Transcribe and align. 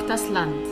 Braucht 0.00 0.12
das 0.12 0.30
Land. 0.30 0.66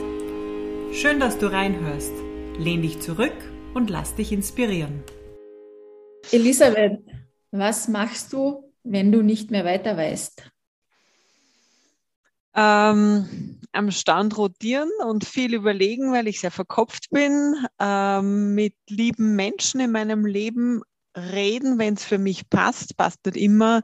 Schön, 0.91 1.19
dass 1.19 1.37
du 1.37 1.51
reinhörst. 1.51 2.13
Lehn 2.57 2.81
dich 2.81 2.99
zurück 2.99 3.35
und 3.75 3.87
lass 3.87 4.15
dich 4.15 4.31
inspirieren. 4.31 5.03
Elisabeth, 6.31 6.99
was 7.51 7.87
machst 7.87 8.33
du, 8.33 8.73
wenn 8.83 9.11
du 9.11 9.21
nicht 9.21 9.51
mehr 9.51 9.65
weiter 9.65 9.95
weißt? 9.95 10.49
Ähm, 12.55 13.59
am 13.71 13.91
Stand 13.91 14.35
rotieren 14.35 14.89
und 15.05 15.25
viel 15.25 15.53
überlegen, 15.53 16.11
weil 16.11 16.27
ich 16.27 16.39
sehr 16.39 16.51
verkopft 16.51 17.11
bin, 17.11 17.53
ähm, 17.79 18.55
mit 18.55 18.73
lieben 18.89 19.35
Menschen 19.35 19.79
in 19.79 19.91
meinem 19.91 20.25
Leben 20.25 20.81
reden, 21.15 21.77
wenn 21.77 21.93
es 21.93 22.03
für 22.03 22.17
mich 22.17 22.49
passt, 22.49 22.97
passt 22.97 23.23
nicht 23.27 23.37
immer. 23.37 23.83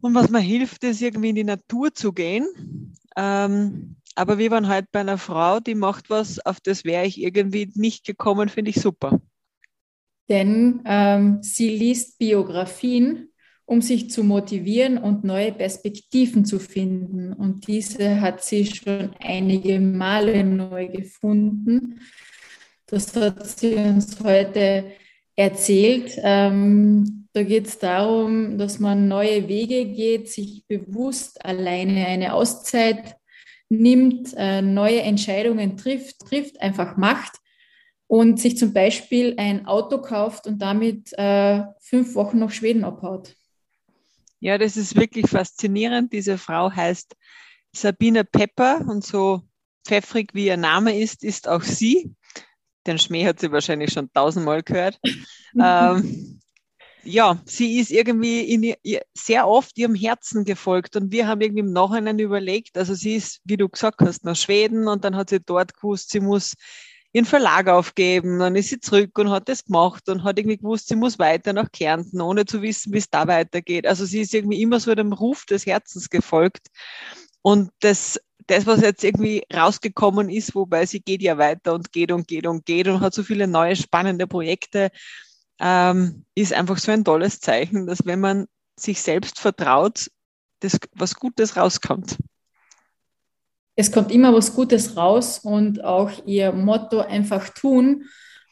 Und 0.00 0.14
was 0.16 0.28
mir 0.28 0.40
hilft, 0.40 0.82
ist 0.82 1.02
irgendwie 1.02 1.30
in 1.30 1.36
die 1.36 1.44
Natur 1.44 1.94
zu 1.94 2.12
gehen. 2.12 2.48
Ähm, 3.16 3.96
aber 4.18 4.38
wir 4.38 4.50
waren 4.50 4.66
halt 4.66 4.90
bei 4.90 5.00
einer 5.00 5.16
Frau, 5.16 5.60
die 5.60 5.76
macht 5.76 6.10
was, 6.10 6.44
auf 6.44 6.60
das 6.60 6.84
wäre 6.84 7.06
ich 7.06 7.22
irgendwie 7.22 7.70
nicht 7.74 8.04
gekommen, 8.04 8.48
finde 8.48 8.70
ich 8.70 8.80
super. 8.80 9.20
Denn 10.28 10.82
ähm, 10.84 11.38
sie 11.42 11.68
liest 11.68 12.18
Biografien, 12.18 13.30
um 13.64 13.80
sich 13.80 14.10
zu 14.10 14.24
motivieren 14.24 14.98
und 14.98 15.22
neue 15.22 15.52
Perspektiven 15.52 16.44
zu 16.44 16.58
finden. 16.58 17.32
Und 17.32 17.68
diese 17.68 18.20
hat 18.20 18.42
sie 18.42 18.66
schon 18.66 19.10
einige 19.20 19.78
Male 19.78 20.42
neu 20.42 20.88
gefunden. 20.88 22.00
Das 22.86 23.14
hat 23.14 23.46
sie 23.46 23.74
uns 23.74 24.18
heute 24.24 24.92
erzählt. 25.36 26.18
Ähm, 26.22 27.28
da 27.32 27.44
geht 27.44 27.68
es 27.68 27.78
darum, 27.78 28.58
dass 28.58 28.80
man 28.80 29.06
neue 29.06 29.46
Wege 29.48 29.84
geht, 29.86 30.28
sich 30.28 30.64
bewusst 30.66 31.44
alleine 31.44 32.06
eine 32.06 32.34
Auszeit 32.34 33.18
nimmt, 33.68 34.34
äh, 34.36 34.62
neue 34.62 35.02
Entscheidungen 35.02 35.76
trifft, 35.76 36.20
trifft, 36.20 36.60
einfach 36.60 36.96
macht 36.96 37.38
und 38.06 38.40
sich 38.40 38.56
zum 38.56 38.72
Beispiel 38.72 39.34
ein 39.36 39.66
Auto 39.66 40.00
kauft 40.00 40.46
und 40.46 40.60
damit 40.60 41.12
äh, 41.18 41.62
fünf 41.80 42.14
Wochen 42.14 42.38
nach 42.38 42.50
Schweden 42.50 42.84
abhaut. 42.84 43.34
Ja, 44.40 44.56
das 44.56 44.76
ist 44.76 44.96
wirklich 44.96 45.28
faszinierend. 45.28 46.12
Diese 46.12 46.38
Frau 46.38 46.70
heißt 46.70 47.16
Sabine 47.72 48.24
Pepper 48.24 48.84
und 48.88 49.04
so 49.04 49.42
pfeffrig 49.86 50.34
wie 50.34 50.46
ihr 50.46 50.56
Name 50.56 50.98
ist, 50.98 51.24
ist 51.24 51.48
auch 51.48 51.62
sie. 51.62 52.14
Den 52.86 52.98
Schmäh 52.98 53.26
hat 53.26 53.40
sie 53.40 53.52
wahrscheinlich 53.52 53.92
schon 53.92 54.10
tausendmal 54.12 54.62
gehört. 54.62 54.98
ähm, 55.60 56.40
ja, 57.08 57.40
sie 57.46 57.78
ist 57.78 57.90
irgendwie 57.90 58.40
in 58.40 58.74
sehr 59.14 59.48
oft 59.48 59.78
ihrem 59.78 59.94
Herzen 59.94 60.44
gefolgt 60.44 60.94
und 60.94 61.10
wir 61.10 61.26
haben 61.26 61.40
irgendwie 61.40 61.60
im 61.60 61.72
Nachhinein 61.72 62.18
überlegt, 62.18 62.76
also 62.76 62.94
sie 62.94 63.16
ist, 63.16 63.40
wie 63.44 63.56
du 63.56 63.68
gesagt 63.68 64.00
hast, 64.00 64.24
nach 64.24 64.36
Schweden 64.36 64.88
und 64.88 65.04
dann 65.04 65.16
hat 65.16 65.30
sie 65.30 65.40
dort 65.40 65.74
gewusst, 65.74 66.10
sie 66.10 66.20
muss 66.20 66.54
ihren 67.12 67.24
Verlag 67.24 67.68
aufgeben, 67.68 68.38
dann 68.38 68.56
ist 68.56 68.68
sie 68.68 68.80
zurück 68.80 69.18
und 69.18 69.30
hat 69.30 69.48
das 69.48 69.64
gemacht 69.64 70.06
und 70.10 70.22
hat 70.22 70.38
irgendwie 70.38 70.58
gewusst, 70.58 70.88
sie 70.88 70.96
muss 70.96 71.18
weiter 71.18 71.54
nach 71.54 71.72
Kärnten, 71.72 72.20
ohne 72.20 72.44
zu 72.44 72.60
wissen, 72.60 72.92
wie 72.92 72.98
es 72.98 73.08
da 73.08 73.26
weitergeht. 73.26 73.86
Also 73.86 74.04
sie 74.04 74.20
ist 74.20 74.34
irgendwie 74.34 74.60
immer 74.60 74.78
so 74.78 74.94
dem 74.94 75.14
Ruf 75.14 75.46
des 75.46 75.64
Herzens 75.64 76.10
gefolgt 76.10 76.68
und 77.40 77.70
das 77.80 78.20
das, 78.46 78.66
was 78.66 78.80
jetzt 78.80 79.04
irgendwie 79.04 79.44
rausgekommen 79.54 80.30
ist, 80.30 80.54
wobei 80.54 80.86
sie 80.86 81.00
geht 81.00 81.20
ja 81.20 81.36
weiter 81.36 81.74
und 81.74 81.92
geht 81.92 82.10
und 82.10 82.26
geht 82.26 82.46
und 82.46 82.64
geht 82.64 82.88
und 82.88 83.00
hat 83.00 83.12
so 83.12 83.22
viele 83.22 83.46
neue 83.46 83.76
spannende 83.76 84.26
Projekte, 84.26 84.90
ähm, 85.60 86.24
ist 86.34 86.52
einfach 86.52 86.78
so 86.78 86.92
ein 86.92 87.04
tolles 87.04 87.40
Zeichen, 87.40 87.86
dass 87.86 88.04
wenn 88.04 88.20
man 88.20 88.46
sich 88.78 89.02
selbst 89.02 89.40
vertraut, 89.40 90.10
dass 90.60 90.78
was 90.92 91.14
Gutes 91.14 91.56
rauskommt. 91.56 92.16
Es 93.76 93.92
kommt 93.92 94.10
immer 94.10 94.34
was 94.34 94.54
Gutes 94.54 94.96
raus 94.96 95.40
und 95.40 95.84
auch 95.84 96.10
ihr 96.26 96.52
Motto 96.52 97.00
einfach 97.00 97.48
tun 97.50 98.04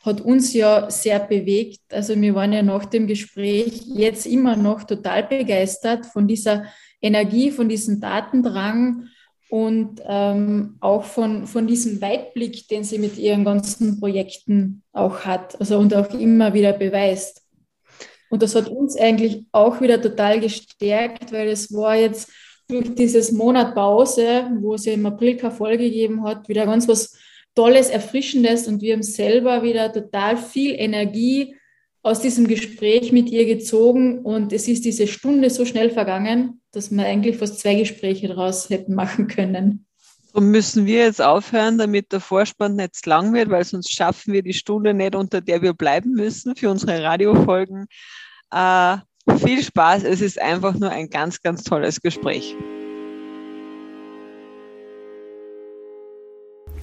hat 0.07 0.21
uns 0.21 0.55
ja 0.55 0.89
sehr 0.89 1.19
bewegt. 1.19 1.81
Also 1.93 2.19
wir 2.19 2.35
waren 2.37 2.53
ja 2.53 2.63
nach 2.63 2.85
dem 2.85 3.09
Gespräch 3.09 3.83
jetzt 3.87 4.25
immer 4.25 4.55
noch 4.55 4.85
total 4.85 5.25
begeistert 5.25 6.07
von 6.07 6.29
dieser 6.29 6.67
Energie, 7.03 7.51
von 7.51 7.69
diesem 7.69 8.01
Datendrang 8.01 9.09
und 9.49 10.01
ähm, 10.07 10.77
auch 10.81 11.05
von, 11.05 11.47
von 11.47 11.67
diesem 11.67 12.01
Weitblick, 12.01 12.69
den 12.69 12.85
sie 12.85 12.99
mit 12.99 13.17
ihren 13.17 13.45
ganzen 13.45 14.01
Projekten 14.01 14.83
auch 14.93 15.21
hat, 15.21 15.59
also 15.61 15.79
und 15.79 15.95
auch 15.95 16.13
immer 16.13 16.53
wieder 16.55 16.73
beweist. 16.73 17.43
Und 18.29 18.43
das 18.43 18.55
hat 18.55 18.69
uns 18.69 18.97
eigentlich 18.97 19.47
auch 19.53 19.81
wieder 19.81 20.03
total 20.03 20.41
gestärkt, 20.41 21.33
weil 21.33 21.49
es 21.49 21.73
war 21.73 21.97
jetzt 21.97 22.31
durch 22.69 22.95
dieses 22.95 23.31
Monat 23.31 23.75
Pause, 23.75 24.51
wo 24.61 24.75
ja 24.75 24.93
im 24.93 25.07
April 25.07 25.37
keine 25.37 25.55
Folge 25.55 25.85
gegeben 25.85 26.25
hat, 26.25 26.49
wieder 26.49 26.67
ganz 26.67 26.89
was 26.89 27.17
Tolles, 27.55 27.89
Erfrischendes 27.89 28.67
und 28.69 28.83
wir 28.83 28.95
haben 28.95 29.03
selber 29.03 29.63
wieder 29.63 29.93
total 29.93 30.37
viel 30.37 30.75
Energie 30.75 31.55
aus 32.07 32.21
diesem 32.21 32.47
Gespräch 32.47 33.11
mit 33.11 33.31
ihr 33.31 33.47
gezogen 33.47 34.21
und 34.21 34.53
es 34.53 34.69
ist 34.69 34.85
diese 34.85 35.09
Stunde 35.09 35.51
so 35.51 35.65
schnell 35.65 35.91
vergangen, 35.91 36.61
dass 36.71 36.93
wir 36.93 37.05
eigentlich 37.05 37.37
fast 37.37 37.59
zwei 37.59 37.75
Gespräche 37.75 38.29
daraus 38.29 38.71
hätten 38.71 38.95
machen 38.95 39.27
können. 39.27 39.87
So 40.33 40.41
müssen 40.41 40.87
wir 40.87 40.99
jetzt 40.99 41.21
aufhören, 41.21 41.79
damit 41.79 42.13
der 42.13 42.21
Vorspann 42.21 42.77
nicht 42.77 42.95
zu 42.95 43.11
lang 43.11 43.35
wird, 43.35 43.51
weil 43.51 43.65
sonst 43.65 43.93
schaffen 43.93 44.33
wir 44.33 44.45
die 44.45 44.53
Stunde 44.53 44.95
nicht, 44.95 45.17
unter 45.17 45.41
der 45.41 45.63
wir 45.63 45.73
bleiben 45.73 46.13
müssen 46.13 46.55
für 46.55 46.71
unsere 46.71 47.03
Radiofolgen. 47.03 47.87
Äh, 48.53 48.99
viel 49.39 49.61
Spaß, 49.65 50.05
es 50.05 50.21
ist 50.21 50.41
einfach 50.41 50.75
nur 50.75 50.91
ein 50.91 51.11
ganz, 51.11 51.43
ganz 51.43 51.65
tolles 51.65 52.01
Gespräch. 52.01 52.55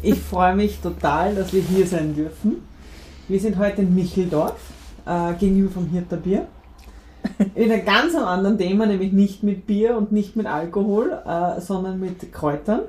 Ich 0.02 0.20
freue 0.20 0.54
mich 0.54 0.80
total, 0.80 1.34
dass 1.34 1.54
wir 1.54 1.62
hier 1.62 1.88
sein 1.88 2.14
dürfen. 2.14 2.68
Wir 3.30 3.40
sind 3.40 3.58
heute 3.58 3.84
in 3.84 3.96
Micheldorf 3.96 4.73
äh, 5.06 5.34
gegenüber 5.34 5.72
vom 5.72 5.88
Hirter 5.88 6.18
Bier. 6.18 6.48
In 7.56 7.72
einem 7.72 7.86
ganz 7.86 8.16
anderen 8.16 8.58
Thema, 8.58 8.86
nämlich 8.86 9.14
nicht 9.14 9.44
mit 9.44 9.66
Bier 9.66 9.98
und 9.98 10.12
nicht 10.12 10.36
mit 10.36 10.46
Alkohol, 10.46 11.18
äh, 11.26 11.62
sondern 11.62 12.00
mit 12.00 12.34
Kräutern. 12.34 12.82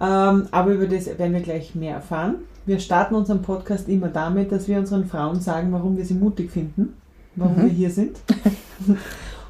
Ähm, 0.00 0.48
aber 0.50 0.72
über 0.72 0.86
das 0.86 1.06
werden 1.06 1.32
wir 1.32 1.40
gleich 1.40 1.74
mehr 1.74 1.94
erfahren. 1.94 2.36
Wir 2.66 2.78
starten 2.78 3.14
unseren 3.14 3.42
Podcast 3.42 3.88
immer 3.88 4.08
damit, 4.08 4.52
dass 4.52 4.68
wir 4.68 4.78
unseren 4.78 5.06
Frauen 5.06 5.40
sagen, 5.40 5.72
warum 5.72 5.96
wir 5.96 6.04
sie 6.04 6.14
mutig 6.14 6.50
finden, 6.50 6.94
warum 7.36 7.56
mhm. 7.56 7.62
wir 7.62 7.70
hier 7.70 7.90
sind. 7.90 8.18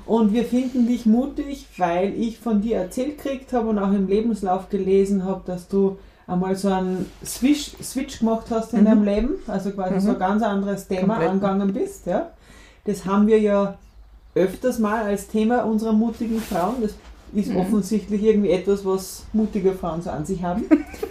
Und 0.04 0.32
wir 0.32 0.44
finden 0.44 0.86
dich 0.86 1.06
mutig, 1.06 1.66
weil 1.78 2.14
ich 2.14 2.38
von 2.38 2.60
dir 2.60 2.76
erzählt 2.76 3.18
gekriegt 3.18 3.52
habe 3.52 3.68
und 3.68 3.78
auch 3.78 3.92
im 3.92 4.08
Lebenslauf 4.08 4.68
gelesen 4.68 5.24
habe, 5.24 5.42
dass 5.46 5.68
du 5.68 5.98
einmal 6.26 6.56
so 6.56 6.68
einen 6.68 7.10
Switch, 7.24 7.72
Switch 7.82 8.18
gemacht 8.18 8.46
hast 8.50 8.72
in 8.72 8.80
mhm. 8.80 8.84
deinem 8.84 9.04
Leben, 9.04 9.30
also 9.46 9.70
quasi 9.70 9.94
mhm. 9.94 10.00
so 10.00 10.10
ein 10.10 10.18
ganz 10.18 10.42
anderes 10.42 10.88
Thema 10.88 11.14
Komplett. 11.14 11.30
angegangen 11.30 11.72
bist. 11.72 12.06
Ja? 12.06 12.30
Das 12.84 13.04
haben 13.04 13.26
wir 13.26 13.40
ja 13.40 13.78
öfters 14.34 14.78
mal 14.78 15.02
als 15.02 15.28
Thema 15.28 15.62
unserer 15.62 15.92
mutigen 15.92 16.40
Frauen. 16.40 16.76
Das 16.80 16.94
ist 17.34 17.50
mhm. 17.50 17.56
offensichtlich 17.58 18.22
irgendwie 18.22 18.50
etwas, 18.50 18.84
was 18.84 19.24
mutige 19.32 19.72
Frauen 19.72 20.02
so 20.02 20.10
an 20.10 20.24
sich 20.24 20.42
haben. 20.42 20.64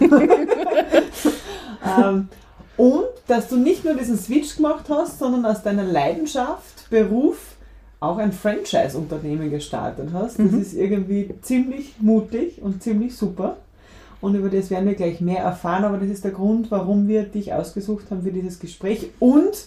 ähm, 1.98 2.28
und 2.76 3.04
dass 3.26 3.48
du 3.48 3.56
nicht 3.56 3.84
nur 3.84 3.94
diesen 3.94 4.18
Switch 4.18 4.56
gemacht 4.56 4.86
hast, 4.88 5.18
sondern 5.18 5.44
aus 5.44 5.62
deiner 5.62 5.84
Leidenschaft, 5.84 6.90
Beruf 6.90 7.56
auch 8.00 8.18
ein 8.18 8.32
Franchise-Unternehmen 8.32 9.50
gestartet 9.50 10.08
hast. 10.12 10.38
Das 10.38 10.50
mhm. 10.50 10.60
ist 10.60 10.74
irgendwie 10.74 11.34
ziemlich 11.42 11.94
mutig 12.00 12.60
und 12.60 12.82
ziemlich 12.82 13.16
super 13.16 13.58
und 14.22 14.34
über 14.34 14.48
das 14.48 14.70
werden 14.70 14.88
wir 14.88 14.94
gleich 14.94 15.20
mehr 15.20 15.42
erfahren, 15.42 15.84
aber 15.84 15.98
das 15.98 16.08
ist 16.08 16.24
der 16.24 16.30
Grund, 16.30 16.70
warum 16.70 17.08
wir 17.08 17.24
dich 17.24 17.52
ausgesucht 17.52 18.06
haben 18.10 18.22
für 18.22 18.32
dieses 18.32 18.58
Gespräch 18.58 19.10
und 19.18 19.66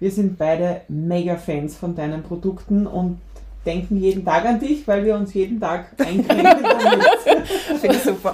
wir 0.00 0.10
sind 0.10 0.38
beide 0.38 0.80
mega 0.88 1.36
Fans 1.36 1.76
von 1.76 1.94
deinen 1.94 2.22
Produkten 2.22 2.86
und 2.86 3.18
denken 3.66 3.98
jeden 3.98 4.24
Tag 4.24 4.46
an 4.46 4.58
dich, 4.58 4.88
weil 4.88 5.04
wir 5.04 5.14
uns 5.14 5.34
jeden 5.34 5.60
Tag 5.60 5.88
einkriegen 5.98 6.46
Finde 7.80 7.96
ich 7.96 8.02
super. 8.02 8.32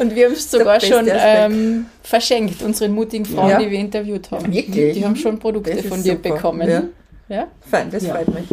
Und 0.00 0.14
wir 0.14 0.24
haben 0.24 0.32
es 0.32 0.50
sogar 0.50 0.80
schon 0.80 1.06
ähm, 1.06 1.86
verschenkt, 2.02 2.62
unseren 2.62 2.92
mutigen 2.92 3.26
Frauen, 3.26 3.50
ja. 3.50 3.58
die 3.58 3.70
wir 3.70 3.78
interviewt 3.78 4.30
haben. 4.30 4.50
Wirklich? 4.50 4.94
Die 4.94 5.04
haben 5.04 5.16
schon 5.16 5.38
Produkte 5.38 5.82
von 5.82 6.02
dir 6.02 6.14
super. 6.14 6.30
bekommen. 6.30 6.68
Ja. 6.68 6.82
ja? 7.28 7.46
Fein, 7.60 7.90
das 7.90 8.06
ja. 8.06 8.14
freut 8.14 8.28
mich. 8.28 8.46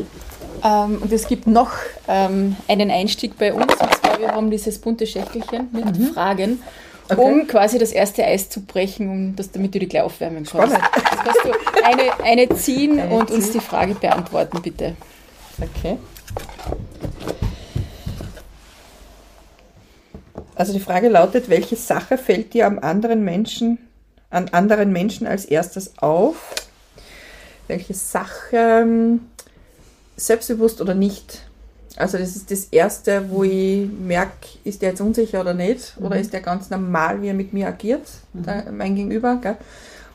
Ähm, 0.64 1.02
und 1.02 1.12
es 1.12 1.28
gibt 1.28 1.48
noch 1.48 1.72
ähm, 2.08 2.56
einen 2.68 2.92
Einstieg 2.92 3.38
bei 3.38 3.54
uns, 3.54 3.74
und 3.74 3.96
zwar 3.96 4.20
wir 4.20 4.32
haben 4.32 4.52
dieses 4.52 4.80
bunte 4.80 5.08
Schächtelchen 5.08 5.70
mit 5.72 5.98
mhm. 5.98 6.14
Fragen, 6.14 6.62
okay. 7.10 7.20
um 7.20 7.48
quasi 7.48 7.80
das 7.80 7.92
erste 7.92 8.24
Eis 8.24 8.50
zu 8.50 8.62
brechen, 8.62 9.10
um 9.10 9.36
das, 9.36 9.52
damit 9.52 9.74
du 9.74 9.80
die 9.80 9.88
gleich 9.88 10.04
aufwärmen 10.04 10.46
kannst. 10.46 10.76
Spannend. 10.76 10.96
Jetzt 10.96 11.24
kannst 11.24 11.46
du 11.46 11.84
eine, 11.84 12.24
eine 12.24 12.50
ziehen 12.56 13.00
eine 13.00 13.14
und 13.16 13.28
ziehen. 13.28 13.38
uns 13.38 13.52
die 13.52 13.60
Frage 13.60 13.96
beantworten, 13.96 14.62
bitte. 14.62 14.96
Okay. 15.60 15.98
Also 20.56 20.74
die 20.74 20.80
Frage 20.80 21.10
lautet, 21.10 21.50
welche 21.50 21.76
Sache 21.76 22.20
fällt 22.20 22.54
dir 22.54 22.68
am 22.68 22.78
anderen 22.78 23.24
Menschen, 23.24 23.80
an 24.30 24.50
anderen 24.50 24.92
Menschen 24.92 25.26
als 25.26 25.46
erstes 25.46 25.98
auf? 25.98 26.54
Welche 27.68 27.94
Sache 27.96 28.86
selbstbewusst 30.26 30.82
oder 30.82 30.94
nicht, 30.94 31.44
Also 31.98 32.18
das 32.18 32.36
ist 32.36 32.50
das 32.50 32.66
Erste, 32.66 33.30
wo 33.30 33.44
ich 33.44 33.88
merke, 33.90 34.48
ist 34.64 34.82
der 34.82 34.90
jetzt 34.90 35.02
unsicher 35.02 35.42
oder 35.42 35.54
nicht? 35.54 35.94
Oder 36.00 36.18
ist 36.18 36.32
der 36.32 36.42
ganz 36.42 36.70
normal, 36.70 37.22
wie 37.22 37.28
er 37.28 37.34
mit 37.34 37.54
mir 37.54 37.68
agiert, 37.68 38.08
der, 38.34 38.72
mein 38.72 38.96
Gegenüber? 38.96 39.40
Gell? 39.42 39.58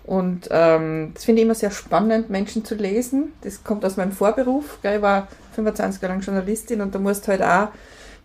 Und 0.05 0.49
ähm, 0.51 1.11
das 1.15 1.25
finde 1.25 1.41
ich 1.41 1.47
immer 1.47 1.55
sehr 1.55 1.71
spannend, 1.71 2.31
Menschen 2.31 2.65
zu 2.65 2.77
lesen. 2.77 3.33
Das 3.43 3.63
kommt 3.65 3.85
aus 3.85 3.97
meinem 3.97 4.13
Vorberuf. 4.13 4.79
Gell? 4.83 4.97
Ich 4.97 5.03
war 5.03 5.29
25 5.55 6.01
Jahre 6.01 6.15
lang 6.15 6.23
Journalistin 6.23 6.81
und 6.81 6.95
da 6.95 6.99
musst 6.99 7.27
du 7.27 7.33
halt 7.33 7.43
auch 7.43 7.69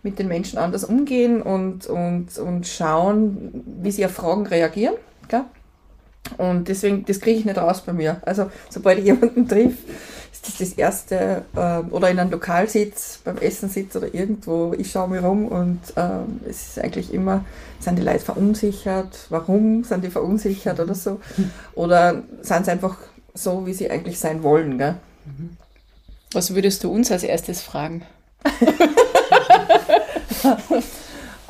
mit 0.02 0.18
den 0.18 0.28
Menschen 0.28 0.58
anders 0.58 0.84
umgehen 0.84 1.42
und, 1.42 1.86
und, 1.86 2.38
und 2.38 2.66
schauen, 2.66 3.64
wie 3.82 3.90
sie 3.90 4.04
auf 4.06 4.12
Fragen 4.12 4.46
reagieren. 4.46 4.94
Gell? 5.28 5.44
Und 6.38 6.68
deswegen, 6.68 7.04
das 7.04 7.20
kriege 7.20 7.38
ich 7.38 7.44
nicht 7.44 7.58
raus 7.58 7.82
bei 7.84 7.92
mir. 7.92 8.20
Also, 8.22 8.50
sobald 8.70 8.98
ich 8.98 9.04
jemanden 9.06 9.48
triff, 9.48 9.74
ist 10.42 10.60
das 10.60 10.70
das 10.70 10.78
Erste, 10.78 11.44
ähm, 11.56 11.92
oder 11.92 12.10
in 12.10 12.18
einem 12.18 12.30
Lokal 12.30 12.68
sitze, 12.68 13.20
beim 13.24 13.38
Essen 13.38 13.68
sitze 13.68 13.98
oder 13.98 14.12
irgendwo, 14.12 14.74
ich 14.76 14.90
schaue 14.90 15.08
mich 15.08 15.22
rum 15.22 15.46
und 15.46 15.80
ähm, 15.96 16.40
es 16.48 16.68
ist 16.68 16.78
eigentlich 16.80 17.14
immer, 17.14 17.44
sind 17.78 17.96
die 17.96 18.02
Leute 18.02 18.20
verunsichert? 18.20 19.26
Warum 19.28 19.84
sind 19.84 20.04
die 20.04 20.10
verunsichert 20.10 20.80
oder 20.80 20.94
so? 20.94 21.20
Oder 21.74 22.22
sind 22.42 22.64
sie 22.64 22.70
einfach 22.70 22.96
so, 23.34 23.66
wie 23.66 23.74
sie 23.74 23.90
eigentlich 23.90 24.18
sein 24.18 24.42
wollen? 24.42 24.78
Gell? 24.78 24.96
Was 26.32 26.54
würdest 26.54 26.84
du 26.84 26.92
uns 26.92 27.10
als 27.10 27.22
erstes 27.22 27.62
fragen? 27.62 28.02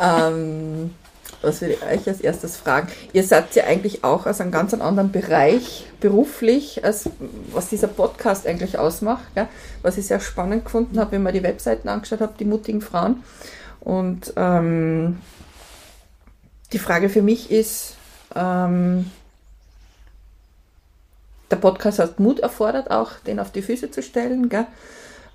Ähm, 0.03 0.95
was 1.43 1.61
würde 1.61 1.75
ich 1.75 1.83
euch 1.83 2.09
als 2.09 2.21
erstes 2.21 2.57
fragen? 2.57 2.89
Ihr 3.13 3.25
seid 3.25 3.55
ja 3.55 3.65
eigentlich 3.65 4.05
auch 4.05 4.27
aus 4.27 4.41
einem 4.41 4.51
ganz 4.51 4.75
anderen 4.75 5.13
Bereich 5.13 5.87
beruflich, 6.01 6.85
als 6.85 7.11
was 7.53 7.69
dieser 7.69 7.89
Podcast 7.89 8.47
eigentlich 8.47 8.79
ausmacht. 8.79 9.25
Gell? 9.35 9.49
Was 9.83 9.99
ich 9.99 10.07
sehr 10.07 10.21
spannend 10.21 10.65
gefunden 10.65 10.99
habe, 10.99 11.13
wenn 11.13 11.23
man 11.23 11.35
die 11.35 11.43
Webseiten 11.43 11.89
angeschaut 11.89 12.21
habe, 12.21 12.35
die 12.39 12.45
mutigen 12.45 12.81
Frauen. 12.81 13.23
Und 13.81 14.33
ähm, 14.37 15.19
die 16.73 16.79
Frage 16.79 17.09
für 17.09 17.23
mich 17.23 17.51
ist, 17.51 17.97
ähm, 18.35 19.11
der 21.51 21.57
Podcast 21.57 21.99
hat 21.99 22.19
Mut 22.19 22.41
erfordert, 22.41 22.91
auch 22.91 23.13
den 23.27 23.39
auf 23.39 23.53
die 23.53 23.63
Füße 23.63 23.91
zu 23.91 24.03
stellen. 24.03 24.49
Gell? 24.49 24.67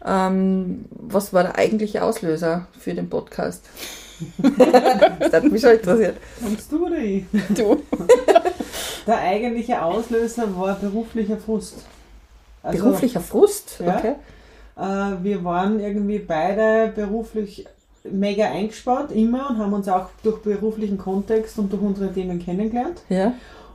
Ähm, 0.06 0.86
was 0.90 1.34
war 1.34 1.44
der 1.44 1.58
eigentliche 1.58 2.04
Auslöser 2.04 2.68
für 2.80 2.94
den 2.94 3.10
Podcast? 3.10 3.66
Das 5.20 5.34
hat 5.34 5.44
mich 5.44 5.62
schon 5.62 5.72
interessiert. 5.72 6.18
Kommst 6.42 6.72
du 6.72 6.86
oder 6.86 6.98
ich? 6.98 7.24
Du. 7.56 7.78
Der 9.06 9.18
eigentliche 9.20 9.82
Auslöser 9.82 10.44
war 10.58 10.76
beruflicher 10.76 11.38
Frust. 11.38 11.86
Also, 12.64 12.84
Beruflicher 12.84 13.22
Frust? 13.22 13.80
ja. 13.80 13.98
Okay. 13.98 14.16
Äh, 14.78 15.24
wir 15.24 15.44
waren 15.44 15.80
irgendwie 15.80 16.20
beide 16.20 16.92
beruflich 16.94 17.66
mega 18.04 18.46
eingespannt, 18.46 19.12
immer, 19.12 19.50
und 19.50 19.58
haben 19.58 19.74
uns 19.74 19.88
auch 19.88 20.10
durch 20.24 20.40
beruflichen 20.42 20.98
Kontext 20.98 21.58
und 21.60 21.72
durch 21.72 21.82
unsere 21.82 22.12
Themen 22.14 22.40
kennengelernt. 22.40 23.02
Ja. 23.10 23.34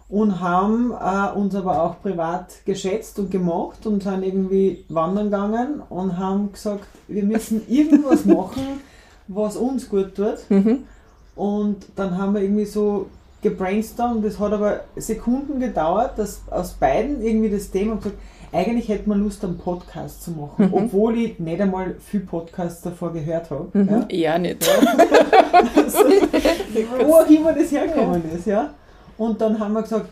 und 0.09 0.41
haben 0.41 0.93
äh, 0.93 1.39
uns 1.39 1.55
aber 1.55 1.83
auch 1.83 2.03
privat 2.03 2.65
geschätzt 2.67 3.19
und 3.19 3.31
gemocht 3.31 3.87
und 3.87 4.03
sind 4.03 4.23
irgendwie 4.23 4.85
wandern 4.91 5.27
gegangen 5.31 5.83
und 5.89 6.19
haben 6.19 6.53
gesagt, 6.53 6.87
wir 7.09 7.23
müssen 7.25 7.63
irgendwas 7.69 8.27
machen, 8.27 8.81
was 9.35 9.57
uns 9.57 9.89
gut 9.89 10.15
tut. 10.15 10.39
Mhm. 10.49 10.85
Und 11.35 11.87
dann 11.97 12.19
haben 12.19 12.35
wir 12.35 12.43
irgendwie 12.43 12.65
so 12.67 13.07
gebrainstormt, 13.41 14.25
das 14.25 14.39
hat 14.39 14.53
aber 14.53 14.81
Sekunden 14.97 15.59
gedauert, 15.61 16.19
dass 16.19 16.43
aus 16.51 16.73
beiden 16.75 17.23
irgendwie 17.23 17.51
das 17.51 17.71
Thema 17.71 17.97
gesagt, 17.97 18.17
eigentlich 18.53 18.89
hätte 18.89 19.09
man 19.09 19.21
Lust, 19.21 19.43
einen 19.45 19.57
Podcast 19.59 20.23
zu 20.23 20.31
machen, 20.33 20.67
Mhm. 20.67 20.75
obwohl 20.75 21.17
ich 21.19 21.39
nicht 21.41 21.61
einmal 21.61 21.95
viel 22.01 22.21
Podcasts 22.21 22.83
davor 22.83 23.13
gehört 23.13 23.51
habe. 23.51 23.67
Mhm. 23.73 23.89
Ja? 23.89 24.07
Ja, 24.11 24.39
nicht. 24.39 24.69
wo 27.07 27.15
auch 27.15 27.27
immer 27.29 27.53
das 27.53 27.71
hergekommen 27.73 28.23
ist, 28.37 28.47
ja. 28.47 28.71
Und 29.19 29.41
dann 29.41 29.59
haben 29.59 29.73
wir 29.73 29.83
gesagt, 29.83 30.07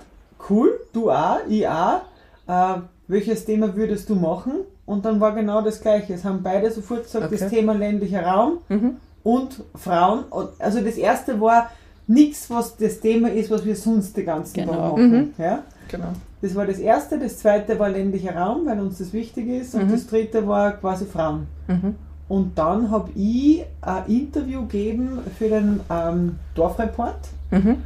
cool, 0.48 0.80
du 0.92 1.10
auch, 1.10 1.38
ich 1.48 1.66
auch, 1.68 2.00
äh, 2.46 2.74
welches 3.08 3.44
Thema 3.44 3.74
würdest 3.76 4.08
du 4.08 4.14
machen? 4.14 4.52
Und 4.86 5.04
dann 5.04 5.20
war 5.20 5.34
genau 5.34 5.62
das 5.62 5.80
Gleiche. 5.80 6.14
Es 6.14 6.24
haben 6.24 6.42
beide 6.42 6.70
sofort 6.70 7.04
gesagt, 7.04 7.26
Okay. 7.26 7.36
das 7.38 7.50
Thema 7.50 7.74
ländlicher 7.74 8.22
Raum 8.24 8.58
Mhm. 8.68 8.96
Und 9.22 9.62
Frauen. 9.74 10.24
Also 10.58 10.80
das 10.80 10.96
erste 10.96 11.40
war 11.40 11.70
nichts, 12.06 12.50
was 12.50 12.76
das 12.76 13.00
Thema 13.00 13.30
ist, 13.30 13.50
was 13.50 13.64
wir 13.64 13.76
sonst 13.76 14.16
den 14.16 14.26
ganzen 14.26 14.54
Genau. 14.54 14.72
Tag 14.72 14.82
machen. 14.92 15.10
Mhm. 15.10 15.30
Ja? 15.38 15.62
Genau. 15.88 16.08
Das 16.42 16.54
war 16.54 16.66
das 16.66 16.78
erste. 16.78 17.18
Das 17.18 17.38
zweite 17.38 17.78
war 17.78 17.88
ländlicher 17.90 18.34
Raum, 18.34 18.66
weil 18.66 18.80
uns 18.80 18.98
das 18.98 19.12
wichtig 19.12 19.46
ist. 19.48 19.74
Und 19.74 19.88
Mhm. 19.88 19.92
das 19.92 20.06
dritte 20.06 20.46
war 20.48 20.72
quasi 20.72 21.04
Frauen. 21.04 21.46
Mhm. 21.68 21.94
Und 22.28 22.56
dann 22.58 22.90
habe 22.90 23.10
ich 23.14 23.64
ein 23.82 24.06
Interview 24.06 24.62
gegeben 24.62 25.18
für 25.38 25.48
den 25.48 25.80
ähm, 25.90 26.36
Dorfreport. 26.54 27.18
Mhm. 27.50 27.76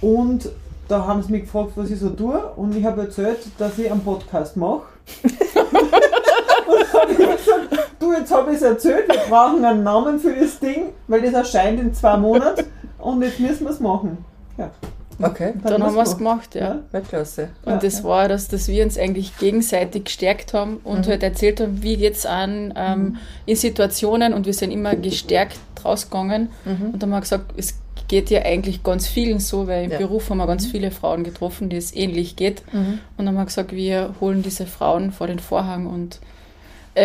Und 0.00 0.48
da 0.88 1.06
haben 1.06 1.22
sie 1.22 1.32
mich 1.32 1.42
gefragt, 1.42 1.72
was 1.76 1.90
ich 1.90 1.98
so 2.00 2.10
tue. 2.10 2.38
Und 2.56 2.74
ich 2.76 2.84
habe 2.84 3.02
erzählt, 3.02 3.38
dass 3.58 3.78
ich 3.78 3.90
einen 3.90 4.00
Podcast 4.00 4.56
mache. 4.56 4.82
und 5.24 5.32
dann 5.32 5.72
habe 5.72 5.84
ich 5.86 5.90
gesagt, 5.90 6.55
du, 7.98 8.12
jetzt 8.12 8.32
habe 8.32 8.50
ich 8.50 8.56
es 8.56 8.62
erzählt, 8.62 9.08
wir 9.08 9.20
brauchen 9.28 9.64
einen 9.64 9.82
Namen 9.82 10.18
für 10.18 10.32
das 10.34 10.58
Ding, 10.58 10.90
weil 11.08 11.22
das 11.22 11.32
erscheint 11.34 11.80
in 11.80 11.94
zwei 11.94 12.16
Monaten 12.16 12.64
und 12.98 13.22
jetzt 13.22 13.40
müssen 13.40 13.64
wir 13.64 13.70
es 13.70 13.80
machen. 13.80 14.18
Ja, 14.58 14.70
Okay. 15.18 15.54
Dann 15.64 15.82
haben 15.82 15.94
wir 15.94 16.02
es 16.02 16.18
gemacht, 16.18 16.54
ja. 16.54 16.80
Weltklasse. 16.92 17.48
Und 17.64 17.72
Ja, 17.72 17.78
das 17.78 18.00
ja. 18.00 18.04
war, 18.04 18.28
dass, 18.28 18.48
dass 18.48 18.68
wir 18.68 18.84
uns 18.84 18.98
eigentlich 18.98 19.38
gegenseitig 19.38 20.04
gestärkt 20.04 20.52
haben 20.52 20.76
und 20.84 21.06
Mhm. 21.06 21.10
halt 21.10 21.22
erzählt 21.22 21.58
haben, 21.58 21.82
wie 21.82 21.96
geht's 21.96 22.26
an 22.26 22.74
ähm, 22.76 23.16
in 23.46 23.56
Situationen 23.56 24.34
und 24.34 24.44
wir 24.44 24.52
sind 24.52 24.72
immer 24.72 24.94
gestärkt 24.94 25.58
rausgegangen 25.82 26.50
Mhm. 26.66 26.90
und 26.92 27.02
dann 27.02 27.10
haben 27.10 27.16
wir 27.16 27.20
gesagt, 27.22 27.54
es 27.56 27.78
geht 28.08 28.28
ja 28.28 28.42
eigentlich 28.42 28.82
ganz 28.82 29.06
vielen 29.08 29.40
so, 29.40 29.66
weil 29.66 29.84
im 29.86 29.92
Ja. 29.92 29.96
Beruf 29.98 30.28
haben 30.28 30.36
wir 30.36 30.46
ganz 30.46 30.66
viele 30.66 30.90
Frauen 30.90 31.24
getroffen, 31.24 31.70
die 31.70 31.76
es 31.78 31.96
ähnlich 31.96 32.36
geht. 32.36 32.62
Mhm. 32.74 32.78
Und 32.78 33.00
dann 33.16 33.28
haben 33.28 33.36
wir 33.36 33.46
gesagt, 33.46 33.72
wir 33.72 34.14
holen 34.20 34.42
diese 34.42 34.66
Frauen 34.66 35.12
vor 35.12 35.28
den 35.28 35.38
Vorhang 35.38 35.86
und 35.86 36.20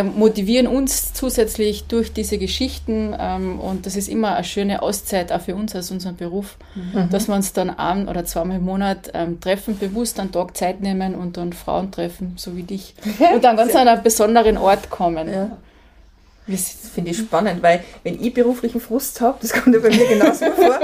motivieren 0.03 0.67
uns 0.67 1.13
zusätzlich 1.13 1.83
durch 1.85 2.13
diese 2.13 2.37
Geschichten. 2.37 3.15
Ähm, 3.19 3.59
und 3.59 3.85
das 3.85 3.95
ist 3.95 4.07
immer 4.07 4.35
eine 4.35 4.43
schöne 4.43 4.81
Auszeit 4.81 5.31
auch 5.31 5.41
für 5.41 5.55
uns 5.55 5.75
als 5.75 5.91
unseren 5.91 6.15
Beruf, 6.15 6.55
Mhm. 6.75 7.09
dass 7.09 7.27
wir 7.27 7.35
uns 7.35 7.51
dann 7.53 7.69
ein 7.69 8.07
oder 8.07 8.23
zweimal 8.25 8.57
im 8.57 8.63
Monat 8.63 9.11
ähm, 9.13 9.39
treffen, 9.41 9.77
bewusst 9.77 10.19
einen 10.19 10.31
Tag 10.31 10.55
Zeit 10.55 10.81
nehmen 10.81 11.15
und 11.15 11.35
dann 11.37 11.51
Frauen 11.53 11.91
treffen, 11.91 12.33
so 12.37 12.55
wie 12.55 12.63
dich. 12.63 12.95
Und 13.33 13.43
dann 13.43 13.57
ganz 13.57 13.75
an 13.75 13.87
einen 13.87 14.03
besonderen 14.03 14.57
Ort 14.57 14.89
kommen. 14.89 15.27
Ja. 15.29 15.57
Das 16.47 16.73
finde 16.93 17.11
ich 17.11 17.17
spannend, 17.17 17.61
weil 17.61 17.81
wenn 18.03 18.21
ich 18.21 18.33
beruflichen 18.33 18.81
Frust 18.81 19.21
habe, 19.21 19.37
das 19.41 19.53
kommt 19.53 19.75
ja 19.75 19.81
bei 19.81 19.89
mir 19.89 20.07
genauso 20.07 20.45
vor, 20.55 20.79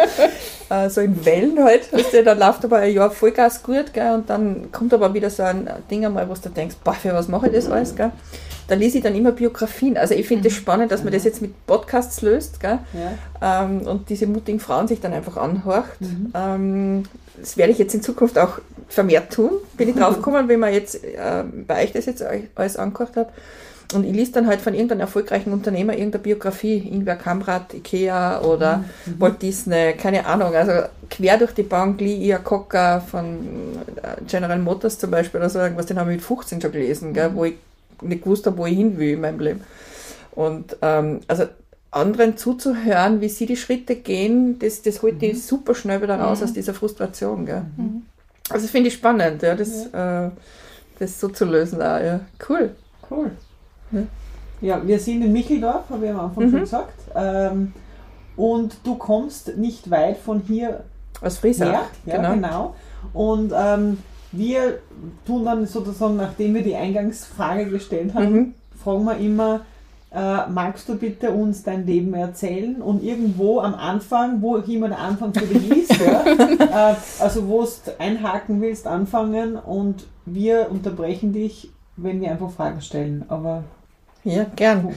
äh, 0.78 0.90
so 0.90 1.02
in 1.02 1.26
Wellen 1.26 1.62
halt, 1.64 1.92
weißt 1.92 2.14
du, 2.14 2.24
dann 2.24 2.38
läuft 2.40 2.64
aber 2.64 2.78
ein 2.78 2.94
Jahr 2.94 3.10
Vollgas 3.10 3.64
gut, 3.64 3.92
gell, 3.92 4.14
und 4.14 4.30
dann 4.30 4.72
kommt 4.72 4.94
aber 4.94 5.14
wieder 5.14 5.30
so 5.30 5.44
ein 5.44 5.68
Ding 5.90 6.06
einmal, 6.06 6.30
wo 6.30 6.36
du 6.36 6.50
denkst, 6.50 6.76
boah, 6.84 6.94
für 6.94 7.14
was 7.14 7.28
mache 7.28 7.48
ich 7.48 7.54
das 7.54 7.70
alles, 7.70 7.96
gell? 7.96 8.12
Da 8.68 8.76
lese 8.76 8.98
ich 8.98 9.04
dann 9.04 9.16
immer 9.16 9.32
Biografien. 9.32 9.98
Also 9.98 10.14
ich 10.14 10.28
finde 10.28 10.46
das 10.46 10.54
spannend, 10.54 10.92
dass 10.92 11.04
man 11.04 11.14
das 11.14 11.24
jetzt 11.24 11.42
mit 11.42 11.66
Podcasts 11.66 12.22
löst, 12.22 12.60
gell? 12.60 12.80
ja. 12.94 13.64
ähm, 13.64 13.82
und 13.82 14.10
diese 14.10 14.28
mutigen 14.28 14.60
Frauen 14.60 14.88
sich 14.88 15.00
dann 15.00 15.14
einfach 15.14 15.38
anhorcht. 15.38 15.98
Ähm, 16.34 17.04
das 17.40 17.58
werde 17.58 17.72
ich 17.72 17.78
jetzt 17.78 17.94
in 17.94 18.02
Zukunft 18.02 18.38
auch 18.38 18.60
vermehrt 18.90 19.34
tun. 19.34 19.52
Bin 19.78 19.90
ich 19.90 19.96
draufgekommen, 19.98 20.48
wenn 20.48 20.60
man 20.60 20.74
jetzt 20.74 21.04
äh, 21.04 21.44
bei 21.66 21.84
euch 21.84 21.94
das 21.94 22.06
jetzt 22.06 22.24
alles 22.56 22.78
angehört 22.78 23.16
hat. 23.16 23.30
Und 23.94 24.04
ich 24.04 24.14
liest 24.14 24.36
dann 24.36 24.48
halt 24.48 24.60
von 24.60 24.74
irgendeinem 24.74 25.02
erfolgreichen 25.02 25.54
Unternehmer 25.54 25.94
irgendeine 25.94 26.24
Biografie, 26.24 26.78
Ingwer 26.78 27.16
Kamprad, 27.16 27.74
Ikea 27.74 28.42
oder 28.42 28.84
Walt 29.18 29.42
Disney, 29.42 29.94
keine 29.94 30.26
Ahnung. 30.26 30.54
Also 30.54 30.90
quer 31.10 31.38
durch 31.38 31.54
die 31.54 31.64
Bank, 31.64 32.02
Lee 32.02 32.18
Iacocca 32.18 33.00
von 33.00 33.78
äh, 34.02 34.22
General 34.28 34.60
Motors 34.60 35.00
zum 35.00 35.12
Beispiel 35.12 35.40
oder 35.40 35.50
so 35.50 35.60
irgendwas, 35.60 35.86
den 35.86 35.98
habe 35.98 36.12
ich 36.12 36.18
mit 36.18 36.26
15 36.26 36.62
schon 36.62 36.72
gelesen, 36.74 37.14
gell, 37.14 37.32
wo 37.34 37.46
ich 37.46 37.56
nicht 38.02 38.24
gewusst 38.24 38.46
habe, 38.46 38.58
wo 38.58 38.66
ich 38.66 38.76
hin 38.76 38.98
will 38.98 39.14
in 39.14 39.22
meinem 39.22 39.40
Leben. 39.40 39.62
Und 40.32 40.78
ähm, 40.82 41.22
also 41.28 41.46
anderen 41.92 42.38
zuzuhören, 42.38 43.22
wie 43.22 43.30
sie 43.30 43.46
die 43.46 43.56
Schritte 43.58 43.96
gehen, 43.96 44.60
das, 44.60 44.82
das 44.82 45.02
holt 45.02 45.22
die 45.22 45.34
super 45.34 45.74
schnell 45.74 46.02
wieder 46.02 46.20
raus 46.20 46.44
aus 46.44 46.54
dieser 46.54 46.74
Frustration. 46.74 47.46
Gell? 47.46 47.64
Also 48.50 48.64
das 48.66 48.72
finde 48.72 48.90
ich 48.90 48.94
spannend, 48.96 49.42
ja, 49.42 49.56
das, 49.56 49.88
Äh, 49.88 50.30
das 51.00 51.20
so 51.20 51.30
zu 51.30 51.46
lösen. 51.46 51.82
Auch, 51.82 52.00
ja. 52.00 52.20
Cool. 52.48 52.76
Cool. 53.10 53.32
Ja. 53.92 54.02
Ja, 54.60 54.88
wir 54.88 55.00
sind 55.00 55.22
in 55.24 55.32
Micheldorf, 55.32 55.90
habe 55.90 56.06
ich 56.06 56.12
am 56.12 56.20
Anfang 56.20 56.46
Mhm. 56.46 56.52
schon 56.52 56.60
gesagt. 56.62 57.00
Ähm, 57.16 57.74
und 58.36 58.78
du 58.84 58.96
kommst 58.96 59.56
nicht 59.58 59.90
weit 59.90 60.18
von 60.18 60.42
hier 60.42 60.84
Aus 61.22 61.38
Friesach. 61.38 61.68
her. 61.72 61.82
Ja, 62.06 62.16
genau. 62.18 62.34
genau. 62.34 62.76
Und 63.14 63.54
ähm, 63.56 63.98
wir 64.32 64.80
tun 65.26 65.46
dann 65.46 65.66
sozusagen, 65.66 66.18
nachdem 66.18 66.54
wir 66.56 66.64
die 66.64 66.76
Eingangsfrage 66.76 67.66
gestellt 67.70 68.14
haben, 68.14 68.34
Mhm. 68.34 68.54
fragen 68.84 69.06
wir 69.06 69.18
immer, 69.18 69.62
äh, 70.14 70.48
magst 70.50 70.88
du 70.90 70.96
bitte 70.96 71.32
uns 71.32 71.64
dein 71.64 71.86
Leben 71.86 72.14
erzählen? 72.14 72.82
Und 72.82 73.04
irgendwo 73.04 73.60
am 73.60 73.76
Anfang, 73.76 74.42
wo 74.42 74.56
immer 74.58 74.88
der 74.90 75.00
Anfang 75.00 75.34
für 75.34 75.46
dich 75.46 75.70
ist, 75.70 76.00
ja, 76.00 76.24
äh, 76.92 76.96
also 77.20 77.48
wo 77.48 77.64
du 77.64 78.00
einhaken 78.00 78.62
willst, 78.62 78.88
anfangen 78.88 79.56
und 79.58 80.06
wir 80.26 80.68
unterbrechen 80.72 81.34
dich, 81.34 81.70
wenn 81.98 82.22
wir 82.22 82.32
einfach 82.32 82.52
Fragen 82.52 82.82
stellen. 82.82 83.26
Aber 83.28 83.64
Ja, 84.24 84.46
gern. 84.56 84.94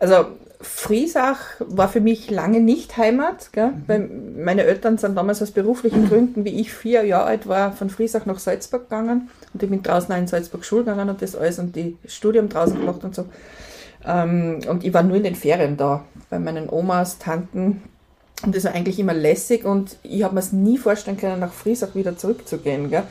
Also 0.00 0.14
Friesach 0.60 1.38
war 1.60 1.88
für 1.88 2.00
mich 2.00 2.30
lange 2.30 2.60
nicht 2.60 2.96
Heimat, 2.96 3.52
gell? 3.52 3.68
Mhm. 3.68 3.82
weil 3.86 4.10
meine 4.44 4.64
Eltern 4.64 4.98
sind 4.98 5.16
damals 5.16 5.40
aus 5.40 5.52
beruflichen 5.52 6.08
Gründen, 6.08 6.44
wie 6.44 6.60
ich 6.60 6.72
vier 6.72 7.04
Jahre 7.04 7.26
alt 7.26 7.46
war, 7.46 7.72
von 7.72 7.90
Friesach 7.90 8.26
nach 8.26 8.40
Salzburg 8.40 8.88
gegangen 8.90 9.30
und 9.54 9.62
ich 9.62 9.70
bin 9.70 9.82
draußen 9.82 10.12
auch 10.12 10.18
in 10.18 10.26
Salzburg 10.26 10.64
Schule 10.64 10.84
gegangen 10.84 11.10
und 11.10 11.22
das 11.22 11.36
alles 11.36 11.60
und 11.60 11.76
die 11.76 11.96
Studium 12.06 12.48
draußen 12.48 12.78
gemacht 12.78 13.04
und 13.04 13.14
so. 13.14 13.26
Ähm, 14.04 14.60
und 14.68 14.84
ich 14.84 14.92
war 14.92 15.04
nur 15.04 15.16
in 15.16 15.24
den 15.24 15.36
Ferien 15.36 15.76
da, 15.76 16.04
bei 16.28 16.40
meinen 16.40 16.68
Omas, 16.68 17.18
Tanten 17.18 17.82
und 18.44 18.54
das 18.54 18.64
war 18.64 18.72
eigentlich 18.72 18.98
immer 18.98 19.14
lässig 19.14 19.64
und 19.64 19.96
ich 20.02 20.22
habe 20.22 20.34
mir 20.34 20.40
es 20.40 20.52
nie 20.52 20.78
vorstellen 20.78 21.16
können, 21.16 21.40
nach 21.40 21.52
Friesach 21.52 21.94
wieder 21.94 22.16
zurückzugehen. 22.16 22.90
Gell? 22.90 23.02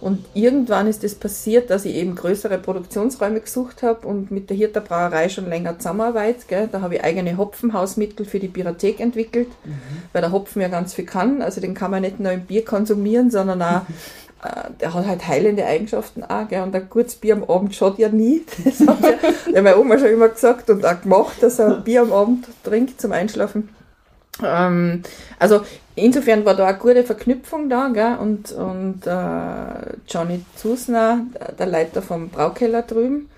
Und 0.00 0.24
irgendwann 0.34 0.86
ist 0.86 1.04
es 1.04 1.12
das 1.12 1.20
passiert, 1.20 1.70
dass 1.70 1.84
ich 1.84 1.94
eben 1.94 2.14
größere 2.14 2.58
Produktionsräume 2.58 3.40
gesucht 3.40 3.82
habe 3.82 4.06
und 4.06 4.30
mit 4.30 4.50
der 4.50 4.56
Hirter 4.56 4.80
Brauerei 4.80 5.28
schon 5.28 5.48
länger 5.48 5.78
zusammenarbeite. 5.78 6.46
Gell? 6.48 6.68
Da 6.70 6.80
habe 6.80 6.96
ich 6.96 7.04
eigene 7.04 7.36
Hopfenhausmittel 7.36 8.26
für 8.26 8.38
die 8.38 8.48
Biothek 8.48 9.00
entwickelt, 9.00 9.48
mhm. 9.64 9.78
weil 10.12 10.22
der 10.22 10.32
Hopfen 10.32 10.62
ja 10.62 10.68
ganz 10.68 10.94
viel 10.94 11.06
kann. 11.06 11.42
Also 11.42 11.60
den 11.60 11.74
kann 11.74 11.90
man 11.90 12.02
nicht 12.02 12.20
nur 12.20 12.32
im 12.32 12.44
Bier 12.44 12.64
konsumieren, 12.64 13.30
sondern 13.30 13.62
auch 13.62 13.82
äh, 14.44 14.70
der 14.80 14.94
hat 14.94 15.06
halt 15.06 15.26
heilende 15.26 15.64
Eigenschaften 15.64 16.24
auch, 16.24 16.48
gell? 16.48 16.62
und 16.62 16.74
ein 16.74 16.88
gutes 16.90 17.16
Bier 17.16 17.34
am 17.34 17.44
Abend 17.44 17.74
schaut 17.74 17.98
ja 17.98 18.08
nie. 18.08 18.44
Das 18.64 18.80
hat 18.86 18.98
ja, 19.52 19.62
meine 19.62 19.78
Oma 19.78 19.98
schon 19.98 20.08
immer 20.08 20.28
gesagt 20.28 20.68
und 20.70 20.84
auch 20.84 21.00
gemacht, 21.00 21.36
dass 21.40 21.58
er 21.58 21.76
ein 21.76 21.84
Bier 21.84 22.02
am 22.02 22.12
Abend 22.12 22.46
trinkt 22.64 23.00
zum 23.00 23.12
Einschlafen. 23.12 23.70
Ähm, 24.42 25.02
also 25.38 25.62
insofern 25.94 26.44
war 26.44 26.54
da 26.54 26.66
eine 26.66 26.78
gute 26.78 27.04
Verknüpfung 27.04 27.68
da, 27.68 27.88
gell? 27.88 28.16
und, 28.20 28.52
und 28.52 29.06
äh, 29.06 29.96
Johnny 30.08 30.44
Zusner, 30.56 31.26
der 31.58 31.66
Leiter 31.66 32.02
vom 32.02 32.28
Braukeller 32.28 32.82
drüben, 32.82 33.28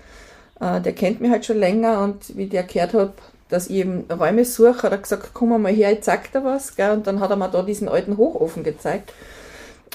äh, 0.59 0.81
der 0.81 0.93
kennt 0.93 1.21
mich 1.21 1.31
halt 1.31 1.45
schon 1.45 1.57
länger 1.57 2.01
und 2.01 2.35
wie 2.37 2.47
der 2.47 2.63
gehört 2.63 2.93
hat, 2.93 3.13
dass 3.49 3.67
ich 3.67 3.77
eben 3.77 4.05
Räume 4.11 4.45
suche, 4.45 4.83
hat 4.83 4.91
er 4.91 4.97
gesagt, 4.99 5.31
komm 5.33 5.61
mal 5.61 5.71
her, 5.71 5.91
ich 5.91 6.01
zeig 6.01 6.31
dir 6.31 6.43
was, 6.43 6.75
gell? 6.75 6.91
und 6.91 7.07
dann 7.07 7.19
hat 7.19 7.31
er 7.31 7.35
mir 7.35 7.49
da 7.49 7.63
diesen 7.63 7.89
alten 7.89 8.17
Hochofen 8.17 8.63
gezeigt. 8.63 9.13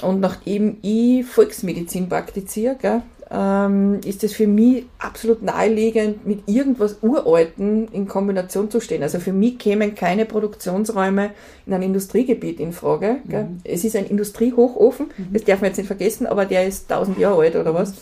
Und 0.03 0.19
nachdem 0.21 0.79
ich 0.83 1.25
Volksmedizin 1.25 2.09
praktiziere, 2.09 2.75
gell, 2.75 3.03
ähm, 3.35 4.01
ist 4.05 4.23
es 4.23 4.33
für 4.33 4.47
mich 4.47 4.87
absolut 4.99 5.43
naheliegend, 5.43 6.25
mit 6.27 6.49
irgendwas 6.49 6.99
Uralten 7.03 7.89
in 7.89 8.07
Kombination 8.07 8.71
zu 8.71 8.81
stehen. 8.81 9.03
Also 9.03 9.19
für 9.19 9.33
mich 9.33 9.59
kämen 9.59 9.95
keine 9.95 10.25
Produktionsräume 10.25 11.31
in 11.67 11.75
einem 11.75 11.83
Industriegebiet 11.83 12.61
in 12.61 12.73
Frage. 12.73 13.17
Mhm. 13.25 13.61
Es 13.65 13.83
ist 13.85 13.97
ein 13.97 14.07
Industriehochofen, 14.07 15.07
mhm. 15.17 15.33
das 15.33 15.45
darf 15.45 15.61
man 15.61 15.71
jetzt 15.71 15.79
nicht 15.79 15.89
vergessen, 15.89 16.27
aber 16.27 16.45
der 16.45 16.67
ist 16.67 16.91
1000 16.91 17.19
Jahre 17.19 17.43
alt 17.43 17.57
oder 17.57 17.75
was. 17.75 17.95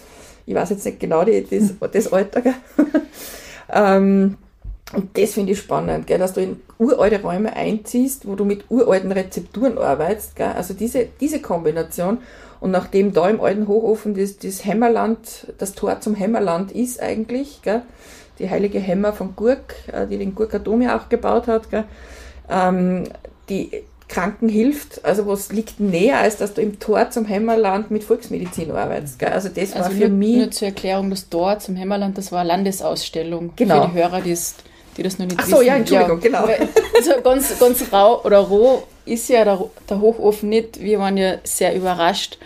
Ich 0.45 0.55
weiß 0.55 0.71
jetzt 0.71 0.85
nicht 0.85 1.01
genau 1.01 1.25
die, 1.25 1.47
das, 1.49 1.73
das 1.93 2.13
Alter. 2.13 2.43
ähm, 3.73 4.37
und 4.93 5.17
das 5.17 5.33
finde 5.33 5.53
ich 5.53 5.59
spannend, 5.59 6.07
gell, 6.07 6.19
dass 6.19 6.35
du 6.35 6.43
in 6.43 6.61
uralte 6.79 7.23
Räume 7.23 7.57
einziehst, 7.57 8.29
wo 8.29 8.35
du 8.35 8.45
mit 8.45 8.67
uralten 8.69 9.11
Rezepturen 9.11 9.79
arbeitest. 9.79 10.37
Gell, 10.37 10.49
also 10.49 10.75
diese, 10.75 11.09
diese 11.19 11.41
Kombination. 11.41 12.19
Und 12.63 12.71
nachdem 12.71 13.13
da 13.13 13.29
im 13.29 13.41
alten 13.41 13.67
Hochofen 13.67 14.15
das, 14.15 14.39
das 14.39 14.65
Hämmerland, 14.65 15.53
das 15.59 15.75
Tor 15.75 16.01
zum 16.01 16.15
Hämmerland 16.15 16.71
ist 16.71 17.03
eigentlich, 17.03 17.61
gell, 17.63 17.83
die 18.39 18.49
heilige 18.49 18.79
Hämmer 18.79 19.13
von 19.13 19.35
Gurk, 19.35 19.75
äh, 19.93 20.07
die 20.07 20.17
den 20.17 20.37
Gurker 20.37 20.61
Dom 20.61 20.81
ja 20.81 20.97
auch 20.97 21.09
gebaut 21.09 21.49
hat, 21.49 21.71
gell, 21.71 21.83
ähm, 22.49 23.03
die 23.49 23.83
Kranken 24.07 24.49
hilft, 24.49 25.05
also 25.05 25.27
was 25.27 25.51
liegt 25.51 25.81
näher, 25.81 26.19
als 26.19 26.37
dass 26.37 26.55
du 26.55 26.63
im 26.63 26.79
Tor 26.79 27.11
zum 27.11 27.25
Hämmerland 27.25 27.91
mit 27.91 28.05
Volksmedizin 28.05 28.71
arbeitest. 28.71 29.19
Gell? 29.19 29.31
Also 29.31 29.49
das 29.49 29.73
also 29.73 29.87
war 29.87 29.91
für 29.91 30.09
nur, 30.09 30.19
mich... 30.19 30.37
Nur 30.37 30.51
zur 30.53 30.69
Erklärung, 30.69 31.11
das 31.11 31.29
Tor 31.29 31.59
zum 31.59 31.75
Hämmerland, 31.75 32.17
das 32.17 32.31
war 32.31 32.43
eine 32.43 32.49
Landesausstellung 32.51 33.55
genau. 33.57 33.83
für 33.83 33.89
die 33.89 33.95
Hörer, 33.95 34.21
die 34.21 34.31
es 34.31 34.55
die 34.97 35.03
das 35.03 35.19
noch 35.19 35.27
nicht 35.27 35.39
Ach 35.41 35.47
so, 35.47 35.57
wissen. 35.57 35.67
ja, 35.67 35.77
Entschuldigung, 35.77 36.21
ja, 36.23 36.43
genau. 36.45 36.69
Also 36.97 37.21
ganz, 37.23 37.59
ganz 37.59 37.93
rau 37.93 38.23
oder 38.25 38.39
roh 38.39 38.83
ist 39.05 39.29
ja 39.29 39.45
der, 39.45 39.65
der 39.89 40.01
Hochofen 40.01 40.49
nicht. 40.49 40.81
Wir 40.81 40.99
waren 40.99 41.17
ja 41.17 41.37
sehr 41.45 41.75
überrascht, 41.75 42.39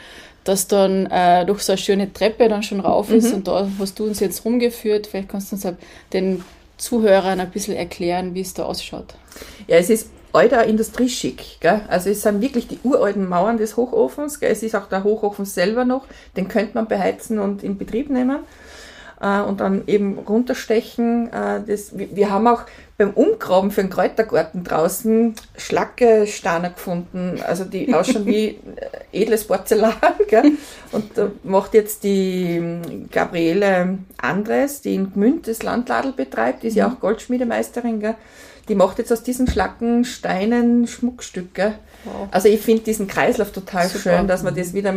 dass 0.44 0.68
dann 0.68 1.06
äh, 1.06 1.44
durch 1.44 1.62
so 1.62 1.72
eine 1.72 1.78
schöne 1.78 2.12
Treppe 2.12 2.48
dann 2.48 2.62
schon 2.62 2.80
rauf 2.80 3.10
ist 3.10 3.28
mhm. 3.28 3.34
und 3.34 3.48
da 3.48 3.68
hast 3.78 3.98
du 3.98 4.04
uns 4.04 4.20
jetzt 4.20 4.44
rumgeführt. 4.44 5.08
Vielleicht 5.08 5.28
kannst 5.28 5.50
du 5.50 5.56
uns 5.56 5.66
den 6.12 6.44
Zuhörern 6.78 7.40
ein 7.40 7.50
bisschen 7.50 7.74
erklären, 7.74 8.34
wie 8.34 8.40
es 8.42 8.54
da 8.54 8.64
ausschaut. 8.64 9.14
Ja, 9.66 9.76
es 9.76 9.90
ist 9.90 10.10
alter 10.32 10.64
Industrieschick. 10.64 11.60
Gell? 11.60 11.80
Also 11.88 12.10
es 12.10 12.22
sind 12.22 12.40
wirklich 12.40 12.68
die 12.68 12.78
uralten 12.84 13.28
Mauern 13.28 13.56
des 13.56 13.76
Hochofens. 13.76 14.38
Gell? 14.38 14.52
Es 14.52 14.62
ist 14.62 14.74
auch 14.74 14.88
der 14.88 15.02
Hochofen 15.02 15.44
selber 15.44 15.84
noch. 15.84 16.04
Den 16.36 16.48
könnte 16.48 16.74
man 16.74 16.86
beheizen 16.86 17.38
und 17.38 17.62
in 17.62 17.78
Betrieb 17.78 18.10
nehmen 18.10 18.40
äh, 19.20 19.40
und 19.40 19.60
dann 19.60 19.84
eben 19.86 20.18
runterstechen. 20.18 21.32
Äh, 21.32 21.62
das, 21.66 21.92
wir 21.96 22.30
haben 22.30 22.46
auch 22.46 22.62
beim 22.98 23.10
Umgraben 23.10 23.70
für 23.70 23.82
den 23.82 23.90
Kräutergarten 23.90 24.64
draußen 24.64 25.34
Schlackesteine 25.56 26.70
gefunden, 26.70 27.40
also 27.46 27.64
die 27.64 27.92
ausschauen 27.94 28.26
wie 28.26 28.58
äh, 29.12 29.22
edles 29.22 29.46
Porzellan. 29.46 29.94
Gell? 30.28 30.52
Und 30.92 31.16
da 31.16 31.30
macht 31.44 31.74
jetzt 31.74 32.04
die 32.04 32.56
ähm, 32.56 33.08
Gabriele 33.10 33.98
Andres, 34.16 34.80
die 34.80 34.94
in 34.94 35.12
Gmünd 35.12 35.48
das 35.48 35.62
Landladel 35.62 36.12
betreibt, 36.12 36.62
die 36.62 36.68
ist 36.68 36.76
ja 36.76 36.88
mhm. 36.88 36.94
auch 36.94 37.00
Goldschmiedemeisterin, 37.00 38.00
gell? 38.00 38.14
die 38.68 38.74
macht 38.74 38.98
jetzt 38.98 39.12
aus 39.12 39.22
diesen 39.22 39.46
Schlackensteinen 39.46 40.86
Schmuckstücke. 40.86 41.74
Wow. 42.06 42.28
Also 42.30 42.48
ich 42.48 42.60
finde 42.60 42.82
diesen 42.84 43.06
Kreislauf 43.06 43.52
total 43.52 43.88
Super. 43.88 44.16
schön, 44.16 44.28
dass 44.28 44.42
man 44.42 44.54
das 44.54 44.72
wieder, 44.72 44.94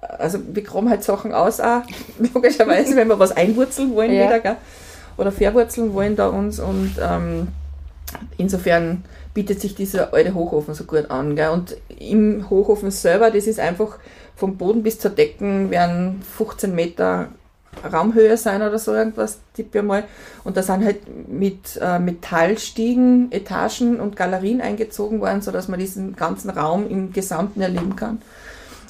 also 0.00 0.38
wir 0.52 0.64
kommen 0.64 0.90
halt 0.90 1.04
Sachen 1.04 1.32
aus 1.32 1.60
auch, 1.60 1.82
logischerweise, 2.34 2.96
wenn 2.96 3.08
wir 3.08 3.18
was 3.18 3.32
einwurzeln 3.32 3.94
wollen 3.94 4.12
ja. 4.12 4.26
wieder, 4.26 4.40
gell? 4.40 4.56
oder 5.16 5.32
verwurzeln 5.32 5.94
wollen 5.94 6.16
da 6.16 6.28
uns 6.28 6.58
und 6.58 6.96
ähm, 7.00 7.48
insofern 8.36 9.04
bietet 9.34 9.60
sich 9.60 9.74
dieser 9.74 10.14
alte 10.14 10.34
Hochofen 10.34 10.74
so 10.74 10.84
gut 10.84 11.10
an. 11.10 11.36
Gell? 11.36 11.50
Und 11.50 11.76
im 11.98 12.48
Hochofen 12.48 12.90
selber, 12.90 13.30
das 13.30 13.46
ist 13.46 13.60
einfach 13.60 13.98
vom 14.34 14.56
Boden 14.56 14.82
bis 14.82 14.98
zur 14.98 15.10
Decken 15.10 15.70
werden 15.70 16.22
15 16.36 16.74
Meter 16.74 17.28
Raumhöhe 17.84 18.36
sein 18.36 18.62
oder 18.62 18.78
so 18.78 18.94
irgendwas, 18.94 19.38
tippe 19.54 19.78
ich 19.78 19.84
mal. 19.84 20.04
Und 20.44 20.56
da 20.56 20.62
sind 20.62 20.84
halt 20.84 21.28
mit 21.28 21.78
äh, 21.80 21.98
Metallstiegen, 21.98 23.30
Etagen 23.32 24.00
und 24.00 24.16
Galerien 24.16 24.60
eingezogen 24.60 25.20
worden, 25.20 25.42
sodass 25.42 25.68
man 25.68 25.78
diesen 25.78 26.16
ganzen 26.16 26.50
Raum 26.50 26.88
im 26.88 27.12
Gesamten 27.12 27.60
erleben 27.60 27.96
kann. 27.96 28.22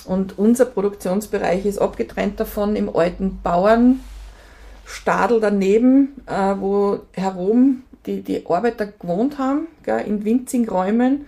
Und 0.04 0.38
unser 0.38 0.66
Produktionsbereich 0.66 1.66
ist 1.66 1.78
abgetrennt 1.78 2.38
davon 2.38 2.76
im 2.76 2.94
alten 2.94 3.40
Bauernstadel 3.42 5.40
daneben, 5.40 6.22
äh, 6.26 6.54
wo 6.58 7.00
herum 7.12 7.82
die, 8.06 8.22
die 8.22 8.46
Arbeiter 8.46 8.86
gewohnt 8.86 9.38
haben, 9.38 9.66
gell, 9.82 10.04
in 10.06 10.24
winzigen 10.24 10.68
Räumen. 10.68 11.26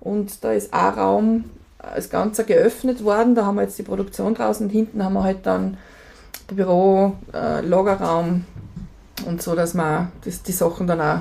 Und 0.00 0.42
da 0.42 0.52
ist 0.52 0.72
ein 0.72 0.94
Raum 0.94 1.44
als 1.78 2.10
Ganzer 2.10 2.44
geöffnet 2.44 3.04
worden. 3.04 3.34
Da 3.34 3.44
haben 3.46 3.56
wir 3.56 3.62
jetzt 3.62 3.78
die 3.78 3.82
Produktion 3.82 4.34
draußen. 4.34 4.66
Und 4.66 4.72
hinten 4.72 5.04
haben 5.04 5.14
wir 5.14 5.22
halt 5.22 5.44
dann 5.44 5.76
Büro, 6.48 7.12
äh, 7.32 7.60
Lagerraum 7.60 8.44
und 9.26 9.40
so, 9.40 9.54
dass 9.54 9.74
wir 9.74 10.08
das, 10.24 10.42
die 10.42 10.52
Sachen 10.52 10.86
dann 10.86 11.00
auch 11.00 11.20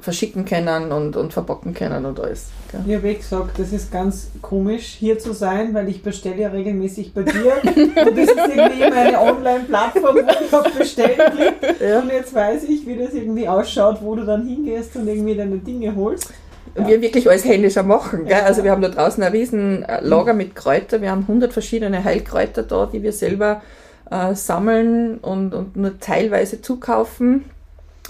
verschicken 0.00 0.44
können 0.44 0.92
und, 0.92 1.16
und 1.16 1.32
verpacken 1.32 1.74
können 1.74 2.04
und 2.06 2.18
alles. 2.18 2.46
Gell? 2.70 2.80
Ich 2.86 2.94
habe 2.94 3.08
eh 3.10 3.14
gesagt, 3.14 3.58
das 3.58 3.72
ist 3.72 3.92
ganz 3.92 4.28
komisch 4.40 4.96
hier 4.98 5.18
zu 5.18 5.32
sein, 5.32 5.74
weil 5.74 5.88
ich 5.88 6.02
bestelle 6.02 6.40
ja 6.42 6.48
regelmäßig 6.48 7.12
bei 7.12 7.22
dir 7.22 7.54
und 7.62 8.16
das 8.16 8.28
ist 8.28 8.36
irgendwie 8.36 8.82
immer 8.82 8.96
eine 8.96 9.20
Online-Plattform, 9.20 10.16
wo 10.16 10.44
ich 10.44 10.52
auf 10.52 10.78
Bestellen 10.78 11.16
klicke 11.16 11.86
ja. 11.86 12.00
und 12.00 12.10
jetzt 12.10 12.34
weiß 12.34 12.64
ich, 12.64 12.86
wie 12.86 12.96
das 12.96 13.12
irgendwie 13.12 13.46
ausschaut, 13.46 13.98
wo 14.00 14.14
du 14.14 14.24
dann 14.24 14.46
hingehst 14.46 14.96
und 14.96 15.06
irgendwie 15.06 15.34
deine 15.34 15.58
Dinge 15.58 15.94
holst. 15.94 16.32
Und 16.74 16.88
wir 16.88 17.00
wirklich 17.00 17.28
alles 17.28 17.44
händischer 17.44 17.84
machen. 17.84 18.24
Gell? 18.26 18.40
Also 18.40 18.64
wir 18.64 18.72
haben 18.72 18.82
da 18.82 18.88
draußen 18.88 19.22
ein 19.22 19.30
riesen 19.30 19.86
Lager 20.00 20.34
mit 20.34 20.56
Kräutern. 20.56 21.02
Wir 21.02 21.12
haben 21.12 21.20
100 21.20 21.52
verschiedene 21.52 22.02
Heilkräuter 22.02 22.64
da, 22.64 22.86
die 22.86 23.02
wir 23.02 23.12
selber 23.12 23.62
äh, 24.10 24.34
sammeln 24.34 25.18
und, 25.18 25.54
und 25.54 25.76
nur 25.76 25.98
teilweise 25.98 26.60
zukaufen 26.60 27.44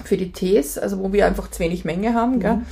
für 0.05 0.17
die 0.17 0.33
Tees, 0.33 0.79
also 0.79 0.99
wo 0.99 1.13
wir 1.13 1.27
einfach 1.27 1.51
zu 1.51 1.61
wenig 1.61 1.85
Menge 1.85 2.15
haben. 2.15 2.41
Gell? 2.41 2.57
Mhm. 2.57 2.67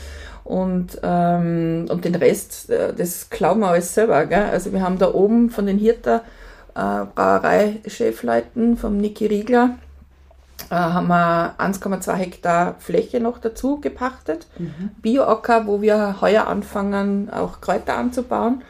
Und, 0.45 0.99
ähm, 1.02 1.87
und 1.88 2.05
den 2.05 2.17
Rest, 2.17 2.71
äh, 2.71 2.93
das 2.93 3.31
glauben 3.31 3.61
wir 3.61 3.69
alles 3.69 3.95
selber. 3.95 4.26
Gell? 4.26 4.50
Also 4.50 4.73
wir 4.73 4.83
haben 4.83 4.99
da 4.99 5.12
oben 5.12 5.50
von 5.50 5.67
den 5.67 5.79
Hirter 5.79 6.23
äh, 6.75 7.05
Brauerei-Chefleuten, 7.14 8.76
vom 8.76 8.97
Niki 8.97 9.26
Riegler, 9.26 9.76
äh, 10.71 10.75
haben 10.75 11.09
wir 11.09 11.55
1,2 11.59 12.14
Hektar 12.14 12.75
Fläche 12.79 13.21
noch 13.21 13.38
dazu 13.38 13.81
gepachtet. 13.81 14.47
Mhm. 14.59 14.91
Bio-Acker, 15.00 15.67
wo 15.67 15.81
wir 15.81 16.21
heuer 16.21 16.47
anfangen, 16.47 17.31
auch 17.31 17.61
Kräuter 17.61 17.97
anzubauen. 17.97 18.62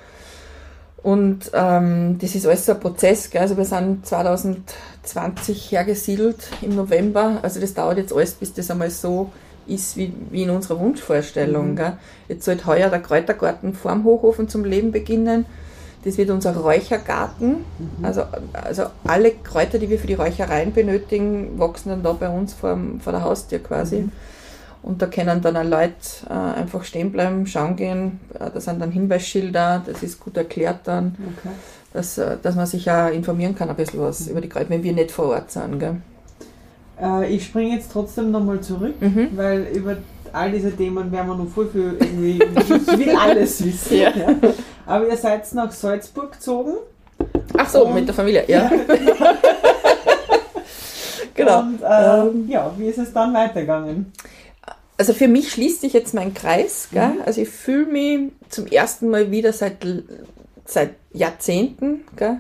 Und 1.03 1.51
ähm, 1.53 2.19
das 2.21 2.35
ist 2.35 2.47
alles 2.47 2.67
so 2.67 2.73
ein 2.73 2.81
Prozess. 2.81 3.31
Gell? 3.31 3.43
Also 3.43 3.57
wir 3.57 3.65
sind 3.65 4.07
2020 4.07 5.73
hergesiedelt 5.73 6.49
im 6.61 6.77
November. 6.77 7.39
Also 7.43 7.61
das 7.61 7.75
dauert 7.75 7.99
jetzt 7.99 8.13
alles, 8.13 8.35
bis 8.35 8.55
das 8.55 8.71
einmal 8.71 8.91
so 8.91 9.31
ist 9.67 9.97
wie, 9.97 10.13
wie 10.31 10.45
in 10.45 10.51
unserer 10.51 10.79
Wunschvorstellung. 10.79 11.73
Mhm. 11.73 11.77
Gell? 11.77 11.93
Jetzt 12.29 12.45
soll 12.45 12.59
heuer 12.65 12.89
der 12.89 13.01
Kräutergarten 13.01 13.75
vorm 13.75 14.05
Hochofen 14.05 14.49
zum 14.49 14.65
Leben 14.65 14.93
beginnen. 14.93 15.47
Das 16.05 16.19
wird 16.19 16.31
unser 16.31 16.57
Räuchergarten. 16.57 17.65
Mhm. 17.79 18.05
Also, 18.05 18.23
also 18.53 18.85
alle 19.05 19.33
Kräuter, 19.33 19.79
die 19.79 19.91
wir 19.91 19.99
für 19.99 20.07
die 20.07 20.15
Räuchereien 20.15 20.73
benötigen, 20.73 21.59
wachsen 21.59 21.91
dann 21.91 22.03
da 22.03 22.13
bei 22.13 22.29
uns 22.29 22.55
vor, 22.55 22.79
vor 23.01 23.13
der 23.13 23.23
Haustür 23.23 23.59
quasi. 23.59 24.03
Mhm. 24.03 24.13
Und 24.83 25.01
da 25.01 25.07
können 25.07 25.41
dann 25.41 25.57
auch 25.57 25.63
Leute 25.65 25.95
äh, 26.29 26.33
einfach 26.33 26.83
stehen 26.85 27.13
bleiben, 27.13 27.47
schauen 27.47 27.77
gehen. 27.77 28.19
Äh, 28.35 28.51
da 28.53 28.61
sind 28.61 28.81
dann 28.81 28.91
Hinweisschilder, 28.91 29.83
das 29.87 30.03
ist 30.03 30.19
gut 30.19 30.37
erklärt 30.37 30.81
dann, 30.85 31.15
Okay. 31.39 31.55
dass, 31.93 32.19
äh, 32.19 32.37
dass 32.43 32.57
man 32.57 32.67
sich 32.67 32.91
auch 32.91 33.09
informieren 33.09 33.55
kann, 33.55 33.71
ein 33.71 33.77
bisschen 33.77 34.01
was 34.01 34.27
über 34.27 34.41
die 34.41 34.49
Kräuter, 34.49 34.71
wenn 34.71 34.83
wir 34.83 34.93
nicht 34.93 35.13
vor 35.13 35.27
Ort 35.27 35.53
sind. 35.53 35.79
Gell? 35.79 35.97
Äh, 37.01 37.33
ich 37.33 37.45
springe 37.47 37.77
jetzt 37.77 37.93
trotzdem 37.93 38.33
nochmal 38.33 38.61
zurück, 38.61 38.95
Mhm. 39.01 39.29
weil 39.37 39.69
über 39.73 39.97
all 40.33 40.51
diese 40.51 40.73
Themen 40.77 41.13
werden 41.13 41.29
wir 41.29 41.37
noch 41.37 41.49
voll 41.49 41.69
viel 41.69 41.97
irgendwie, 42.01 42.41
ich 42.57 42.99
will 42.99 43.17
alles 43.17 43.65
wissen. 43.65 43.97
Ja. 43.99 44.11
Aber 44.87 45.07
ihr 45.07 45.17
seid 45.17 45.53
nach 45.55 45.71
Salzburg 45.71 46.33
gezogen. 46.33 46.73
Ach 47.57 47.69
so, 47.69 47.87
mit 47.87 48.09
der 48.09 48.15
Familie, 48.15 48.45
ja. 48.49 48.69
genau. 51.35 51.61
Und 51.61 51.81
äh, 51.83 52.51
ja, 52.53 52.73
wie 52.77 52.87
ist 52.87 52.99
es 52.99 53.13
dann 53.13 53.33
weitergegangen? 53.35 54.13
Also 54.97 55.15
für 55.15 55.29
mich 55.29 55.53
schließt 55.53 55.81
sich 55.81 55.93
jetzt 55.93 56.15
mein 56.15 56.35
Kreis. 56.35 56.89
Gell? 56.93 57.09
Mhm. 57.09 57.23
Also 57.25 57.41
ich 57.41 57.49
fühle 57.49 57.87
mich 57.87 58.33
zum 58.49 58.67
ersten 58.67 59.09
Mal 59.09 59.31
wieder 59.31 59.53
seit, 59.53 59.79
seit 60.65 60.95
Jahrzehnten. 61.13 62.05
Gell? 62.17 62.39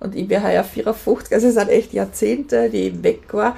Und 0.00 0.14
ich 0.14 0.28
bin 0.28 0.42
heuer 0.42 0.64
54, 0.64 1.32
also 1.32 1.48
es 1.48 1.54
sind 1.54 1.68
echt 1.68 1.92
Jahrzehnte, 1.92 2.70
die 2.70 2.88
ich 2.88 3.02
weg 3.02 3.32
war. 3.32 3.56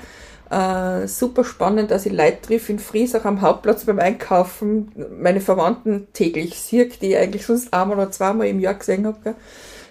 Äh, 0.51 1.07
super 1.09 1.45
spannend, 1.45 1.91
dass 1.91 2.07
ich 2.07 2.13
Leute 2.13 2.41
triff 2.41 2.71
in 2.71 2.79
Friesach 2.79 3.27
am 3.27 3.43
Hauptplatz 3.43 3.85
beim 3.85 3.99
Einkaufen, 3.99 4.93
meine 5.21 5.43
Verwandten 5.43 6.07
täglich 6.15 6.59
sehe, 6.59 6.87
die 6.87 7.11
ich 7.11 7.17
eigentlich 7.19 7.45
sonst 7.45 7.75
einmal 7.75 7.99
oder 7.99 8.11
zweimal 8.11 8.47
im 8.47 8.61
Jahr 8.61 8.75
gesehen 8.75 9.07
habe. 9.07 9.19
Gell? 9.23 9.35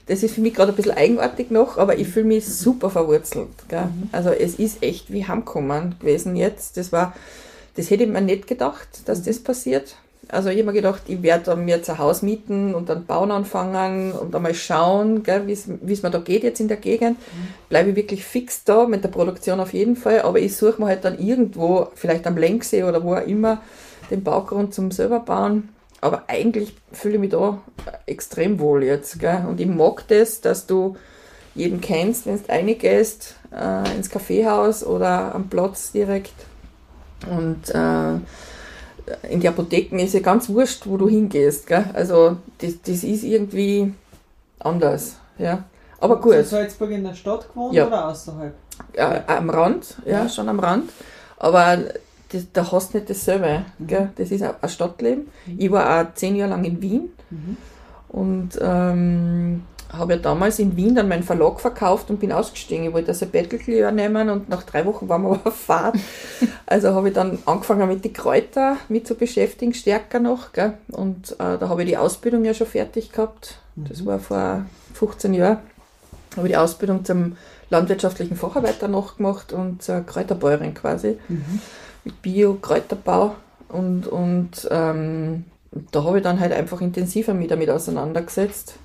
Das 0.08 0.24
ist 0.24 0.34
für 0.34 0.42
mich 0.42 0.54
gerade 0.54 0.72
ein 0.72 0.76
bisschen 0.76 0.98
eigenartig 0.98 1.52
noch, 1.52 1.78
aber 1.78 2.00
ich 2.00 2.08
fühle 2.08 2.26
mich 2.26 2.48
super 2.48 2.90
verwurzelt. 2.90 3.50
Gell? 3.68 3.90
Also 4.12 4.30
es 4.30 4.56
ist 4.56 4.82
echt 4.82 5.12
wie 5.12 5.28
heimkommen 5.28 5.96
gewesen 6.00 6.36
jetzt. 6.36 6.78
Das 6.78 6.92
war, 6.92 7.14
das 7.78 7.90
hätte 7.90 8.04
ich 8.04 8.10
mir 8.10 8.22
nicht 8.22 8.48
gedacht, 8.48 8.88
dass 9.06 9.24
das 9.24 9.40
passiert. 9.40 9.96
Also 10.30 10.50
ich 10.50 10.58
habe 10.58 10.68
mir 10.68 10.74
gedacht, 10.74 11.04
ich 11.08 11.22
werde 11.22 11.56
mir 11.56 11.76
ein 11.76 11.98
Haus 11.98 12.22
mieten 12.22 12.76
und 12.76 12.90
dann 12.90 13.06
bauen 13.06 13.32
anfangen 13.32 14.12
und 14.12 14.36
einmal 14.36 14.54
schauen, 14.54 15.26
wie 15.26 15.52
es 15.54 16.04
mir 16.04 16.10
da 16.10 16.20
geht 16.20 16.44
jetzt 16.44 16.60
in 16.60 16.68
der 16.68 16.78
Gegend. 16.78 17.18
Bleibe 17.70 17.92
ich 17.92 17.96
wirklich 17.96 18.26
fix 18.26 18.66
da, 18.66 18.88
mit 18.88 19.04
der 19.04 19.10
Produktion 19.10 19.62
auf 19.62 19.74
jeden 19.74 19.96
Fall, 19.96 20.24
aber 20.24 20.40
ich 20.40 20.58
suche 20.58 20.82
mir 20.82 20.88
halt 20.88 21.06
dann 21.06 21.18
irgendwo, 21.18 21.88
vielleicht 21.96 22.28
am 22.28 22.36
Lenksee 22.36 22.84
oder 22.84 23.04
wo 23.04 23.16
auch 23.16 23.26
immer, 23.26 23.62
den 24.12 24.24
Baugrund 24.24 24.74
zum 24.74 24.92
selber 24.92 25.22
bauen. 25.22 25.70
Aber 26.02 26.24
eigentlich 26.28 26.76
fühle 26.92 27.16
ich 27.16 27.20
mich 27.22 27.32
da 27.32 27.62
extrem 28.06 28.60
wohl 28.60 28.84
jetzt. 28.84 29.20
Gell? 29.20 29.46
Und 29.48 29.62
ich 29.62 29.68
mag 29.68 30.08
das, 30.10 30.42
dass 30.42 30.68
du 30.68 30.98
jeden 31.56 31.82
kennst, 31.82 32.26
wenn 32.26 32.38
du 32.38 32.50
reingehst, 32.50 33.36
äh, 33.52 33.96
ins 33.96 34.10
Kaffeehaus 34.10 34.84
oder 34.84 35.34
am 35.34 35.48
Platz 35.50 35.92
direkt. 35.92 36.34
Und 37.26 37.70
äh, 37.74 39.30
in 39.30 39.40
die 39.40 39.48
Apotheken 39.48 39.98
ist 40.00 40.14
ja 40.14 40.20
ganz 40.20 40.50
wurscht, 40.50 40.86
wo 40.86 40.98
du 40.98 41.08
hingehst. 41.10 41.66
Gell? 41.68 41.86
Also 41.94 42.38
das, 42.60 42.82
das 42.82 43.04
ist 43.04 43.24
irgendwie 43.24 43.94
anders. 44.60 45.18
Ja. 45.38 45.64
Aber 46.00 46.16
Hast 46.18 46.26
du 46.26 46.32
in 46.32 46.38
gut, 46.40 46.46
Salzburg 46.48 46.92
in 46.92 47.04
der 47.04 47.14
Stadt 47.16 47.48
gewohnt 47.50 47.74
Ja. 47.74 47.88
oder 47.88 48.08
außerhalb? 48.10 48.54
äh, 48.94 49.22
am 49.28 49.50
Rand, 49.50 49.96
ja, 50.06 50.24
Ja. 50.24 50.30
schon 50.30 50.48
am 50.50 50.60
Rand. 50.60 50.90
Aber 51.38 51.78
das, 52.30 52.44
da 52.54 52.72
hast 52.72 52.94
du 52.94 52.98
nicht 52.98 53.10
dasselbe. 53.10 53.64
Mhm. 53.80 53.88
Gell? 53.88 54.10
Das 54.16 54.30
ist 54.32 54.44
ein 54.44 54.54
ein 54.62 54.70
Stadtleben. 54.70 55.28
Ich 55.58 55.72
war 55.72 56.02
auch 56.02 56.14
zehn 56.14 56.36
Jahre 56.36 56.52
lang 56.52 56.64
in 56.66 56.82
Wien 56.82 57.10
Mhm. 57.32 57.58
und 58.10 58.50
ähm, 58.62 59.64
habe 59.92 60.14
ja 60.14 60.20
damals 60.20 60.60
in 60.60 60.76
Wien 60.76 60.96
dann 60.96 61.08
meinen 61.08 61.24
Verlag 61.24 61.60
verkauft 61.60 62.10
und 62.10 62.20
bin 62.20 62.32
ausgestiegen. 62.32 62.86
Ich 62.88 62.94
wollte 62.94 63.08
das 63.08 63.20
Sabbatical 63.20 63.92
nehmen 63.92 64.30
und 64.30 64.50
nach 64.50 64.64
drei 64.64 64.86
Wochen 64.86 65.08
waren 65.08 65.24
wir 65.24 65.40
auf 65.46 65.56
Fahrt. 65.56 65.96
Also 66.66 66.94
habe 66.94 67.10
ich 67.10 67.14
dann 67.14 67.40
angefangen 67.46 67.88
mit 67.88 68.04
den 68.04 68.14
Kräuter 68.14 68.78
mit 68.90 69.08
zu 69.08 69.16
beschäftigen, 69.16 69.74
stärker 69.74 70.20
noch. 70.20 70.52
Gell? 70.54 70.74
Und 70.90 71.32
äh, 71.34 71.58
da 71.58 71.70
habe 71.70 71.84
ich 71.84 71.90
die 71.90 71.98
Ausbildung 71.98 72.44
ja 72.44 72.54
schon 72.54 72.68
fertig 72.68 73.12
gehabt. 73.12 73.60
Das 73.76 74.06
war 74.06 74.20
vor 74.20 74.66
15 74.94 75.34
Jahren. 75.34 75.60
Habe 76.36 76.48
ich 76.48 76.54
die 76.54 76.58
Ausbildung 76.58 77.06
zum 77.06 77.38
landwirtschaftlichen 77.70 78.36
Facharbeiter 78.36 78.88
noch 78.88 79.18
gemacht 79.18 79.54
und 79.54 79.82
zur 79.82 80.02
Kräuterbäuerin 80.02 80.74
quasi. 80.74 81.18
Mit 82.04 82.22
Bio-Kräuterbau. 82.22 83.36
Und, 83.70 84.08
und 84.08 84.68
ähm, 84.72 85.46
da 85.92 86.04
habe 86.04 86.18
ich 86.18 86.24
dann 86.24 86.40
halt 86.40 86.54
einfach 86.54 86.82
intensiver 86.82 87.34
mich 87.34 87.48
damit 87.48 87.70
auseinandergesetzt. 87.70 88.76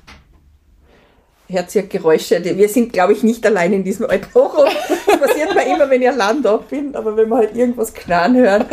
Herzige 1.49 1.87
Geräusche. 1.87 2.43
Wir 2.43 2.69
sind, 2.69 2.93
glaube 2.93 3.13
ich, 3.13 3.23
nicht 3.23 3.45
allein 3.45 3.73
in 3.73 3.85
diesem 3.85 4.07
alten 4.07 4.33
Hochhaus. 4.35 4.71
Das 5.07 5.21
passiert 5.21 5.55
mir 5.55 5.75
immer, 5.75 5.91
wenn 5.91 6.01
ich 6.01 6.09
allein 6.09 6.43
da 6.43 6.57
bin, 6.57 6.95
aber 6.95 7.15
wenn 7.17 7.29
man 7.29 7.41
halt 7.41 7.55
irgendwas 7.57 7.93
knarren 7.93 8.37
hört, 8.37 8.67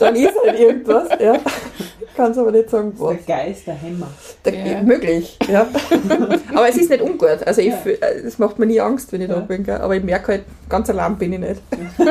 dann 0.00 0.16
ist 0.16 0.32
halt 0.44 0.58
irgendwas. 0.58 1.08
Ja. 1.20 1.34
Ich 2.00 2.16
kann 2.16 2.32
es 2.32 2.38
aber 2.38 2.50
nicht 2.50 2.70
sagen, 2.70 2.92
was. 2.96 3.16
der 3.24 3.36
Geist, 3.36 3.66
der 3.66 3.74
Hämmer. 3.74 4.08
Da, 4.42 4.50
Ja. 4.50 4.82
Möglich, 4.82 5.38
ja. 5.48 5.66
aber 6.54 6.68
es 6.68 6.76
ist 6.76 6.90
nicht 6.90 7.02
ungut. 7.02 7.46
Also 7.46 7.60
ich, 7.60 7.72
äh, 7.86 7.98
es 8.26 8.38
macht 8.38 8.58
mir 8.58 8.66
nie 8.66 8.80
Angst, 8.80 9.12
wenn 9.12 9.20
ich 9.22 9.28
da 9.28 9.38
bin. 9.40 9.62
Gell? 9.62 9.80
Aber 9.80 9.94
ich 9.96 10.02
merke 10.02 10.32
halt, 10.32 10.44
ganz 10.68 10.90
allein 10.90 11.16
bin 11.16 11.32
ich 11.34 11.38
nicht. 11.38 11.62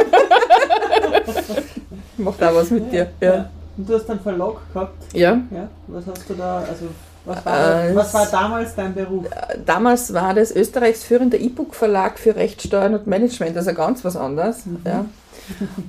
Macht 2.17 2.43
auch 2.43 2.55
was 2.55 2.69
mit 2.71 2.91
dir. 2.91 3.11
Ja. 3.19 3.49
Und 3.77 3.89
du 3.89 3.95
hast 3.95 4.09
einen 4.09 4.19
Verlag 4.19 4.55
gehabt. 4.73 5.03
ja. 5.13 5.39
Ja. 5.51 5.69
Was 5.87 6.05
hast 6.07 6.29
du 6.29 6.33
da, 6.35 6.59
also 6.59 6.85
was 7.25 7.45
war, 7.45 7.85
Äh, 7.85 7.95
was 7.95 8.13
war 8.13 8.27
damals 8.27 8.75
dein 8.75 8.93
Beruf? 8.93 9.25
Damals 9.65 10.13
war 10.13 10.33
das 10.33 10.51
Österreichs 10.51 11.03
führender 11.03 11.39
E-Book-Verlag 11.39 12.17
für 12.19 12.35
Rechtssteuern 12.35 12.95
und 12.95 13.07
Management, 13.07 13.55
also 13.57 13.73
ganz 13.73 14.03
was 14.03 14.15
anderes. 14.15 14.63
Ja. 14.85 15.05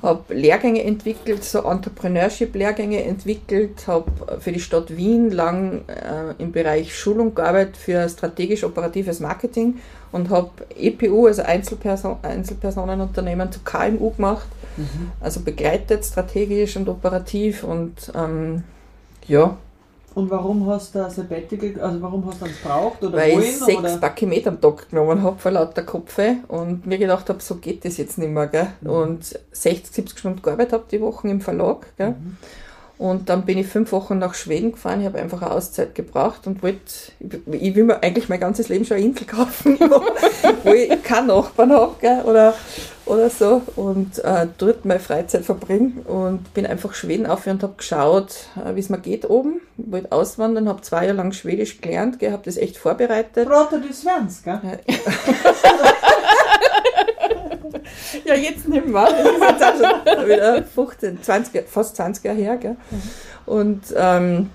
Habe 0.02 0.34
Lehrgänge 0.34 0.82
entwickelt, 0.82 1.44
so 1.44 1.60
Entrepreneurship-Lehrgänge 1.60 3.04
entwickelt, 3.04 3.86
habe 3.86 4.40
für 4.40 4.50
die 4.50 4.60
Stadt 4.60 4.96
Wien 4.96 5.30
lang 5.30 5.82
äh, 5.88 6.34
im 6.42 6.52
Bereich 6.52 6.96
Schulung 6.96 7.34
gearbeitet 7.34 7.76
für 7.76 8.08
strategisch-operatives 8.08 9.20
Marketing 9.20 9.78
und 10.10 10.30
habe 10.30 10.50
EPU, 10.76 11.26
also 11.26 11.42
Einzelperson 11.42 12.16
Einzelpersonenunternehmen 12.22 13.52
zu 13.52 13.60
KMU 13.60 14.10
gemacht, 14.10 14.46
also 15.20 15.40
begleitet 15.40 16.04
strategisch 16.04 16.76
und 16.76 16.88
operativ 16.88 17.62
und 17.62 18.10
ähm, 18.14 18.64
ja, 19.28 19.56
Und 20.14 20.30
warum 20.30 20.66
hast 20.66 20.94
du 20.94 21.04
ein 21.04 21.10
Sabbatical, 21.10 21.80
also 21.80 22.02
warum 22.02 22.26
hast 22.26 22.40
du 22.40 22.44
eins 22.44 22.58
braucht 22.62 23.02
oder 23.02 23.16
weil 23.16 23.32
wollen? 23.32 23.44
ich 23.44 23.58
sechs 23.58 23.78
oder? 23.78 23.88
Am 24.46 24.60
Tag 24.60 24.90
genommen 24.90 25.22
habe 25.22 25.38
vor 25.38 25.50
lauter 25.50 25.82
Kopfe 25.82 26.36
und 26.48 26.86
mir 26.86 26.98
gedacht 26.98 27.28
habe, 27.28 27.40
so 27.40 27.56
geht 27.56 27.84
das 27.84 27.96
jetzt 27.96 28.18
nicht 28.18 28.30
mehr. 28.30 28.46
Gell? 28.46 28.68
Mhm. 28.82 28.90
Und 28.90 29.38
60, 29.52 29.94
70 29.94 30.18
Stunden 30.18 30.42
gearbeitet 30.42 30.72
habe 30.74 30.84
die 30.90 31.00
Wochen 31.00 31.28
im 31.28 31.40
Verlag. 31.40 31.86
Gell? 31.96 32.10
Mhm. 32.10 32.36
Und 32.98 33.28
dann 33.28 33.44
bin 33.44 33.58
ich 33.58 33.66
fünf 33.66 33.90
Wochen 33.90 34.18
nach 34.18 34.34
Schweden 34.34 34.70
gefahren. 34.70 35.00
Ich 35.00 35.06
habe 35.06 35.18
einfach 35.18 35.42
eine 35.42 35.50
Auszeit 35.50 35.94
gebraucht 35.94 36.46
und 36.46 36.62
wollte, 36.62 36.78
ich 37.50 37.74
will 37.74 37.82
mir 37.82 38.00
eigentlich 38.00 38.28
mein 38.28 38.38
ganzes 38.38 38.68
Leben 38.68 38.84
schon 38.84 38.96
eine 38.96 39.06
Insel 39.06 39.26
kaufen, 39.26 39.76
wo, 40.62 40.70
ich 40.72 41.02
keinen 41.02 41.26
Nachbarn 41.26 41.72
habe 41.72 42.22
oder, 42.24 42.54
oder 43.12 43.30
so 43.30 43.62
und 43.76 44.18
äh, 44.24 44.46
dort 44.58 44.84
meine 44.84 45.00
Freizeit 45.00 45.44
verbringe 45.44 46.00
und 46.02 46.54
bin 46.54 46.66
einfach 46.66 46.94
Schweden 46.94 47.26
auf 47.26 47.46
und 47.46 47.62
habe 47.62 47.74
geschaut, 47.76 48.46
äh, 48.56 48.74
wie 48.74 48.80
es 48.80 48.88
mir 48.88 48.98
geht 48.98 49.28
oben. 49.28 49.60
Wollte 49.76 50.12
auswandern, 50.12 50.68
habe 50.68 50.80
zwei 50.82 51.04
Jahre 51.04 51.16
lang 51.16 51.32
Schwedisch 51.32 51.80
gelernt, 51.80 52.22
habe 52.22 52.42
das 52.44 52.56
echt 52.56 52.78
vorbereitet. 52.78 53.48
Pratar 53.48 53.80
du 53.80 53.92
svenska? 53.92 54.60
Ja, 58.24 58.34
jetzt 58.34 58.68
nicht 58.68 58.86
mehr. 58.86 59.06
Das 59.06 59.26
ist 59.26 59.40
jetzt 59.40 59.84
auch 59.84 60.18
schon 60.18 60.28
wieder 60.28 60.62
15, 60.62 61.22
20, 61.22 61.68
fast 61.68 61.96
20 61.96 62.24
Jahre 62.24 62.38
her. 62.38 62.56
Gell? 62.56 62.76
Und, 63.46 63.82
ähm, 63.96 64.50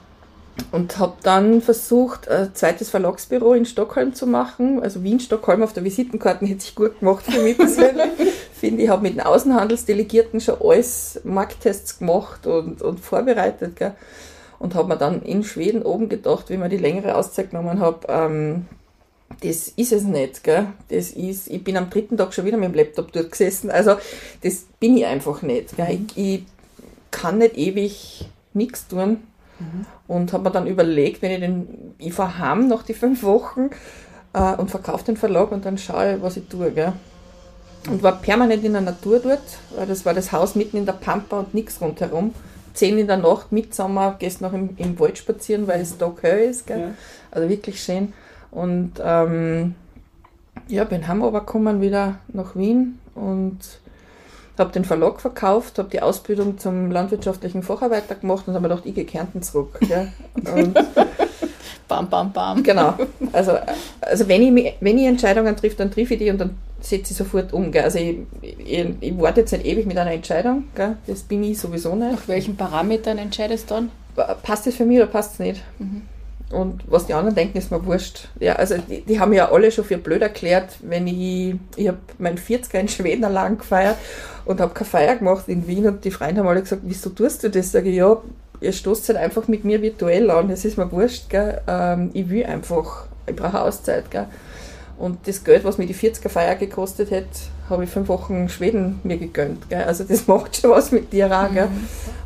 und 0.71 0.97
habe 0.97 1.13
dann 1.23 1.61
versucht, 1.61 2.29
ein 2.29 2.53
zweites 2.53 2.89
Verlagsbüro 2.89 3.53
in 3.53 3.65
Stockholm 3.65 4.13
zu 4.13 4.27
machen. 4.27 4.81
Also 4.81 5.03
Wien, 5.03 5.19
Stockholm 5.19 5.63
auf 5.63 5.73
der 5.73 5.83
Visitenkarte 5.83 6.45
hätte 6.45 6.61
sich 6.61 6.75
gut 6.75 6.99
gemacht 6.99 7.25
für 7.25 7.41
mich 7.41 7.57
persönlich. 7.57 8.09
Finde 8.53 8.83
ich, 8.83 8.89
habe 8.89 9.03
mit 9.03 9.13
den 9.13 9.21
Außenhandelsdelegierten 9.21 10.41
schon 10.41 10.61
alles 10.61 11.21
Markttests 11.23 11.99
gemacht 11.99 12.47
und, 12.47 12.81
und 12.81 12.99
vorbereitet. 12.99 13.75
Gell? 13.75 13.93
Und 14.59 14.75
habe 14.75 14.89
mir 14.89 14.97
dann 14.97 15.21
in 15.21 15.43
Schweden 15.43 15.83
oben 15.83 16.09
gedacht, 16.09 16.49
wie 16.49 16.57
man 16.57 16.69
die 16.69 16.77
längere 16.77 17.15
Auszeit 17.15 17.51
genommen 17.51 17.79
habe, 17.79 18.07
ähm, 18.09 18.65
das 19.41 19.67
ist 19.67 19.91
es 19.91 20.03
nicht, 20.03 20.43
gell? 20.43 20.67
Das 20.89 21.11
ist, 21.11 21.49
ich 21.49 21.63
bin 21.63 21.77
am 21.77 21.89
dritten 21.89 22.17
Tag 22.17 22.33
schon 22.33 22.45
wieder 22.45 22.57
mit 22.57 22.69
dem 22.69 22.75
Laptop 22.75 23.11
dort 23.11 23.31
gesessen. 23.31 23.69
Also, 23.69 23.97
das 24.41 24.65
bin 24.79 24.97
ich 24.97 25.05
einfach 25.05 25.41
nicht. 25.41 25.75
Gell? 25.75 25.99
Ich, 26.15 26.17
ich 26.17 26.43
kann 27.11 27.37
nicht 27.39 27.57
ewig 27.57 28.25
nichts 28.53 28.87
tun. 28.87 29.19
Und 30.07 30.33
habe 30.33 30.43
mir 30.43 30.51
dann 30.51 30.67
überlegt, 30.67 31.21
wenn 31.21 31.31
ich 31.31 31.39
den, 31.39 31.95
ich 31.97 32.13
fahre 32.13 32.37
heim 32.39 32.67
nach 32.67 32.83
die 32.83 32.93
fünf 32.93 33.23
Wochen 33.23 33.69
äh, 34.33 34.55
und 34.55 34.69
verkaufe 34.69 35.05
den 35.05 35.17
Verlag 35.17 35.51
und 35.51 35.65
dann 35.65 35.77
schaue 35.77 36.15
ich, 36.15 36.21
was 36.21 36.37
ich 36.37 36.47
tue, 36.47 36.71
gell? 36.71 36.93
Und 37.89 38.03
war 38.03 38.21
permanent 38.21 38.63
in 38.63 38.73
der 38.73 38.81
Natur 38.81 39.19
dort, 39.19 39.41
weil 39.75 39.87
das 39.87 40.05
war 40.05 40.13
das 40.13 40.31
Haus 40.31 40.55
mitten 40.55 40.77
in 40.77 40.85
der 40.85 40.93
Pampa 40.93 41.39
und 41.39 41.53
nichts 41.53 41.79
rundherum. 41.81 42.33
Zehn 42.73 42.97
in 42.97 43.07
der 43.07 43.17
Nacht, 43.17 43.51
Mitsommer, 43.51 44.17
gehst 44.19 44.41
noch 44.41 44.53
im, 44.53 44.71
im 44.77 44.99
Wald 44.99 45.17
spazieren, 45.17 45.67
weil 45.67 45.81
es 45.81 45.97
da 45.97 46.13
Höhe 46.21 46.45
ist, 46.45 46.67
gell? 46.67 46.79
Ja. 46.79 46.87
Also 47.31 47.49
wirklich 47.49 47.81
schön. 47.81 48.13
Und 48.51 48.93
ähm, 49.03 49.75
ja, 50.67 50.83
bin 50.83 51.07
heim 51.07 51.21
gekommen 51.21 51.81
wieder 51.81 52.19
nach 52.27 52.55
Wien 52.55 52.99
und 53.15 53.57
habe 54.59 54.71
den 54.71 54.85
Verlag 54.85 55.19
verkauft, 55.21 55.77
habe 55.79 55.89
die 55.89 56.01
Ausbildung 56.01 56.57
zum 56.57 56.91
landwirtschaftlichen 56.91 57.63
Facharbeiter 57.63 58.15
gemacht 58.15 58.47
und 58.47 58.53
habe 58.53 58.63
mir 58.63 58.69
gedacht, 58.69 58.85
ich 58.85 58.95
gehe 58.95 59.05
Kärnten 59.05 59.41
zurück. 59.41 59.79
Bam, 61.87 62.09
bam, 62.09 62.33
bam. 62.33 62.63
Genau. 62.63 62.95
Also, 63.31 63.53
also 64.01 64.27
wenn, 64.27 64.41
ich, 64.41 64.51
mich- 64.51 64.73
wenn 64.81 64.97
ich 64.97 65.05
Entscheidungen 65.05 65.55
trifft, 65.55 65.79
dann 65.79 65.89
treffe 65.89 66.15
ich 66.15 66.19
die 66.19 66.29
und 66.29 66.37
dann 66.39 66.57
setze 66.81 67.11
ich 67.11 67.17
sofort 67.17 67.53
um. 67.53 67.71
Gell? 67.71 67.83
Also 67.83 67.97
ich, 67.99 68.17
ich, 68.41 68.85
ich 68.99 69.17
warte 69.17 69.39
jetzt 69.41 69.53
nicht 69.53 69.65
ewig 69.65 69.85
mit 69.85 69.97
einer 69.97 70.11
Entscheidung. 70.11 70.65
Gell? 70.75 70.97
Das 71.07 71.21
bin 71.23 71.43
ich 71.43 71.57
sowieso 71.57 71.95
nicht. 71.95 72.11
Nach 72.11 72.27
welchen 72.27 72.57
Parametern 72.57 73.17
entscheidest 73.17 73.71
du 73.71 73.75
dann? 73.75 73.91
Passt 74.43 74.67
das 74.67 74.75
für 74.75 74.85
mich 74.85 74.97
oder 74.97 75.07
passt 75.07 75.33
es 75.33 75.39
nicht? 75.39 75.63
Und 76.51 76.81
was 76.87 77.05
die 77.05 77.13
anderen 77.13 77.35
denken, 77.35 77.57
ist 77.57 77.71
mir 77.71 77.85
wurscht. 77.85 78.27
Ja, 78.39 78.55
also 78.57 78.75
die, 78.77 79.01
die 79.01 79.19
haben 79.19 79.31
ja 79.31 79.49
alle 79.51 79.71
schon 79.71 79.85
für 79.85 79.97
blöd 79.97 80.21
erklärt, 80.21 80.71
wenn 80.81 81.07
ich, 81.07 81.55
ich 81.77 81.87
habe 81.87 81.99
meinen 82.17 82.37
40er 82.37 82.79
in 82.79 82.87
Schweden 82.89 83.23
allein 83.23 83.57
gefeiert 83.57 83.95
und 84.47 84.61
habe 84.61 84.73
keine 84.73 84.89
Feier 84.89 85.15
gemacht 85.17 85.47
in 85.47 85.67
Wien 85.67 85.85
und 85.87 86.05
die 86.05 86.11
Freunde 86.11 86.41
haben 86.41 86.47
alle 86.47 86.61
gesagt, 86.61 86.81
wieso 86.85 87.09
tust 87.09 87.43
du 87.43 87.49
das? 87.49 87.71
Sage 87.71 87.89
ich, 87.89 87.97
ja, 87.97 88.17
ihr 88.61 88.71
stoßt 88.71 89.09
halt 89.09 89.17
einfach 89.17 89.47
mit 89.47 89.65
mir 89.65 89.81
virtuell 89.81 90.31
an, 90.31 90.47
das 90.47 90.63
ist 90.63 90.77
mir 90.77 90.89
wurscht, 90.91 91.29
gell? 91.29 91.61
Ähm, 91.67 92.11
ich 92.13 92.29
will 92.29 92.45
einfach, 92.45 93.07
ich 93.27 93.35
brauche 93.35 93.61
Auszeit. 93.61 94.09
Gell? 94.09 94.27
Und 94.97 95.27
das 95.27 95.43
Geld, 95.43 95.63
was 95.65 95.77
mir 95.77 95.85
die 95.85 95.93
40er 95.93 96.29
Feier 96.29 96.55
gekostet 96.55 97.11
hat, 97.11 97.25
habe 97.69 97.83
ich 97.83 97.89
fünf 97.89 98.07
Wochen 98.07 98.47
Schweden 98.47 98.99
mir 99.03 99.17
gegönnt. 99.17 99.69
Gell? 99.69 99.83
Also 99.83 100.05
das 100.05 100.27
macht 100.27 100.55
schon 100.55 100.71
was 100.71 100.91
mit 100.91 101.11
dir 101.11 101.29
auch. 101.29 101.53
Gell? 101.53 101.67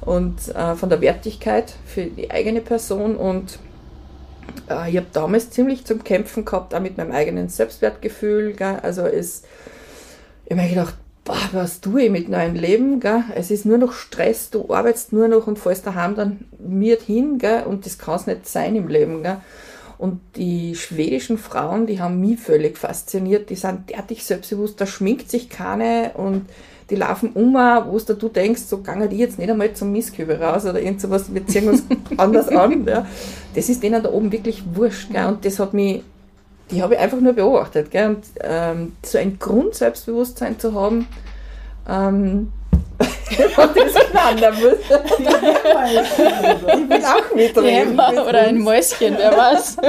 Und 0.02 0.56
äh, 0.56 0.76
von 0.76 0.90
der 0.90 1.02
Wertigkeit 1.02 1.74
für 1.86 2.06
die 2.06 2.30
eigene 2.30 2.62
Person 2.62 3.16
und 3.16 3.58
äh, 4.70 4.92
ich 4.92 4.98
habe 4.98 5.08
damals 5.12 5.50
ziemlich 5.50 5.86
zum 5.86 6.04
Kämpfen 6.04 6.46
gehabt, 6.46 6.76
auch 6.76 6.80
mit 6.80 6.98
meinem 6.98 7.12
eigenen 7.12 7.50
Selbstwertgefühl. 7.50 8.54
Gell? 8.54 8.78
Also 8.84 9.08
es, 9.08 9.42
ich 10.46 10.52
habe 10.52 10.62
mir 10.62 10.70
gedacht, 10.70 10.96
boah, 11.32 11.50
was 11.54 11.80
tue 11.80 12.04
ich 12.04 12.12
mit 12.12 12.30
meinem 12.30 12.56
Leben? 12.56 13.00
Gell? 13.00 13.24
Es 13.36 13.52
ist 13.52 13.66
nur 13.66 13.78
noch 13.78 13.94
Stress, 13.94 14.50
du 14.50 14.74
arbeitest 14.74 15.14
nur 15.14 15.28
noch 15.28 15.48
und 15.48 15.58
fällst 15.58 15.88
daheim 15.88 16.16
dann 16.16 16.46
miert 16.60 17.02
hin 17.04 17.38
gell? 17.38 17.64
und 17.64 17.86
das 17.86 17.98
kann 17.98 18.16
es 18.16 18.28
nicht 18.28 18.48
sein 18.48 18.76
im 18.76 18.88
Leben. 18.88 19.24
Gell? 19.24 19.38
Und 19.98 20.20
die 20.36 20.76
schwedischen 20.76 21.38
Frauen, 21.38 21.86
die 21.86 22.02
haben 22.02 22.20
mich 22.20 22.40
völlig 22.40 22.78
fasziniert. 22.78 23.50
Die 23.50 23.56
sind 23.56 23.90
derartig 23.90 24.26
selbstbewusst, 24.26 24.82
da 24.82 24.86
schminkt 24.86 25.30
sich 25.30 25.48
keine 25.48 26.12
und 26.16 26.50
die 26.90 26.96
laufen 26.96 27.30
um, 27.34 27.54
wo 27.54 27.98
du 28.00 28.16
du 28.16 28.28
denkst, 28.28 28.64
so 28.64 28.82
gange 28.82 29.08
die 29.08 29.18
jetzt 29.18 29.40
nicht 29.40 29.50
einmal 29.50 29.74
zum 29.74 29.94
Mistkübel 29.94 30.44
raus 30.44 30.66
oder 30.66 30.82
irgend 30.82 31.00
sowas, 31.00 31.34
wir 31.34 31.48
ziehen 31.48 31.70
uns 31.70 31.84
anders 32.18 32.50
an. 32.50 32.86
Ja. 32.86 33.06
Das 33.56 33.70
ist 33.70 33.82
denen 33.84 34.04
da 34.04 34.12
oben 34.12 34.32
wirklich 34.32 34.64
wurscht. 34.74 35.12
Gell? 35.12 35.28
Und 35.28 35.46
das 35.46 35.60
hat 35.60 35.74
mich, 35.74 36.04
die 36.72 36.82
habe 36.82 36.96
ich 36.96 37.00
einfach 37.00 37.20
nur 37.20 37.34
beobachtet. 37.34 37.92
Gell? 37.92 38.08
Und 38.08 38.24
ähm, 38.42 38.96
so 39.04 39.18
ein 39.18 39.38
Grundselbstbewusstsein 39.38 40.58
zu 40.60 40.74
haben, 40.74 41.08
ähm, 41.88 42.52
hat 43.58 43.76
das 43.76 43.94
geeinander 43.94 44.54
Ich 44.54 44.62
will 46.90 47.06
auch 47.06 47.36
mitreden. 47.36 47.98
Ja, 47.98 48.24
oder 48.24 48.40
ein 48.42 48.60
Mäuschen, 48.60 49.16
wer 49.18 49.38
weiß. 49.38 49.78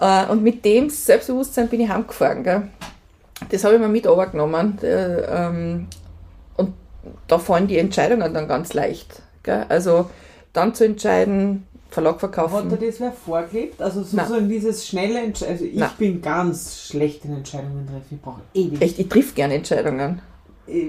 Äh, 0.00 0.26
Und 0.30 0.42
mit 0.42 0.64
dem 0.64 0.88
Selbstbewusstsein 0.88 1.68
bin 1.68 1.82
ich 1.82 1.90
heimgefahren. 1.90 2.42
Gell? 2.42 2.62
Das 3.50 3.64
habe 3.64 3.74
ich 3.74 3.80
mir 3.80 3.88
mit 3.88 4.06
runtergenommen. 4.06 4.78
Äh, 4.82 5.20
ähm, 5.20 5.88
Und 6.56 6.72
da 7.28 7.38
fallen 7.38 7.66
die 7.66 7.76
Entscheidungen 7.76 8.32
dann 8.32 8.48
ganz 8.48 8.72
leicht. 8.72 9.20
Gell? 9.42 9.66
Also 9.68 10.08
dann 10.54 10.74
zu 10.74 10.86
entscheiden, 10.86 11.66
Verlag 11.90 12.14
Hat 12.14 12.20
verkaufen. 12.20 12.68
dir 12.78 12.86
das 12.86 13.00
wer 13.00 13.12
vorgelebt? 13.12 13.82
Also 13.82 14.02
sozusagen 14.02 14.48
dieses 14.48 14.86
schnelle 14.86 15.18
Entscheidung. 15.20 15.52
Also 15.54 15.64
ich 15.64 15.74
Nein. 15.76 15.90
bin 15.98 16.22
ganz 16.22 16.80
schlecht 16.86 17.24
in 17.24 17.34
Entscheidungen 17.36 17.86
treffen. 17.86 18.06
Ich 18.10 18.20
brauche 18.20 18.40
ewig. 18.54 18.80
Echt, 18.80 18.98
ich 18.98 19.08
triff 19.08 19.34
gerne 19.34 19.54
Entscheidungen. 19.54 20.20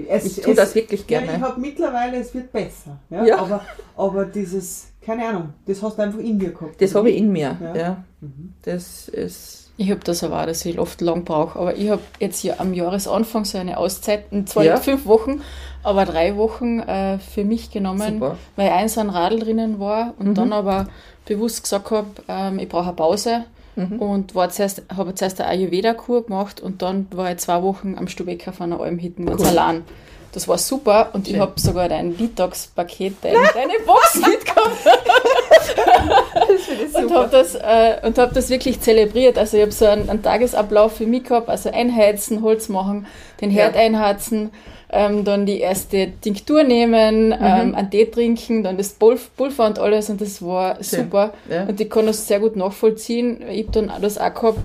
Es, 0.08 0.24
Ich 0.38 0.40
tue 0.44 0.54
das 0.54 0.74
wirklich 0.76 1.00
Ja, 1.08 1.18
gerne. 1.20 1.36
ich 1.38 1.42
habe 1.42 1.60
mittlerweile, 1.60 2.18
es 2.18 2.32
wird 2.32 2.52
besser. 2.52 2.98
Ja? 3.10 3.24
Ja. 3.24 3.38
Aber, 3.38 3.60
aber 3.96 4.24
dieses, 4.26 4.86
keine 5.04 5.26
Ahnung, 5.26 5.48
das 5.66 5.82
hast 5.82 5.98
du 5.98 6.02
einfach 6.02 6.20
in 6.20 6.38
dir 6.38 6.50
gehabt. 6.52 6.80
Das 6.80 6.94
habe 6.94 7.10
ich 7.10 7.16
in 7.16 7.32
mir. 7.32 7.56
Ja. 7.60 7.74
Ja. 7.74 8.04
Mhm. 8.20 8.52
Das 8.62 9.08
ist. 9.08 9.61
Ich 9.78 9.90
habe 9.90 10.00
das 10.04 10.22
aber 10.22 10.42
auch, 10.42 10.46
dass 10.46 10.64
ich 10.64 10.78
oft 10.78 11.00
lang 11.00 11.24
brauche. 11.24 11.58
Aber 11.58 11.76
ich 11.76 11.88
habe 11.88 12.02
jetzt 12.20 12.40
hier 12.40 12.60
am 12.60 12.74
Jahresanfang 12.74 13.44
so 13.44 13.58
eine 13.58 13.78
Auszeit, 13.78 14.24
zwar 14.46 14.64
Ja. 14.64 14.74
nicht 14.74 14.84
fünf 14.84 15.06
Wochen, 15.06 15.40
aber 15.82 16.04
drei 16.04 16.36
Wochen 16.36 16.80
äh, 16.80 17.18
für 17.18 17.44
mich 17.44 17.70
genommen, 17.70 18.14
Super. 18.20 18.36
weil 18.56 18.70
eins 18.70 18.98
ein 18.98 19.10
Radl 19.10 19.38
drinnen 19.40 19.80
war 19.80 20.14
und 20.18 20.28
Mhm. 20.28 20.34
dann 20.34 20.52
aber 20.52 20.88
bewusst 21.24 21.62
gesagt 21.62 21.90
habe, 21.90 22.06
ähm, 22.28 22.58
ich 22.58 22.68
brauche 22.68 22.84
eine 22.88 22.92
Pause. 22.92 23.44
Mhm. 23.74 23.98
Und 24.00 24.34
war 24.34 24.50
zuerst, 24.50 24.82
habe 24.94 25.14
zuerst 25.14 25.40
eine 25.40 25.48
Ayurveda-Kur 25.48 26.26
gemacht 26.26 26.60
und 26.60 26.82
dann 26.82 27.06
war 27.12 27.30
ich 27.32 27.38
zwei 27.38 27.62
Wochen 27.62 27.94
am 27.96 28.06
Stubecker 28.06 28.50
auf 28.50 28.60
einer 28.60 28.78
Almhütten 28.78 29.24
ganz 29.24 29.40
Cool. 29.40 29.48
allein. 29.48 29.82
Das 30.32 30.48
war 30.48 30.56
super 30.56 31.10
und 31.12 31.26
ich 31.28 31.34
Schön. 31.34 31.42
habe 31.42 31.52
sogar 31.60 31.88
dein 31.90 32.16
Detox-Paket, 32.16 33.16
dein, 33.22 33.34
deine 33.54 33.74
Box 33.86 34.14
mitgekommen 34.26 34.72
und 36.94 37.12
habe 37.14 37.28
das, 37.30 37.54
äh, 37.54 37.96
und 38.06 38.18
hab 38.18 38.32
das 38.34 38.48
wirklich 38.50 38.80
zelebriert. 38.80 39.38
Also 39.38 39.56
ich 39.56 39.62
habe 39.62 39.72
so 39.72 39.86
einen, 39.86 40.08
einen 40.08 40.22
Tagesablauf 40.22 40.96
für 40.96 41.06
mich 41.06 41.24
gehabt, 41.24 41.48
also 41.48 41.70
einheizen, 41.70 42.42
Holz 42.42 42.68
machen, 42.68 43.06
den 43.40 43.50
Herd 43.50 43.74
Ja. 43.74 43.82
einheizen, 43.82 44.50
ähm, 44.90 45.24
dann 45.24 45.46
die 45.46 45.60
erste 45.60 46.12
Tinktur 46.20 46.64
nehmen, 46.64 47.28
Mhm. 47.28 47.32
ähm, 47.40 47.74
einen 47.74 47.90
Tee 47.90 48.06
trinken, 48.06 48.62
dann 48.62 48.76
das 48.76 48.98
Pulv- 48.98 49.28
Pulver 49.36 49.66
und 49.66 49.78
alles 49.78 50.10
und 50.10 50.20
das 50.20 50.42
war 50.42 50.76
Schön. 50.82 51.00
super. 51.04 51.32
Ja. 51.50 51.64
Und 51.64 51.80
ich 51.80 51.88
kann 51.90 52.06
das 52.06 52.26
sehr 52.26 52.40
gut 52.40 52.56
nachvollziehen. 52.56 53.42
Ich 53.50 53.64
habe 53.68 53.72
dann 53.72 53.90
auch 53.90 54.00
das 54.00 54.18
auch 54.18 54.34
gehabt, 54.34 54.58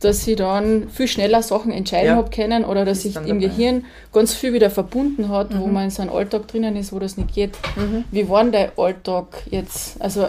dass 0.00 0.26
ich 0.26 0.36
dann 0.36 0.88
viel 0.88 1.06
schneller 1.08 1.42
Sachen 1.42 1.70
entscheiden 1.72 2.06
Ja. 2.08 2.16
habe 2.16 2.30
können 2.30 2.64
oder 2.64 2.84
dass 2.84 3.02
sich 3.02 3.16
im. 3.16 3.38
Gehirn 3.40 3.84
ganz 4.12 4.32
viel 4.34 4.52
wieder 4.52 4.70
verbunden 4.70 5.28
hat, 5.28 5.56
wo 5.58 5.66
Mhm. 5.66 5.72
man 5.74 5.84
in 5.84 5.90
so 5.90 6.02
einem 6.02 6.12
Alltag 6.12 6.48
drinnen 6.48 6.74
ist, 6.76 6.92
wo 6.92 6.98
das 6.98 7.16
nicht 7.16 7.34
geht. 7.34 7.52
Mhm. 7.76 8.04
Wie 8.10 8.28
war 8.28 8.42
denn 8.42 8.52
dein 8.52 8.70
Alltag 8.78 9.26
jetzt? 9.50 10.00
Also 10.00 10.26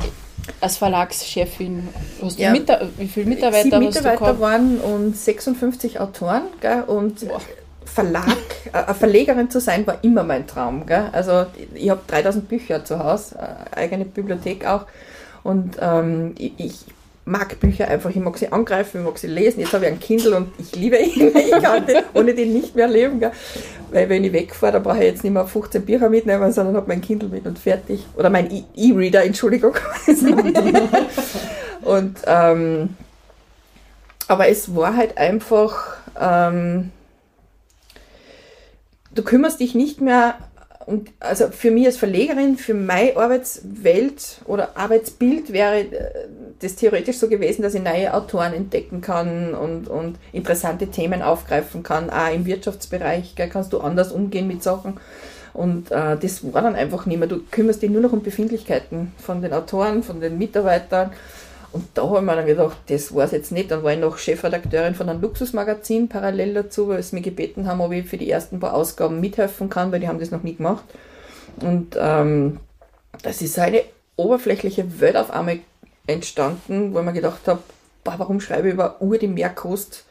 als 0.60 0.78
Verlagschefin, 0.78 1.88
hast 2.22 2.38
du 2.38 2.44
Ja. 2.44 2.52
Mita 2.52 2.80
wie 2.98 3.08
viele 3.08 3.28
Mitarbeiter 3.28 3.64
Sieben 3.64 3.86
hast 3.88 3.96
du 3.96 4.00
Mitarbeiter 4.00 4.20
gehabt? 4.20 4.40
waren 4.42 4.78
und 4.80 5.16
56 5.16 6.00
Autoren. 6.00 6.44
Gell? 6.62 6.84
Und 6.88 7.28
Boah. 7.28 7.40
Verlag, 7.86 8.28
äh, 8.72 8.78
eine 8.78 8.94
Verlegerin 8.94 9.50
zu 9.50 9.60
sein, 9.60 9.86
war 9.88 9.98
immer 10.04 10.24
mein 10.24 10.48
Traum. 10.48 10.86
Gell? 10.86 11.10
Also 11.12 11.46
ich 11.74 11.90
habe 11.90 12.02
3000 12.08 12.48
Bücher 12.48 12.84
zu 12.86 13.04
Hause, 13.04 13.36
äh, 13.38 13.76
eigene 13.76 14.06
Bibliothek 14.06 14.66
auch. 14.66 14.86
Und 15.44 15.76
ähm, 15.82 16.34
ich, 16.38 16.54
ich 16.58 16.76
mag 17.26 17.60
Bücher 17.60 17.88
einfach, 17.88 18.10
ich 18.10 18.16
mag 18.18 18.38
sie 18.38 18.52
angreifen, 18.52 19.02
ich 19.02 19.06
mag 19.06 19.18
sie 19.18 19.28
lesen. 19.28 19.60
Jetzt 19.60 19.74
habe 19.74 19.86
ich 19.86 19.92
ein 19.92 20.00
Kindle 20.00 20.36
und 20.38 20.52
ich 20.58 20.76
liebe 20.76 20.98
ihn. 20.98 21.32
Ich 21.36 21.52
kann 21.52 21.86
den, 21.86 22.04
ohne 22.14 22.34
den 22.34 22.54
nicht 22.54 22.76
mehr 22.76 22.88
leben. 22.88 23.20
Gell? 23.20 23.32
Weil 23.92 24.10
wenn 24.10 24.24
ich 24.24 24.34
wegfahre, 24.34 24.74
dann 24.74 24.84
brauche 24.84 24.98
ich 24.98 25.04
jetzt 25.04 25.24
nicht 25.24 25.34
mehr 25.34 25.46
15 25.46 25.86
Bücher 25.86 26.10
mitnehmen, 26.10 26.52
sondern 26.52 26.76
habe 26.76 26.88
mein 26.88 27.02
Kindle 27.02 27.30
mit 27.30 27.46
und 27.46 27.60
fertig. 27.60 28.06
Oder 28.16 28.30
mein 28.30 28.50
E- 28.52 28.64
E-Reader, 28.76 29.24
Entschuldigung. 29.24 29.76
und 31.84 32.18
ähm, 32.26 32.96
aber 34.28 34.48
es 34.48 34.74
war 34.76 34.96
halt 34.96 35.18
einfach, 35.18 35.98
ähm, 36.20 36.92
du 39.14 39.24
kümmerst 39.24 39.60
dich 39.60 39.76
nicht 39.76 40.00
mehr 40.00 40.36
um, 40.86 41.06
also 41.20 41.48
für 41.50 41.72
mich 41.72 41.86
als 41.86 41.98
Verlegerin, 41.98 42.58
für 42.58 42.74
meine 42.74 43.16
Arbeitswelt 43.18 44.42
oder 44.46 44.78
Arbeitsbild 44.78 45.54
wäre 45.54 45.80
äh, 45.80 46.28
das 46.60 46.76
theoretisch 46.76 47.18
so 47.18 47.28
gewesen, 47.28 47.62
dass 47.62 47.74
ich 47.74 47.82
neue 47.82 48.14
Autoren 48.14 48.54
entdecken 48.54 49.02
kann 49.02 49.54
und, 49.54 49.88
und 49.88 50.18
interessante 50.32 50.88
Themen 50.88 51.22
aufgreifen 51.22 51.84
kann. 51.84 52.10
Auch 52.10 52.34
im 52.34 52.46
Wirtschaftsbereich 52.46 53.36
gell, 53.36 53.50
kannst 53.50 53.74
du 53.74 53.80
anders 53.80 54.12
umgehen 54.12 54.48
mit 54.48 54.64
Sachen. 54.64 55.00
Und 55.54 55.92
äh, 55.92 56.18
das 56.18 56.54
war 56.54 56.62
dann 56.62 56.76
einfach 56.76 57.06
nicht 57.06 57.20
mehr. 57.20 57.28
Du 57.28 57.42
kümmerst 57.52 57.82
dich 57.82 57.90
nur 57.90 58.02
noch 58.02 58.14
um 58.14 58.24
Befindlichkeiten 58.24 59.12
von 59.18 59.42
den 59.42 59.54
Autoren, 59.54 60.04
von 60.04 60.22
den 60.22 60.38
Mitarbeitern. 60.38 61.12
Und 61.74 61.86
da 61.94 62.04
habe 62.04 62.18
ich 62.18 62.24
mir 62.24 62.36
dann 62.36 62.46
gedacht, 62.46 62.78
das 62.88 63.16
war 63.16 63.24
es 63.26 63.32
jetzt 63.32 63.52
nicht. 63.52 63.72
Dann 63.72 63.82
war 63.84 63.94
ich 63.94 64.00
noch 64.00 64.18
Chefredakteurin 64.18 64.94
von 64.94 65.08
einem 65.08 65.22
Luxusmagazin 65.22 66.10
parallel 66.10 66.54
dazu, 66.54 66.90
weil 66.90 67.02
sie 67.02 67.16
mich 67.16 67.24
gebeten 67.24 67.66
haben, 67.68 67.80
ob 67.80 67.94
ich 67.94 68.06
für 68.06 68.18
die 68.18 68.30
ersten 68.30 68.60
paar 68.60 68.74
Ausgaben 68.74 69.22
mithelfen 69.22 69.70
kann, 69.70 69.92
weil 69.92 70.02
die 70.02 70.08
haben 70.10 70.20
das 70.20 70.32
noch 70.32 70.44
nie 70.44 70.56
gemacht. 70.56 70.84
Und 71.62 71.98
ähm, 71.98 72.60
das 73.24 73.42
ist 73.42 73.58
eine 73.58 73.84
oberflächliche 74.18 75.00
Welt 75.00 75.16
auf 75.16 75.32
einmal 75.32 75.60
entstanden, 76.08 76.94
wo 76.94 77.00
ich 77.00 77.06
mir 77.06 77.14
gedacht 77.14 77.48
habe, 77.48 77.62
warum 78.04 78.42
schreibe 78.42 78.68
ich 78.68 78.74
über 78.74 79.02
Uhr, 79.02 79.18
die 79.18 79.28
mehr 79.28 79.50
kostet 79.50 80.04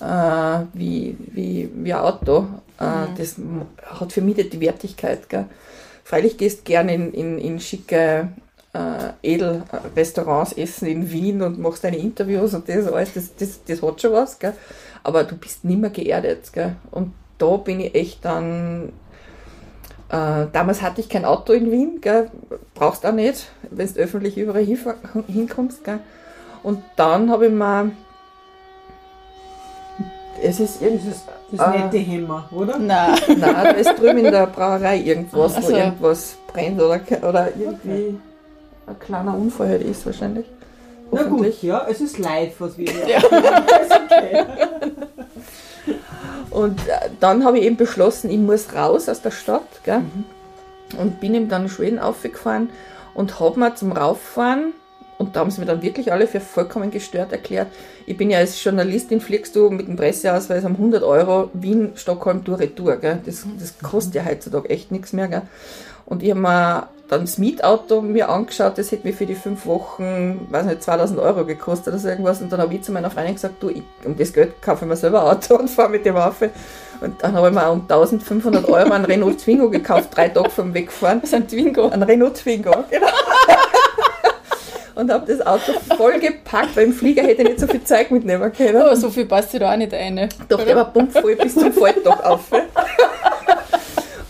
äh, 0.00 0.60
wie, 0.72 1.16
wie, 1.18 1.70
wie 1.74 1.92
ein 1.92 2.00
Auto? 2.00 2.46
Äh, 2.80 3.14
das 3.16 3.38
m- 3.38 3.66
hat 3.82 4.12
für 4.12 4.22
mich 4.22 4.36
die 4.36 4.60
Wertigkeit. 4.60 5.28
Gell? 5.28 5.46
Freilich 6.02 6.36
gehst 6.38 6.64
gerne 6.64 6.94
in, 6.94 7.12
in, 7.12 7.38
in 7.38 7.60
schicke 7.60 8.28
äh, 8.74 9.12
Edelrestaurants 9.22 10.52
essen 10.52 10.86
in 10.88 11.10
Wien 11.10 11.42
und 11.42 11.58
machst 11.58 11.84
deine 11.84 11.96
Interviews 11.96 12.54
und 12.54 12.68
das 12.68 12.86
alles, 12.86 13.14
das, 13.14 13.34
das, 13.36 13.60
das 13.66 13.80
hat 13.82 14.00
schon 14.00 14.12
was, 14.12 14.38
gell? 14.38 14.52
aber 15.04 15.24
du 15.24 15.36
bist 15.36 15.64
nimmer 15.64 15.90
geerdet. 15.90 16.52
Gell? 16.52 16.76
Und 16.90 17.12
da 17.38 17.56
bin 17.56 17.80
ich 17.80 17.94
echt 17.94 18.24
dann. 18.24 18.92
Äh, 20.10 20.46
damals 20.52 20.82
hatte 20.82 21.00
ich 21.00 21.08
kein 21.08 21.24
Auto 21.24 21.52
in 21.52 21.70
Wien, 21.70 22.00
gell? 22.00 22.30
brauchst 22.74 23.06
auch 23.06 23.12
nicht, 23.12 23.48
wenn 23.70 23.92
du 23.92 24.00
öffentlich 24.00 24.36
überall 24.36 24.66
hinkommst. 25.28 25.84
Gell? 25.84 26.00
Und 26.62 26.82
dann 26.96 27.30
habe 27.30 27.46
ich 27.46 27.52
mir 27.52 27.90
Es 30.42 30.58
ist 30.60 30.82
irgendwie. 30.82 31.10
Das 31.52 31.60
Ah. 31.60 31.70
nette 31.70 31.98
Hämmer, 31.98 32.48
oder? 32.50 32.78
Nein. 32.78 33.16
Nein, 33.28 33.38
da 33.40 33.70
ist 33.70 33.94
drüben 33.98 34.18
in 34.18 34.32
der 34.32 34.46
Brauerei 34.48 34.98
irgendwas, 34.98 35.54
Ach 35.56 35.62
wo 35.62 35.66
so. 35.68 35.76
irgendwas 35.76 36.36
brennt 36.52 36.80
oder, 36.82 37.00
oder 37.22 37.48
irgendwie 37.56 38.18
ein 38.86 38.98
kleiner 38.98 39.36
Unfall 39.36 39.68
halt 39.68 39.82
ist 39.82 40.04
wahrscheinlich. 40.06 40.46
Na 41.10 41.22
gut, 41.22 41.62
ja, 41.62 41.86
es 41.88 42.00
ist 42.00 42.18
live, 42.18 42.54
was 42.58 42.76
wir 42.76 42.90
hier 42.90 43.08
Ja. 43.08 43.18
okay. 43.24 44.44
Und 46.50 46.78
äh, 46.88 47.10
dann 47.20 47.44
habe 47.44 47.58
ich 47.58 47.64
eben 47.64 47.76
beschlossen, 47.76 48.30
ich 48.30 48.38
muss 48.38 48.74
raus 48.74 49.08
aus 49.08 49.20
der 49.20 49.30
Stadt. 49.30 49.66
Gell? 49.84 50.02
Und 50.98 51.20
bin 51.20 51.34
eben 51.34 51.48
dann 51.48 51.68
Schweden 51.68 51.98
aufgefahren 51.98 52.70
und 53.14 53.40
habe 53.40 53.58
mir 53.58 53.74
zum 53.74 53.92
Rauffahren, 53.92 54.72
und 55.18 55.34
da 55.34 55.40
haben 55.40 55.50
sie 55.50 55.60
mir 55.60 55.66
dann 55.66 55.82
wirklich 55.82 56.12
alle 56.12 56.26
für 56.26 56.40
vollkommen 56.40 56.90
gestört 56.90 57.32
erklärt, 57.32 57.68
ich 58.06 58.16
bin 58.16 58.30
ja 58.30 58.38
als 58.38 58.62
Journalistin, 58.62 59.20
fliegst 59.20 59.56
du 59.56 59.70
mit 59.70 59.88
dem 59.88 59.96
Presseausweis 59.96 60.64
um 60.64 60.72
100 60.72 61.02
Euro 61.02 61.50
Wien, 61.54 61.92
Stockholm, 61.96 62.44
Tour, 62.44 62.60
Retour. 62.60 62.96
Gell? 62.96 63.20
Das, 63.24 63.46
das 63.58 63.78
kostet 63.78 64.14
ja 64.14 64.24
heutzutage 64.24 64.70
echt 64.70 64.92
nichts 64.92 65.12
mehr. 65.12 65.28
Gell? 65.28 65.42
Und 66.06 66.22
ich 66.22 66.30
habe 66.30 66.40
mir 66.40 66.88
dann 67.14 67.22
das 67.22 67.38
Mietauto 67.38 68.02
mir 68.02 68.28
angeschaut, 68.28 68.76
das 68.76 68.90
hätte 68.90 69.06
mir 69.06 69.14
für 69.14 69.26
die 69.26 69.34
fünf 69.34 69.66
Wochen, 69.66 70.46
weiß 70.50 70.66
nicht, 70.66 70.82
2000 70.82 71.20
Euro 71.20 71.44
gekostet 71.44 71.88
oder 71.88 71.98
so 71.98 72.08
irgendwas. 72.08 72.40
Und 72.42 72.52
dann 72.52 72.60
habe 72.60 72.74
ich 72.74 72.82
zu 72.82 72.92
meiner 72.92 73.10
Freundin 73.10 73.34
gesagt, 73.34 73.62
du, 73.62 73.70
ich, 73.70 73.82
um 74.04 74.16
das 74.16 74.32
Geld 74.32 74.60
kaufe 74.60 74.84
ich 74.84 74.88
mir 74.88 74.96
selber 74.96 75.22
ein 75.22 75.36
Auto 75.36 75.54
und 75.58 75.70
fahre 75.70 75.90
mit 75.90 76.04
dem 76.04 76.16
auf. 76.16 76.42
Und 77.00 77.22
dann 77.22 77.34
habe 77.34 77.48
ich 77.48 77.54
mir 77.54 77.70
um 77.70 77.82
1500 77.82 78.68
Euro 78.68 78.92
einen 78.92 79.04
Renault 79.04 79.38
Twingo 79.38 79.70
gekauft, 79.70 80.08
drei 80.14 80.28
Tage 80.28 80.50
vom 80.50 80.74
Wegfahren. 80.74 81.20
Das 81.20 81.30
ist 81.30 81.34
ein 81.34 81.46
Twingo. 81.46 81.88
Ein 81.88 82.02
Renault 82.02 82.34
Twingo, 82.36 82.72
genau. 82.90 83.06
Und 84.96 85.10
habe 85.10 85.26
das 85.26 85.44
Auto 85.44 85.72
voll 85.96 86.20
gepackt, 86.20 86.76
weil 86.76 86.84
im 86.84 86.92
Flieger 86.92 87.22
hätte 87.22 87.42
ich 87.42 87.48
nicht 87.48 87.60
so 87.60 87.66
viel 87.66 87.82
Zeug 87.82 88.12
mitnehmen 88.12 88.52
können. 88.52 88.80
Oh, 88.80 88.94
so 88.94 89.10
viel 89.10 89.26
passt 89.26 89.52
dir 89.52 89.60
da 89.60 89.72
auch 89.72 89.76
nicht 89.76 89.92
rein. 89.92 90.28
Doch, 90.48 90.64
der 90.64 90.76
war 90.76 90.92
pumpvoll 90.92 91.34
bis 91.34 91.54
zum 91.54 91.72
Faltdach 91.72 92.20
auf. 92.24 92.42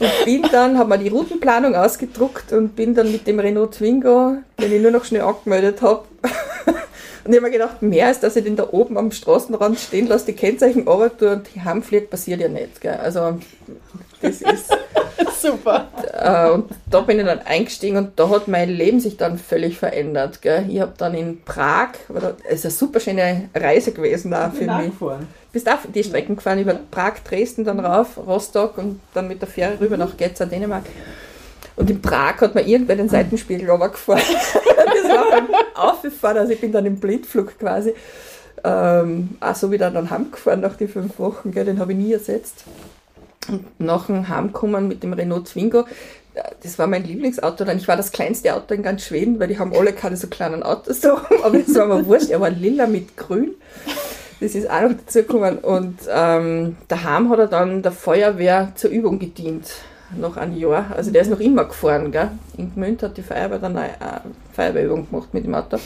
Und 0.04 0.24
bin 0.24 0.42
dann, 0.52 0.78
habe 0.78 0.90
mir 0.90 0.98
die 0.98 1.08
Routenplanung 1.08 1.74
ausgedruckt 1.74 2.52
und 2.52 2.76
bin 2.76 2.94
dann 2.94 3.10
mit 3.10 3.26
dem 3.26 3.38
Renault 3.40 3.72
Twingo, 3.72 4.36
den 4.60 4.72
ich 4.72 4.82
nur 4.82 4.90
noch 4.90 5.04
schnell 5.04 5.22
angemeldet 5.22 5.80
habe. 5.80 6.04
Und 7.24 7.32
ich 7.32 7.38
habe 7.38 7.46
mir 7.46 7.52
gedacht, 7.52 7.80
mehr 7.80 8.08
als 8.08 8.20
dass 8.20 8.36
ich 8.36 8.44
den 8.44 8.54
da 8.54 8.68
oben 8.70 8.98
am 8.98 9.10
Straßenrand 9.10 9.80
stehen 9.80 10.08
lasse, 10.08 10.26
die 10.26 10.34
Kennzeichen 10.34 10.86
runter 10.86 11.32
und 11.32 11.46
die 11.54 11.62
heimfliegt, 11.62 12.10
passiert 12.10 12.38
ja 12.38 12.48
nicht. 12.48 12.82
Gell? 12.82 12.98
Also, 13.02 13.38
das 14.20 14.42
ist. 14.42 14.73
Super. 15.40 15.88
Äh, 16.12 16.50
und 16.50 16.70
da 16.90 17.00
bin 17.00 17.18
ich 17.18 17.26
dann 17.26 17.40
eingestiegen 17.40 17.96
und 17.96 18.18
da 18.18 18.28
hat 18.28 18.48
mein 18.48 18.68
Leben 18.70 19.00
sich 19.00 19.16
dann 19.16 19.38
völlig 19.38 19.78
verändert. 19.78 20.42
Gell? 20.42 20.66
Ich 20.68 20.80
habe 20.80 20.92
dann 20.96 21.14
in 21.14 21.42
Prag, 21.44 21.90
es 22.48 22.60
ist 22.60 22.64
eine 22.66 22.72
super 22.72 23.00
schöne 23.00 23.48
Reise 23.54 23.92
gewesen 23.92 24.32
Ich 24.32 24.58
für 24.58 24.66
mich. 24.66 24.90
gefahren. 24.90 25.28
Bist 25.52 25.68
auch 25.68 25.78
die 25.92 26.02
Strecken 26.02 26.36
gefahren 26.36 26.58
über 26.58 26.74
Prag, 26.90 27.14
Dresden, 27.24 27.64
dann 27.64 27.80
rauf, 27.80 28.18
Rostock 28.18 28.78
und 28.78 29.00
dann 29.12 29.28
mit 29.28 29.40
der 29.40 29.48
Fähre 29.48 29.78
rüber 29.80 29.96
nach 29.96 30.16
Getzer, 30.16 30.46
Dänemark. 30.46 30.84
Und 31.76 31.90
in 31.90 32.00
Prag 32.00 32.40
hat 32.40 32.54
man 32.54 32.66
irgendwer 32.66 32.96
den 32.96 33.08
Seitenspiegel 33.08 33.68
runtergefahren. 33.70 34.22
das 34.64 35.08
war 35.10 35.30
beim 35.30 35.48
Auffahren, 35.74 36.38
also 36.38 36.52
ich 36.52 36.60
bin 36.60 36.72
dann 36.72 36.86
im 36.86 36.96
Blindflug 36.96 37.58
quasi. 37.58 37.94
Ähm, 38.62 39.36
auch 39.40 39.54
so 39.54 39.70
wieder 39.70 39.90
dann 39.90 40.10
heimgefahren 40.10 40.60
nach 40.60 40.76
den 40.76 40.88
fünf 40.88 41.18
Wochen, 41.18 41.50
gell, 41.50 41.66
den 41.66 41.78
habe 41.78 41.92
ich 41.92 41.98
nie 41.98 42.12
ersetzt. 42.12 42.64
Und 43.48 43.80
nach 43.80 44.06
dem 44.06 44.28
Heimkommen 44.28 44.88
mit 44.88 45.02
dem 45.02 45.12
Renault 45.12 45.48
Twingo, 45.48 45.80
äh, 46.34 46.42
das 46.62 46.78
war 46.78 46.86
mein 46.86 47.04
Lieblingsauto. 47.04 47.64
Dann 47.64 47.78
ich 47.78 47.88
war 47.88 47.96
das 47.96 48.12
kleinste 48.12 48.54
Auto 48.54 48.74
in 48.74 48.82
ganz 48.82 49.04
Schweden, 49.04 49.38
weil 49.40 49.48
die 49.48 49.58
haben 49.58 49.72
alle 49.74 49.92
keine 49.92 50.16
so 50.16 50.28
kleinen 50.28 50.62
Autos 50.62 51.00
da 51.00 51.26
aber 51.42 51.58
das 51.58 51.74
war 51.74 51.86
mir 51.86 52.06
wurscht. 52.06 52.30
Er 52.30 52.40
war 52.40 52.50
lila 52.50 52.86
mit 52.86 53.16
grün. 53.16 53.54
Das 54.40 54.54
ist 54.54 54.68
auch 54.68 54.82
noch 54.82 54.92
dazu 54.92 55.20
gekommen. 55.20 55.58
Und 55.58 55.98
ähm, 56.10 56.76
daheim 56.88 57.30
hat 57.30 57.38
er 57.38 57.46
dann 57.46 57.82
der 57.82 57.92
Feuerwehr 57.92 58.72
zur 58.74 58.90
Übung 58.90 59.18
gedient. 59.18 59.70
Noch 60.16 60.36
ein 60.36 60.56
Jahr. 60.56 60.86
Also 60.94 61.10
der 61.10 61.22
ist 61.22 61.30
noch 61.30 61.40
immer 61.40 61.64
gefahren. 61.64 62.12
Gell? 62.12 62.30
In 62.56 62.72
Gmünd 62.74 63.02
hat 63.02 63.16
die 63.16 63.22
Feuerwehr 63.22 63.58
dann 63.58 63.76
eine 63.76 63.92
äh, 63.92 64.20
Feuerwehrübung 64.52 65.10
gemacht 65.10 65.32
mit 65.32 65.44
dem 65.44 65.54
Auto. 65.54 65.78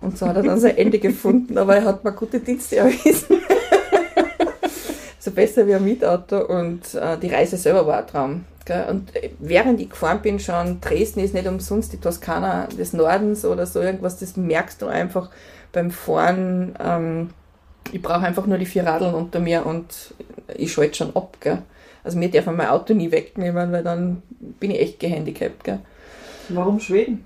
Und 0.00 0.18
so 0.18 0.26
hat 0.26 0.36
er 0.36 0.42
dann 0.42 0.60
sein 0.60 0.76
Ende 0.76 0.98
gefunden, 0.98 1.56
aber 1.56 1.76
er 1.76 1.84
hat 1.84 2.04
mir 2.04 2.12
gute 2.12 2.40
Dienste 2.40 2.76
erwiesen. 2.76 3.40
So 5.26 5.32
besser 5.32 5.66
wie 5.66 5.74
ein 5.74 5.84
Mietauto 5.84 6.46
und 6.46 6.94
äh, 6.94 7.18
die 7.18 7.28
Reise 7.28 7.56
selber 7.56 7.86
war 7.86 7.98
ein 7.98 8.06
Traum. 8.06 8.44
Gell? 8.64 8.86
Und 8.88 9.14
äh, 9.16 9.30
während 9.40 9.80
ich 9.80 9.90
gefahren 9.90 10.22
bin, 10.22 10.38
schon 10.38 10.80
Dresden 10.80 11.20
ist 11.20 11.34
nicht 11.34 11.48
umsonst 11.48 11.92
die 11.92 12.00
Toskana 12.00 12.66
des 12.66 12.92
Nordens 12.92 13.44
oder 13.44 13.66
so 13.66 13.80
irgendwas, 13.80 14.18
das 14.18 14.36
merkst 14.36 14.80
du 14.80 14.86
einfach 14.86 15.30
beim 15.72 15.90
Fahren. 15.90 16.74
Ähm, 16.80 17.30
ich 17.92 18.00
brauche 18.00 18.24
einfach 18.24 18.46
nur 18.46 18.58
die 18.58 18.66
vier 18.66 18.86
Radeln 18.86 19.14
unter 19.14 19.40
mir 19.40 19.66
und 19.66 20.14
ich 20.54 20.72
schalte 20.72 20.94
schon 20.94 21.16
ab. 21.16 21.36
Gell? 21.40 21.62
Also 22.04 22.18
mir 22.18 22.30
darf 22.30 22.46
man 22.46 22.56
mein 22.56 22.68
Auto 22.68 22.94
nie 22.94 23.10
wegnehmen, 23.10 23.72
weil 23.72 23.82
dann 23.82 24.22
bin 24.60 24.70
ich 24.70 24.80
echt 24.80 25.00
gehandicapt. 25.00 25.64
Gell? 25.64 25.80
Warum 26.50 26.78
Schweden? 26.78 27.24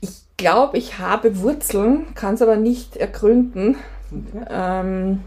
Ich 0.00 0.22
glaube, 0.38 0.78
ich 0.78 0.98
habe 0.98 1.40
Wurzeln, 1.40 2.14
kann 2.14 2.34
es 2.34 2.42
aber 2.42 2.56
nicht 2.56 2.96
ergründen. 2.96 3.76
Okay. 4.10 4.46
Ähm, 4.50 5.20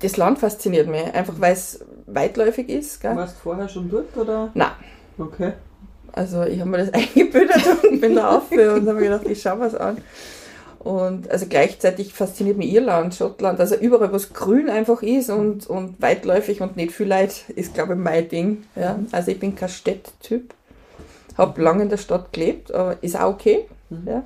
das 0.00 0.16
Land 0.16 0.38
fasziniert 0.38 0.88
mich, 0.88 1.02
einfach 1.14 1.34
weil 1.38 1.52
es 1.52 1.84
weitläufig 2.06 2.68
ist. 2.68 3.02
Du 3.02 3.08
Gell? 3.08 3.16
warst 3.16 3.36
vorher 3.38 3.68
schon 3.68 3.90
dort, 3.90 4.16
oder? 4.16 4.50
Nein. 4.54 4.72
Okay. 5.18 5.52
Also 6.12 6.44
ich 6.44 6.60
habe 6.60 6.70
mir 6.70 6.78
das 6.78 6.90
eingebildet 6.92 7.62
und 7.84 8.00
bin 8.00 8.14
da 8.14 8.36
auf 8.36 8.50
und 8.50 8.60
habe 8.60 8.94
mir 8.94 9.02
gedacht, 9.02 9.26
ich 9.28 9.40
schaue 9.40 9.60
was 9.60 9.74
an. 9.74 9.98
Und 10.78 11.28
also 11.30 11.46
gleichzeitig 11.48 12.14
fasziniert 12.14 12.58
mich 12.58 12.72
Irland, 12.72 13.12
Schottland, 13.12 13.58
also 13.58 13.74
überall, 13.74 14.12
wo 14.12 14.16
es 14.16 14.32
grün 14.32 14.70
einfach 14.70 15.02
ist 15.02 15.30
und, 15.30 15.66
und 15.66 16.00
weitläufig 16.00 16.60
und 16.60 16.76
nicht 16.76 16.92
viel 16.92 17.08
Leid, 17.08 17.44
ist 17.56 17.74
glaube 17.74 17.94
ich 17.94 17.98
mein 17.98 18.28
Ding. 18.28 18.64
Ja? 18.76 18.98
Also 19.10 19.32
ich 19.32 19.40
bin 19.40 19.56
kein 19.56 19.68
Städttyp, 19.68 20.54
habe 21.36 21.60
lange 21.60 21.82
in 21.82 21.88
der 21.88 21.96
Stadt 21.96 22.32
gelebt, 22.32 22.72
aber 22.72 23.02
ist 23.02 23.18
auch 23.18 23.34
okay. 23.34 23.66
Mhm. 23.90 24.06
Ja? 24.06 24.24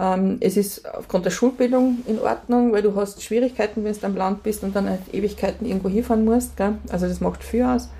Ähm, 0.00 0.38
es 0.40 0.56
ist 0.56 0.88
aufgrund 0.94 1.26
der 1.26 1.30
Schulbildung 1.30 1.98
in 2.06 2.18
Ordnung, 2.18 2.72
weil 2.72 2.80
du 2.80 2.96
hast 2.96 3.22
Schwierigkeiten, 3.22 3.84
wenn 3.84 3.92
du 3.92 4.06
am 4.06 4.16
Land 4.16 4.42
bist 4.42 4.64
und 4.64 4.74
dann 4.74 4.88
halt 4.88 5.02
Ewigkeiten 5.12 5.66
irgendwo 5.66 5.90
hinfahren 5.90 6.24
musst. 6.24 6.56
Gell? 6.56 6.78
Also 6.90 7.06
das 7.06 7.20
macht 7.20 7.44
viel 7.44 7.64
aus. 7.64 7.90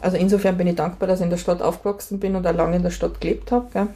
Also 0.00 0.16
insofern 0.16 0.56
bin 0.56 0.66
ich 0.66 0.74
dankbar, 0.74 1.06
dass 1.06 1.20
ich 1.20 1.24
in 1.24 1.30
der 1.30 1.36
Stadt 1.36 1.62
aufgewachsen 1.62 2.18
bin 2.18 2.34
und 2.34 2.46
auch 2.46 2.54
lange 2.54 2.76
in 2.76 2.82
der 2.82 2.90
Stadt 2.90 3.20
gelebt 3.20 3.52
habe. 3.52 3.66
Gell? 3.72 3.88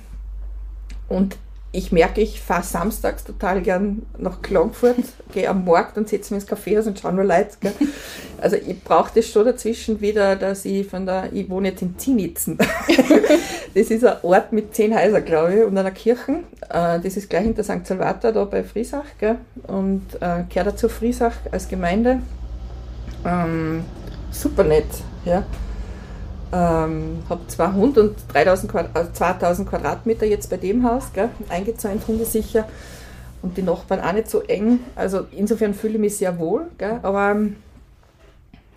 Und 1.09 1.37
ich 1.74 1.90
merke, 1.90 2.20
ich 2.20 2.40
fahre 2.40 2.62
samstags 2.62 3.24
total 3.24 3.60
gern 3.60 4.02
nach 4.16 4.42
Klagenfurt, 4.42 4.96
gehe 5.32 5.48
am 5.48 5.64
Markt 5.64 5.98
und 5.98 6.08
setze 6.08 6.32
mich 6.32 6.42
ins 6.42 6.48
Kaffeehaus 6.48 6.87
und 6.87 6.98
schaue 6.98 7.12
nur 7.12 7.24
Leute. 7.24 7.56
Gell? 7.60 7.72
Also 8.40 8.56
ich 8.56 8.82
brauche 8.84 9.10
das 9.14 9.26
schon 9.26 9.46
dazwischen 9.46 10.02
wieder, 10.02 10.37
dass 10.37 10.66
ich 10.66 10.87
von 10.87 11.06
der, 11.06 11.32
ich 11.32 11.48
wohne 11.48 11.68
jetzt 11.68 11.80
in 11.80 11.98
Zinitzen. 11.98 12.58
das 13.74 13.90
ist 13.90 14.04
ein 14.04 14.16
Ort 14.22 14.52
mit 14.52 14.74
zehn 14.74 14.94
Häusern, 14.94 15.24
glaube 15.24 15.54
ich, 15.54 15.64
und 15.64 15.78
einer 15.78 15.90
Kirche. 15.90 16.40
Äh, 16.68 17.00
Das 17.00 17.16
ist 17.16 17.30
gleich 17.30 17.44
hinter 17.44 17.64
St. 17.64 17.87
Salvator, 17.87 18.32
da 18.32 18.44
bei 18.44 18.62
Friesach. 18.62 19.06
Gell? 19.18 19.37
Und 19.66 20.02
äh, 20.20 20.44
gehört 20.48 20.74
dazu 20.74 20.90
Friesach 20.90 21.37
als 21.52 21.68
Gemeinde. 21.68 22.20
Ähm, 23.24 23.84
super 24.30 24.64
nett, 24.64 24.84
ja. 25.24 25.44
Ähm, 26.54 27.18
habe 27.28 27.40
zwei 27.48 27.72
Hunde 27.72 28.00
und 28.02 28.14
3000 28.32 28.70
Quadrat, 28.70 28.96
also 28.96 29.10
2000 29.12 29.68
Quadratmeter 29.68 30.24
jetzt 30.24 30.48
bei 30.50 30.56
dem 30.56 30.88
Haus, 30.88 31.12
gell? 31.12 31.30
eingezäunt, 31.48 32.06
hundesicher. 32.06 32.68
Und 33.42 33.56
die 33.56 33.62
Nachbarn 33.62 34.00
auch 34.00 34.12
nicht 34.12 34.30
so 34.30 34.40
eng. 34.42 34.78
Also 34.94 35.26
insofern 35.32 35.74
fühle 35.74 35.94
ich 35.94 36.00
mich 36.00 36.16
sehr 36.16 36.38
wohl. 36.38 36.66
Gell? 36.78 37.00
Aber 37.02 37.32
ähm, 37.32 37.56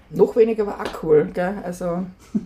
noch 0.09 0.35
weniger 0.35 0.65
war 0.65 0.79
auch 0.81 1.03
cool. 1.03 1.29
Gell? 1.33 1.53
Also 1.63 2.03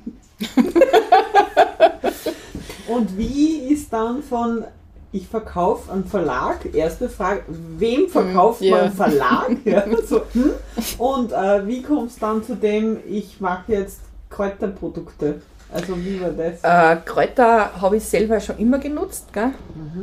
Und 2.88 3.18
wie 3.18 3.74
ist 3.74 3.92
dann 3.94 4.22
von 4.22 4.66
ich 5.14 5.28
verkaufe 5.28 5.92
einen 5.92 6.06
Verlag, 6.06 6.74
erste 6.74 7.10
Frage, 7.10 7.42
wem 7.78 8.08
verkauft 8.08 8.62
Hm, 8.62 8.68
ja. 8.68 8.76
man 8.76 8.86
einen 8.86 8.94
Verlag? 8.94 9.50
Ja, 9.66 9.84
so, 10.06 10.22
hm? 10.34 10.52
Und 10.98 11.34
äh, 11.34 11.68
wie 11.68 11.82
kommt 11.82 12.12
es 12.12 12.18
dann 12.18 12.44
zu 12.44 12.56
dem, 12.56 12.98
ich 13.10 13.42
mache 13.42 13.74
jetzt 13.74 14.00
Kräuterprodukte? 14.32 15.42
Also 15.74 15.98
wie 15.98 16.20
war 16.20 16.32
das? 16.32 16.64
äh, 16.64 16.98
Kräuter 17.06 17.82
habe 17.82 17.98
ich 17.98 18.04
selber 18.04 18.40
schon 18.40 18.58
immer 18.58 18.80
genutzt, 18.80 19.32
gell? 19.32 19.52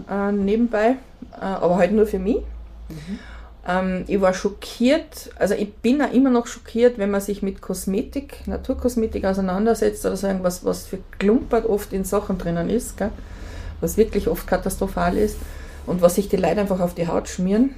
Äh, 0.08 0.32
nebenbei, 0.32 0.96
äh, 1.32 1.44
aber 1.44 1.76
halt 1.76 1.92
nur 1.92 2.06
für 2.06 2.18
mich. 2.18 2.38
Ähm, 3.66 4.04
ich 4.06 4.18
war 4.20 4.32
schockiert, 4.32 5.30
also 5.38 5.54
ich 5.54 5.74
bin 5.74 6.00
auch 6.00 6.12
immer 6.12 6.30
noch 6.30 6.46
schockiert, 6.46 6.96
wenn 6.96 7.10
man 7.10 7.20
sich 7.20 7.42
mit 7.42 7.60
Kosmetik, 7.60 8.46
Naturkosmetik 8.46 9.26
auseinandersetzt 9.26 10.06
oder 10.06 10.16
so 10.16 10.26
irgendwas, 10.26 10.64
was 10.64 10.86
für 10.86 10.98
klumpert 11.18 11.66
oft 11.66 11.92
in 11.92 12.04
Sachen 12.04 12.38
drinnen 12.38 12.70
ist, 12.70 12.96
gell? 12.96 13.10
was 13.80 13.98
wirklich 13.98 14.26
oft 14.26 14.46
katastrophal 14.46 15.18
ist 15.18 15.36
und 15.86 16.00
was 16.00 16.14
sich 16.14 16.28
die 16.28 16.36
Leute 16.36 16.60
einfach 16.60 16.80
auf 16.80 16.94
die 16.94 17.08
Haut 17.08 17.28
schmieren, 17.28 17.74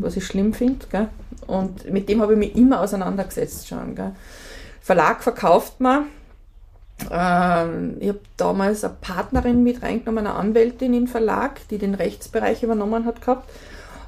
was 0.00 0.16
ich 0.16 0.24
schlimm 0.24 0.54
finde. 0.54 1.08
Und 1.46 1.90
mit 1.90 2.08
dem 2.08 2.22
habe 2.22 2.32
ich 2.32 2.38
mich 2.38 2.56
immer 2.56 2.80
auseinandergesetzt 2.80 3.68
schon. 3.68 3.94
Gell? 3.94 4.12
Verlag 4.88 5.22
verkauft 5.22 5.80
man. 5.80 6.06
Ähm, 7.10 7.98
ich 8.00 8.08
habe 8.08 8.20
damals 8.38 8.84
eine 8.84 8.94
Partnerin 8.98 9.62
mit 9.62 9.82
reingenommen, 9.82 10.26
eine 10.26 10.34
Anwältin 10.34 10.94
im 10.94 11.06
Verlag, 11.06 11.60
die 11.68 11.76
den 11.76 11.94
Rechtsbereich 11.94 12.62
übernommen 12.62 13.04
hat 13.04 13.20
gehabt. 13.20 13.50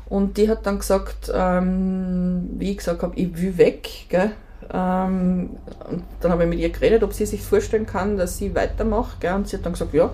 Und 0.08 0.38
die 0.38 0.48
hat 0.48 0.64
dann 0.64 0.78
gesagt, 0.78 1.30
ähm, 1.34 2.48
wie 2.54 2.70
ich 2.70 2.78
gesagt 2.78 3.02
habe, 3.02 3.14
ich 3.14 3.38
will 3.38 3.58
weg. 3.58 3.90
Gell? 4.08 4.30
Ähm, 4.72 5.50
und 5.90 6.02
dann 6.22 6.32
habe 6.32 6.44
ich 6.44 6.48
mit 6.48 6.58
ihr 6.60 6.70
geredet, 6.70 7.02
ob 7.02 7.12
sie 7.12 7.26
sich 7.26 7.42
vorstellen 7.42 7.84
kann, 7.84 8.16
dass 8.16 8.38
sie 8.38 8.54
weitermacht. 8.54 9.20
Gell? 9.20 9.34
Und 9.34 9.48
sie 9.48 9.58
hat 9.58 9.66
dann 9.66 9.74
gesagt, 9.74 9.92
ja, 9.92 10.08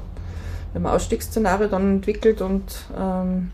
wir 0.73 0.81
haben 0.81 0.87
ein 0.87 0.93
Ausstiegsszenario 0.93 1.69
dann 1.69 1.99
entwickelt 1.99 2.41
und 2.41 2.75
ähm, 2.99 3.53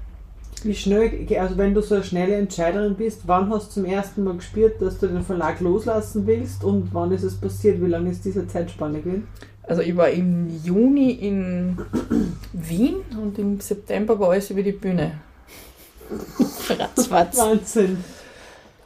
Wie 0.64 0.74
schnell, 0.74 1.26
also 1.38 1.56
wenn 1.56 1.74
du 1.74 1.82
so 1.82 1.96
eine 1.96 2.04
schnelle 2.04 2.36
Entscheiderin 2.36 2.94
bist, 2.94 3.22
wann 3.26 3.50
hast 3.50 3.68
du 3.68 3.80
zum 3.80 3.84
ersten 3.84 4.22
Mal 4.22 4.36
gespürt, 4.36 4.80
dass 4.80 4.98
du 4.98 5.08
den 5.08 5.22
Verlag 5.22 5.60
loslassen 5.60 6.26
willst 6.26 6.62
und 6.62 6.92
wann 6.92 7.10
ist 7.12 7.24
es 7.24 7.34
passiert? 7.34 7.82
Wie 7.82 7.88
lange 7.88 8.10
ist 8.10 8.24
diese 8.24 8.46
Zeitspanne 8.46 9.00
gewesen? 9.00 9.26
Also 9.64 9.82
ich 9.82 9.96
war 9.96 10.10
im 10.10 10.48
Juni 10.64 11.12
in 11.12 11.78
Wien 12.52 12.96
und 13.20 13.38
im 13.38 13.60
September 13.60 14.18
war 14.18 14.30
alles 14.30 14.50
über 14.50 14.62
die 14.62 14.72
Bühne. 14.72 15.20
Ratzfatz. 16.68 17.38
Wahnsinn. 17.38 18.04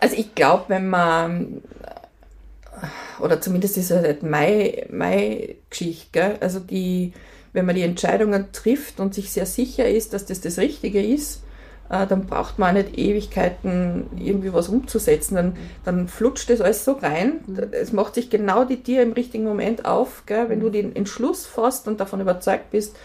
Also 0.00 0.16
ich 0.16 0.34
glaube, 0.34 0.64
wenn 0.68 0.88
man, 0.88 1.62
oder 3.20 3.40
zumindest 3.40 3.78
ist 3.78 3.90
es 3.90 4.02
halt 4.02 4.22
Mai, 4.22 4.86
Mai 4.90 5.56
Geschichte, 5.70 6.08
gell? 6.12 6.36
also 6.40 6.60
die, 6.60 7.12
wenn 7.52 7.64
man 7.64 7.74
die 7.74 7.82
Entscheidungen 7.82 8.46
trifft 8.52 9.00
und 9.00 9.14
sich 9.14 9.32
sehr 9.32 9.46
sicher 9.46 9.88
ist, 9.88 10.12
dass 10.12 10.26
das 10.26 10.40
das 10.40 10.58
Richtige 10.58 11.02
ist, 11.02 11.42
dann 11.88 12.26
braucht 12.26 12.58
man 12.58 12.70
auch 12.70 12.82
nicht 12.82 12.98
Ewigkeiten, 12.98 14.06
irgendwie 14.18 14.52
was 14.52 14.68
umzusetzen. 14.68 15.36
Dann, 15.36 15.56
dann 15.84 16.08
flutscht 16.08 16.50
das 16.50 16.60
alles 16.60 16.84
so 16.84 16.92
rein. 16.92 17.40
Es 17.72 17.92
macht 17.92 18.14
sich 18.14 18.30
genau 18.30 18.64
die 18.64 18.82
Tier 18.82 19.02
im 19.02 19.12
richtigen 19.12 19.44
Moment 19.44 19.84
auf. 19.84 20.24
Gell? 20.26 20.48
Wenn 20.48 20.60
du 20.60 20.70
den 20.70 20.96
Entschluss 20.96 21.46
fasst 21.46 21.86
und 21.86 22.00
davon 22.00 22.20
überzeugt 22.20 22.70
bist, 22.70 22.96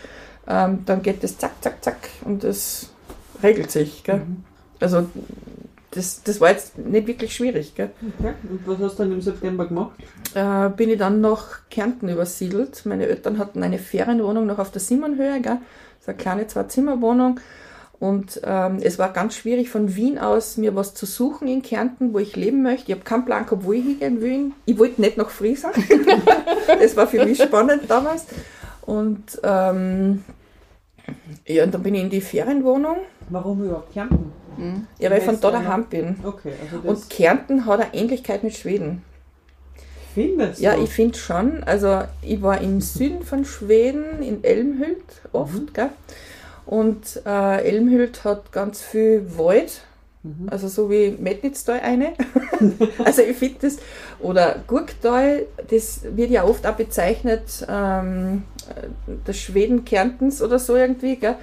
ähm, 0.47 0.79
dann 0.85 1.01
geht 1.03 1.23
das 1.23 1.37
zack, 1.37 1.51
zack, 1.61 1.83
zack 1.83 1.97
und 2.25 2.43
das 2.43 2.89
regelt 3.43 3.71
sich. 3.71 4.03
Gell? 4.03 4.21
Also 4.79 5.07
das, 5.91 6.23
das 6.23 6.39
war 6.41 6.49
jetzt 6.49 6.77
nicht 6.77 7.05
wirklich 7.05 7.35
schwierig. 7.35 7.75
Gell? 7.75 7.91
Okay. 8.19 8.33
Und 8.49 8.61
was 8.65 8.79
hast 8.79 8.97
du 8.97 9.03
dann 9.03 9.11
im 9.11 9.21
September 9.21 9.67
gemacht? 9.67 9.91
Äh, 10.33 10.69
bin 10.69 10.89
ich 10.89 10.97
dann 10.97 11.21
nach 11.21 11.69
Kärnten 11.69 12.09
übersiedelt. 12.09 12.85
Meine 12.85 13.05
Eltern 13.07 13.37
hatten 13.37 13.61
eine 13.61 13.77
Ferienwohnung 13.77 14.47
noch 14.47 14.57
auf 14.57 14.71
der 14.71 14.81
Simmernhöhe. 14.81 15.41
Gell? 15.41 15.57
Das 15.99 16.01
ist 16.01 16.09
eine 16.09 16.17
kleine 16.17 16.47
Zwei-Zimmer-Wohnung. 16.47 17.39
Und 18.01 18.41
ähm, 18.43 18.79
es 18.81 18.97
war 18.97 19.13
ganz 19.13 19.35
schwierig 19.35 19.69
von 19.69 19.95
Wien 19.95 20.17
aus 20.17 20.57
mir 20.57 20.75
was 20.75 20.95
zu 20.95 21.05
suchen 21.05 21.47
in 21.47 21.61
Kärnten, 21.61 22.13
wo 22.13 22.17
ich 22.19 22.35
leben 22.35 22.63
möchte. 22.63 22.91
Ich 22.91 22.97
habe 22.97 23.03
keinen 23.05 23.25
Plan 23.25 23.45
gehabt, 23.45 23.63
wo 23.63 23.73
ich 23.73 23.83
hingehen 23.83 24.21
will. 24.21 24.51
Ich 24.65 24.79
wollte 24.79 24.99
nicht 25.01 25.17
nach 25.17 25.29
Friesach. 25.29 25.73
das 26.67 26.97
war 26.97 27.05
für 27.07 27.23
mich 27.23 27.37
spannend 27.41 27.83
damals. 27.87 28.25
Und 28.81 29.39
ähm, 29.43 30.23
ja, 31.45 31.63
und 31.63 31.73
dann 31.75 31.83
bin 31.83 31.93
ich 31.93 32.01
in 32.01 32.09
die 32.09 32.21
Ferienwohnung. 32.21 32.97
Warum 33.29 33.63
überhaupt 33.63 33.93
Kärnten? 33.93 34.31
Ja, 34.97 35.11
weil 35.11 35.19
ich 35.19 35.23
von 35.23 35.39
da 35.39 35.51
daheim 35.51 35.85
bin. 35.85 36.15
Okay, 36.23 36.53
also 36.63 36.87
Und 36.89 37.07
Kärnten 37.09 37.67
hat 37.67 37.81
eine 37.81 37.93
Ähnlichkeit 37.93 38.43
mit 38.43 38.55
Schweden. 38.55 39.03
findest 40.15 40.59
Ja, 40.59 40.75
du. 40.75 40.83
ich 40.83 40.89
finde 40.89 41.17
schon. 41.19 41.63
Also 41.63 42.01
ich 42.23 42.41
war 42.41 42.59
im 42.61 42.81
Süden 42.81 43.21
von 43.23 43.45
Schweden, 43.45 44.23
in 44.23 44.43
Elmhult 44.43 45.21
oft, 45.33 45.53
Mhm. 45.53 45.69
gell? 45.73 45.89
Und 46.65 47.21
äh, 47.25 47.63
Elmhult 47.63 48.23
hat 48.23 48.51
ganz 48.51 48.81
viel 48.81 49.25
Wald, 49.37 49.81
Mhm. 50.23 50.49
also 50.51 50.67
so 50.67 50.89
wie 50.91 51.11
Metnitztal 51.19 51.79
eine. 51.79 52.13
also 53.03 53.23
ich 53.23 53.37
finde 53.37 53.55
das, 53.61 53.77
oder 54.19 54.63
Gurktal, 54.67 55.47
das 55.69 56.01
wird 56.15 56.29
ja 56.29 56.43
oft 56.43 56.67
auch 56.67 56.75
bezeichnet, 56.75 57.65
ähm, 57.67 58.43
äh, 58.69 58.87
das 59.25 59.37
Schweden 59.37 59.83
Kärntens 59.83 60.41
oder 60.41 60.59
so 60.59 60.75
irgendwie, 60.75 61.15
gell? 61.15 61.35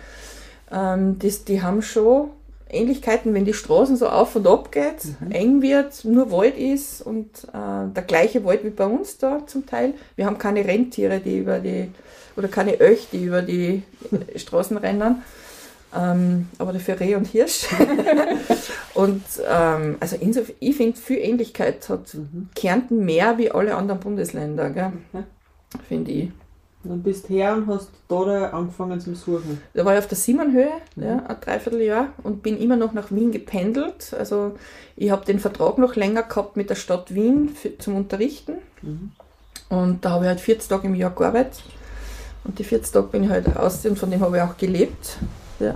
Ähm, 0.70 1.18
das, 1.18 1.44
die 1.44 1.60
haben 1.60 1.82
schon 1.82 2.30
Ähnlichkeiten, 2.70 3.34
wenn 3.34 3.46
die 3.46 3.54
Straßen 3.54 3.96
so 3.96 4.08
auf 4.08 4.36
und 4.36 4.46
ab 4.46 4.70
geht, 4.70 5.14
eng 5.30 5.62
wird, 5.62 6.04
nur 6.04 6.30
Wald 6.30 6.56
ist 6.56 7.00
und 7.00 7.44
äh, 7.52 7.92
der 7.94 8.02
gleiche 8.06 8.44
Wald 8.44 8.62
wie 8.62 8.70
bei 8.70 8.84
uns 8.84 9.18
da 9.18 9.44
zum 9.46 9.66
Teil. 9.66 9.94
Wir 10.16 10.26
haben 10.26 10.38
keine 10.38 10.64
Rentiere, 10.64 11.18
die 11.18 11.38
über 11.38 11.58
die, 11.58 11.90
oder 12.38 12.48
keine 12.48 12.80
Öch, 12.80 13.08
die 13.12 13.24
über 13.24 13.42
die 13.42 13.82
Straßen 14.36 14.76
rennen. 14.76 15.22
Ähm, 15.94 16.48
aber 16.58 16.72
dafür 16.72 17.00
Reh 17.00 17.14
und 17.14 17.26
Hirsch. 17.26 17.66
und 18.94 19.22
ähm, 19.48 19.96
also 20.00 20.16
insofern, 20.20 20.54
ich 20.60 20.76
finde, 20.76 20.98
viel 20.98 21.18
Ähnlichkeit 21.18 21.88
hat 21.88 22.16
Kärnten 22.54 23.04
mehr 23.04 23.38
wie 23.38 23.50
alle 23.50 23.74
anderen 23.74 24.00
Bundesländer, 24.00 24.70
gell? 24.70 24.92
Okay. 25.12 25.24
finde 25.88 26.10
ich. 26.10 26.30
Dann 26.84 27.02
bist 27.02 27.28
her 27.28 27.54
und 27.54 27.66
hast 27.66 27.90
da, 28.08 28.50
angefangen 28.50 29.00
zum 29.00 29.14
Suchen. 29.16 29.60
Da 29.74 29.84
war 29.84 29.94
ich 29.94 29.98
auf 29.98 30.06
der 30.06 30.16
Siemernhöhe, 30.16 30.70
ja, 30.96 31.24
ein 31.26 31.36
Dreivierteljahr 31.40 32.12
und 32.22 32.42
bin 32.42 32.56
immer 32.56 32.76
noch 32.76 32.92
nach 32.92 33.10
Wien 33.10 33.32
gependelt. 33.32 34.14
Also 34.16 34.52
ich 34.94 35.10
habe 35.10 35.24
den 35.24 35.40
Vertrag 35.40 35.78
noch 35.78 35.96
länger 35.96 36.22
gehabt 36.22 36.56
mit 36.56 36.70
der 36.70 36.76
Stadt 36.76 37.14
Wien 37.14 37.48
für, 37.48 37.76
zum 37.78 37.96
Unterrichten. 37.96 38.58
Und 39.68 40.04
da 40.04 40.10
habe 40.10 40.24
ich 40.24 40.28
halt 40.28 40.40
40 40.40 40.68
Tage 40.68 40.86
im 40.86 40.94
Jahr 40.94 41.10
gearbeitet. 41.10 41.62
Und 42.44 42.58
die 42.58 42.64
40 42.64 42.92
Tage 42.92 43.08
bin 43.08 43.24
ich 43.24 43.30
halt 43.30 43.54
raus 43.54 43.84
und 43.84 43.98
von 43.98 44.10
dem 44.10 44.20
habe 44.20 44.36
ich 44.36 44.42
auch 44.42 44.56
gelebt. 44.56 45.18
Ja, 45.60 45.74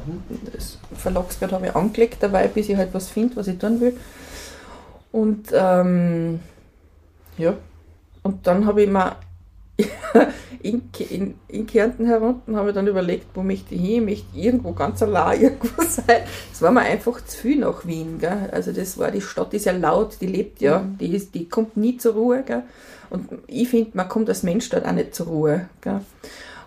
das 0.53 0.79
Verlagsgeld 0.97 1.53
habe 1.53 1.67
ich 1.67 1.77
angelegt 1.77 2.19
dabei, 2.21 2.47
bis 2.49 2.69
ich 2.69 2.77
halt 2.77 2.95
was 2.95 3.09
finde, 3.09 3.37
was 3.37 3.49
ich 3.49 3.59
tun 3.59 3.81
will. 3.81 3.97
Und 5.11 5.49
ähm, 5.53 6.41
ja, 7.37 7.55
und 8.23 8.47
dann 8.47 8.65
habe 8.67 8.83
ich 8.83 8.91
mir 8.91 9.17
in, 10.63 10.83
in, 11.11 11.35
in 11.49 11.67
Kärnten 11.67 12.07
herunten 12.07 12.57
habe 12.57 12.69
ich 12.69 12.75
dann 12.75 12.87
überlegt, 12.87 13.27
wo 13.35 13.43
möchte 13.43 13.75
ich 13.75 13.81
hin, 13.81 14.09
ich 14.09 14.25
möchte 14.25 14.39
irgendwo 14.39 14.73
ganz 14.73 15.03
allein 15.03 15.41
irgendwo 15.43 15.83
sein. 15.83 16.23
Es 16.53 16.63
war 16.63 16.71
mir 16.71 16.83
einfach 16.83 17.25
zu 17.25 17.37
viel 17.37 17.59
nach 17.59 17.87
Wien. 17.87 18.19
Gell? 18.19 18.51
Also 18.53 18.73
das 18.73 18.99
war, 18.99 19.11
die 19.11 19.21
Stadt 19.21 19.53
ist 19.55 19.67
ja 19.67 19.73
laut, 19.73 20.17
die 20.21 20.27
lebt 20.27 20.61
ja, 20.61 20.85
die, 21.01 21.15
ist, 21.15 21.35
die 21.35 21.49
kommt 21.49 21.77
nie 21.77 21.97
zur 21.97 22.15
Ruhe. 22.15 22.43
Gell? 22.47 22.63
Und 23.11 23.29
ich 23.47 23.69
finde, 23.69 23.91
man 23.95 24.09
kommt 24.09 24.29
als 24.29 24.43
Mensch 24.43 24.69
dort 24.71 24.87
auch 24.87 24.93
nicht 24.93 25.15
zur 25.15 25.27
Ruhe. 25.27 25.69
Gell? 25.81 26.01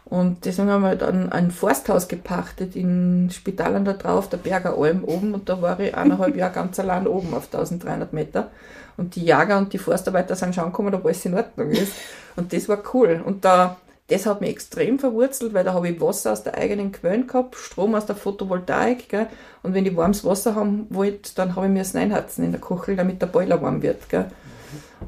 Und 0.06 0.46
deswegen 0.46 0.70
haben 0.70 0.84
wir 0.84 0.96
dann 0.96 1.32
ein 1.32 1.50
Forsthaus 1.50 2.08
gepachtet 2.08 2.76
in 2.76 3.30
Spitalern 3.32 3.86
da 3.86 3.94
drauf, 3.94 4.30
der 4.30 4.38
Berger 4.38 4.78
Alm 4.78 5.04
oben. 5.04 5.34
Und 5.34 5.50
da 5.50 5.62
war 5.62 5.80
ich 5.80 5.96
eineinhalb 5.96 6.36
Jahre 6.36 6.54
ganz 6.54 6.80
allein 6.80 7.08
oben 7.08 7.34
auf 7.34 7.46
1300 7.46 8.14
Meter. 8.14 8.52
Und 8.98 9.16
die 9.16 9.26
Jäger 9.26 9.58
und 9.58 9.74
die 9.74 9.80
Forstarbeiter 9.80 10.36
sind 10.36 10.54
schauen 10.54 10.72
gekommen, 10.72 10.94
ob 10.94 11.06
alles 11.06 11.26
in 11.26 11.34
Ordnung 11.34 11.72
ist. 11.72 11.94
Und 12.36 12.54
das 12.54 12.70
war 12.70 12.84
cool. 12.94 13.22
Und 13.26 13.46
da, 13.46 13.78
das 14.08 14.28
hat 14.28 14.42
mich 14.42 14.52
extrem 14.52 15.00
verwurzelt, 15.00 15.56
weil 15.56 15.64
da 15.64 15.74
habe 15.74 15.90
ich 15.90 16.00
Wasser 16.00 16.32
aus 16.32 16.44
der 16.44 16.56
eigenen 16.56 16.92
Quellen 16.92 17.26
gehabt, 17.26 17.56
Strom 17.56 17.96
aus 17.96 18.06
der 18.06 18.16
Photovoltaik. 18.16 19.10
Gell? 19.10 19.28
Und 19.64 19.74
wenn 19.74 19.88
ich 19.88 19.98
warmes 19.98 20.24
Wasser 20.24 20.54
haben 20.54 20.86
wollte, 20.92 21.32
dann 21.34 21.56
habe 21.56 21.66
ich 21.66 21.72
mir 21.72 21.80
das 21.80 21.96
einheizen 21.96 22.46
in 22.46 22.52
der 22.52 22.62
Kuchel, 22.62 22.96
damit 22.96 23.24
der 23.24 23.28
Boiler 23.28 23.60
warm 23.60 23.82
wird. 23.82 24.08
Gell? 24.08 24.28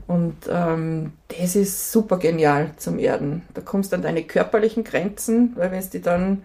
Und 0.07 0.36
ähm, 0.49 1.13
das 1.39 1.55
ist 1.55 1.91
super 1.91 2.17
genial 2.17 2.71
zum 2.77 2.99
Erden. 2.99 3.43
Da 3.53 3.62
kommst 3.62 3.91
du 3.91 3.95
an 3.95 4.01
deine 4.01 4.23
körperlichen 4.23 4.83
Grenzen, 4.83 5.53
weil 5.55 5.71
wenn 5.71 5.83
du 5.89 5.99
dann, 5.99 6.43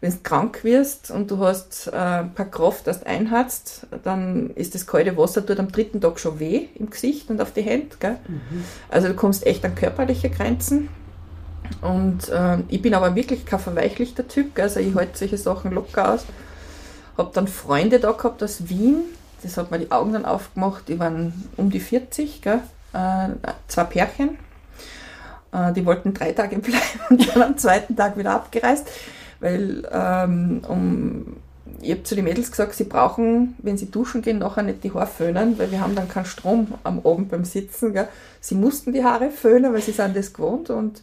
wenn 0.00 0.12
du 0.12 0.18
krank 0.22 0.64
wirst 0.64 1.10
und 1.10 1.30
du 1.30 1.38
hast 1.38 1.88
äh, 1.88 1.96
ein 1.96 2.34
paar 2.34 2.46
Kraft, 2.46 2.86
dass 2.86 3.00
du 3.00 3.06
einhatzt, 3.06 3.86
dann 4.02 4.50
ist 4.54 4.74
das 4.74 4.86
kalte 4.86 5.16
Wasser 5.16 5.44
tut 5.44 5.58
am 5.58 5.70
dritten 5.70 6.00
Tag 6.00 6.18
schon 6.18 6.40
weh 6.40 6.68
im 6.74 6.90
Gesicht 6.90 7.30
und 7.30 7.40
auf 7.40 7.52
die 7.52 7.62
Hände. 7.62 7.96
Gell? 8.00 8.16
Also 8.88 9.08
du 9.08 9.14
kommst 9.14 9.46
echt 9.46 9.64
an 9.64 9.74
körperliche 9.74 10.30
Grenzen. 10.30 10.88
Und 11.82 12.30
ähm, 12.32 12.64
ich 12.68 12.80
bin 12.80 12.94
aber 12.94 13.14
wirklich 13.14 13.44
kein 13.44 13.58
verweichlichter 13.58 14.26
Typ, 14.28 14.54
gell? 14.54 14.64
also 14.64 14.80
ich 14.80 14.94
halte 14.94 15.18
solche 15.18 15.36
Sachen 15.38 15.72
locker 15.72 16.14
aus. 16.14 16.24
Habe 17.18 17.30
dann 17.34 17.48
Freunde 17.48 17.98
da 17.98 18.12
gehabt 18.12 18.42
aus 18.42 18.68
Wien, 18.68 19.04
das 19.42 19.56
hat 19.56 19.70
mir 19.70 19.78
die 19.78 19.90
Augen 19.90 20.12
dann 20.12 20.24
aufgemacht, 20.24 20.88
die 20.88 20.98
waren 20.98 21.32
um 21.56 21.70
die 21.70 21.80
40, 21.80 22.42
gell? 22.42 22.60
Äh, 22.96 23.28
zwei 23.68 23.84
Pärchen. 23.84 24.38
Äh, 25.52 25.72
die 25.72 25.84
wollten 25.84 26.14
drei 26.14 26.32
Tage 26.32 26.58
bleiben 26.60 27.00
und 27.10 27.28
dann 27.28 27.42
am 27.42 27.58
zweiten 27.58 27.94
Tag 27.94 28.16
wieder 28.16 28.32
abgereist, 28.32 28.88
weil 29.40 29.86
ähm, 29.92 30.62
um, 30.66 31.36
ich 31.82 31.90
habe 31.90 32.02
zu 32.04 32.14
den 32.14 32.24
Mädels 32.24 32.50
gesagt, 32.50 32.74
sie 32.74 32.84
brauchen, 32.84 33.54
wenn 33.58 33.76
sie 33.76 33.90
duschen 33.90 34.22
gehen, 34.22 34.38
nachher 34.38 34.62
nicht 34.62 34.82
die 34.82 34.92
Haare 34.92 35.06
föhnen, 35.06 35.58
weil 35.58 35.70
wir 35.70 35.80
haben 35.80 35.94
dann 35.94 36.08
keinen 36.08 36.24
Strom 36.24 36.68
am 36.84 37.00
Abend 37.04 37.30
beim 37.30 37.44
Sitzen. 37.44 37.92
Gell? 37.92 38.08
Sie 38.40 38.54
mussten 38.54 38.92
die 38.92 39.04
Haare 39.04 39.30
föhnen, 39.30 39.74
weil 39.74 39.82
sie 39.82 39.92
sind 39.92 40.16
das 40.16 40.32
gewohnt 40.32 40.70
und 40.70 41.02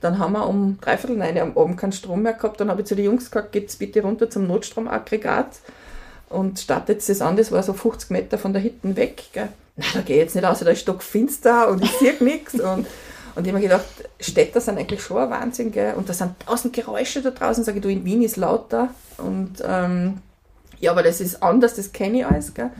dann 0.00 0.18
haben 0.18 0.32
wir 0.32 0.46
um 0.46 0.78
dreiviertel 0.80 1.16
neun 1.16 1.38
am 1.38 1.58
Abend 1.58 1.76
keinen 1.76 1.92
Strom 1.92 2.22
mehr 2.22 2.34
gehabt. 2.34 2.60
Dann 2.60 2.70
habe 2.70 2.80
ich 2.80 2.86
zu 2.86 2.94
den 2.94 3.04
Jungs 3.04 3.26
gesagt, 3.30 3.52
geht's 3.52 3.76
bitte 3.76 4.02
runter 4.02 4.30
zum 4.30 4.46
Notstromaggregat 4.46 5.58
und 6.30 6.60
startet 6.60 7.06
das 7.06 7.20
an. 7.20 7.36
Das 7.36 7.52
war 7.52 7.62
so 7.62 7.72
50 7.72 8.10
Meter 8.10 8.38
von 8.38 8.52
der 8.52 8.62
Hütte 8.62 8.96
weg. 8.96 9.24
Gell. 9.32 9.48
Na, 9.76 9.84
da 9.94 10.00
gehe 10.00 10.16
ich 10.16 10.22
jetzt 10.22 10.34
nicht 10.34 10.44
raus, 10.44 10.60
da 10.60 10.70
ist 10.70 10.80
stockfinster 10.80 11.68
und 11.68 11.84
ich 11.84 11.92
sehe 11.92 12.14
nichts. 12.20 12.54
Und, 12.54 12.86
und 13.34 13.46
ich 13.46 13.48
habe 13.48 13.52
mir 13.52 13.60
gedacht, 13.60 13.84
Städter 14.18 14.60
sind 14.60 14.78
eigentlich 14.78 15.02
schon 15.02 15.18
ein 15.18 15.30
Wahnsinn. 15.30 15.70
Gell. 15.70 15.94
Und 15.94 16.08
da 16.08 16.14
sind 16.14 16.32
tausend 16.40 16.74
Geräusche 16.74 17.22
da 17.22 17.30
draußen. 17.30 17.62
Sage 17.62 17.78
ich, 17.78 17.82
du, 17.82 17.90
in 17.90 18.04
Wien 18.04 18.22
ist 18.22 18.36
lauter. 18.36 18.88
Und 19.18 19.62
ähm, 19.66 20.18
ja, 20.80 20.90
aber 20.92 21.02
das 21.02 21.20
ist 21.20 21.42
anders, 21.42 21.74
das 21.74 21.92
kenne 21.92 22.18
ich 22.18 22.26
alles. 22.26 22.54
Gell. 22.54 22.70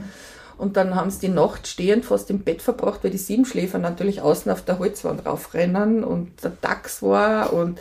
Und 0.57 0.75
dann 0.75 0.95
haben 0.95 1.11
sie 1.11 1.19
die 1.19 1.29
Nacht 1.29 1.67
stehend 1.67 2.05
fast 2.05 2.31
im 2.31 2.39
Bett 2.39 2.63
verbracht, 2.63 3.03
weil 3.03 3.11
die 3.11 3.17
Siebenschläfer 3.19 3.77
natürlich 3.77 4.21
außen 4.21 4.51
auf 4.51 4.63
der 4.63 4.79
Holzwand 4.79 5.25
raufrennen 5.25 6.03
und 6.03 6.43
der 6.43 6.51
Dachs 6.61 7.03
war 7.03 7.53
und 7.53 7.79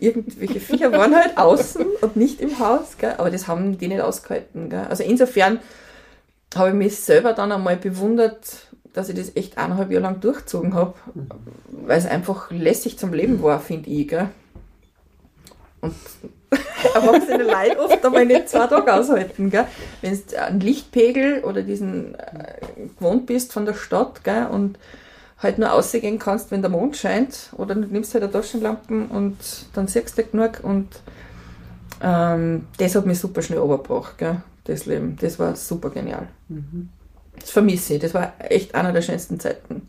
irgendwelche 0.00 0.58
Viecher 0.58 0.90
waren 0.90 1.14
halt 1.14 1.36
außen 1.38 1.86
und 2.00 2.16
nicht 2.16 2.40
im 2.40 2.58
Haus, 2.58 2.98
gell? 2.98 3.14
aber 3.18 3.30
das 3.30 3.46
haben 3.46 3.78
die 3.78 3.86
nicht 3.86 4.00
ausgehalten. 4.00 4.68
Gell? 4.68 4.86
Also 4.90 5.04
insofern 5.04 5.60
habe 6.56 6.70
ich 6.70 6.74
mich 6.74 6.96
selber 6.98 7.32
dann 7.32 7.52
einmal 7.52 7.76
bewundert, 7.76 8.68
dass 8.92 9.08
ich 9.08 9.16
das 9.16 9.36
echt 9.36 9.58
eineinhalb 9.58 9.90
Jahre 9.90 10.02
lang 10.02 10.20
durchgezogen 10.20 10.74
habe, 10.74 10.94
weil 11.70 11.98
es 11.98 12.06
einfach 12.06 12.50
lässig 12.50 12.98
zum 12.98 13.12
Leben 13.12 13.42
war, 13.42 13.60
finde 13.60 13.90
ich. 13.90 14.08
Gell? 14.08 14.28
Und 15.80 15.94
erwachsene 16.94 17.44
Leute 17.44 17.80
oft 17.80 18.04
einmal 18.04 18.26
nicht 18.26 18.48
zwei 18.48 18.66
Tage 18.66 18.92
aushalten. 18.92 19.52
Wenn 19.52 20.20
du 20.28 20.38
einen 20.38 20.60
Lichtpegel 20.60 21.42
oder 21.44 21.62
diesen 21.62 22.14
äh, 22.14 22.54
gewohnt 22.98 23.26
bist 23.26 23.52
von 23.52 23.64
der 23.64 23.74
Stadt 23.74 24.22
gell? 24.22 24.46
und 24.50 24.78
halt 25.38 25.58
nur 25.58 25.72
ausgehen 25.72 26.18
kannst, 26.18 26.50
wenn 26.50 26.62
der 26.62 26.70
Mond 26.70 26.96
scheint, 26.96 27.50
oder 27.56 27.74
du 27.74 27.80
nimmst 27.80 28.14
halt 28.14 28.22
eine 28.22 28.32
Taschenlampe 28.32 29.06
und 29.08 29.36
dann 29.74 29.88
siehst 29.88 30.16
du 30.16 30.22
genug 30.24 30.60
und 30.62 30.88
ähm, 32.00 32.66
das 32.78 32.94
hat 32.94 33.06
mich 33.06 33.18
super 33.18 33.42
schnell 33.42 33.58
übergebracht, 33.58 34.18
gell? 34.18 34.42
das 34.64 34.86
Leben. 34.86 35.16
Das 35.20 35.38
war 35.38 35.56
super 35.56 35.90
genial. 35.90 36.28
Mhm. 36.54 36.88
Das 37.38 37.50
vermisse 37.50 37.94
ich. 37.94 38.00
Das 38.00 38.14
war 38.14 38.34
echt 38.38 38.74
einer 38.74 38.92
der 38.92 39.02
schönsten 39.02 39.40
Zeiten. 39.40 39.88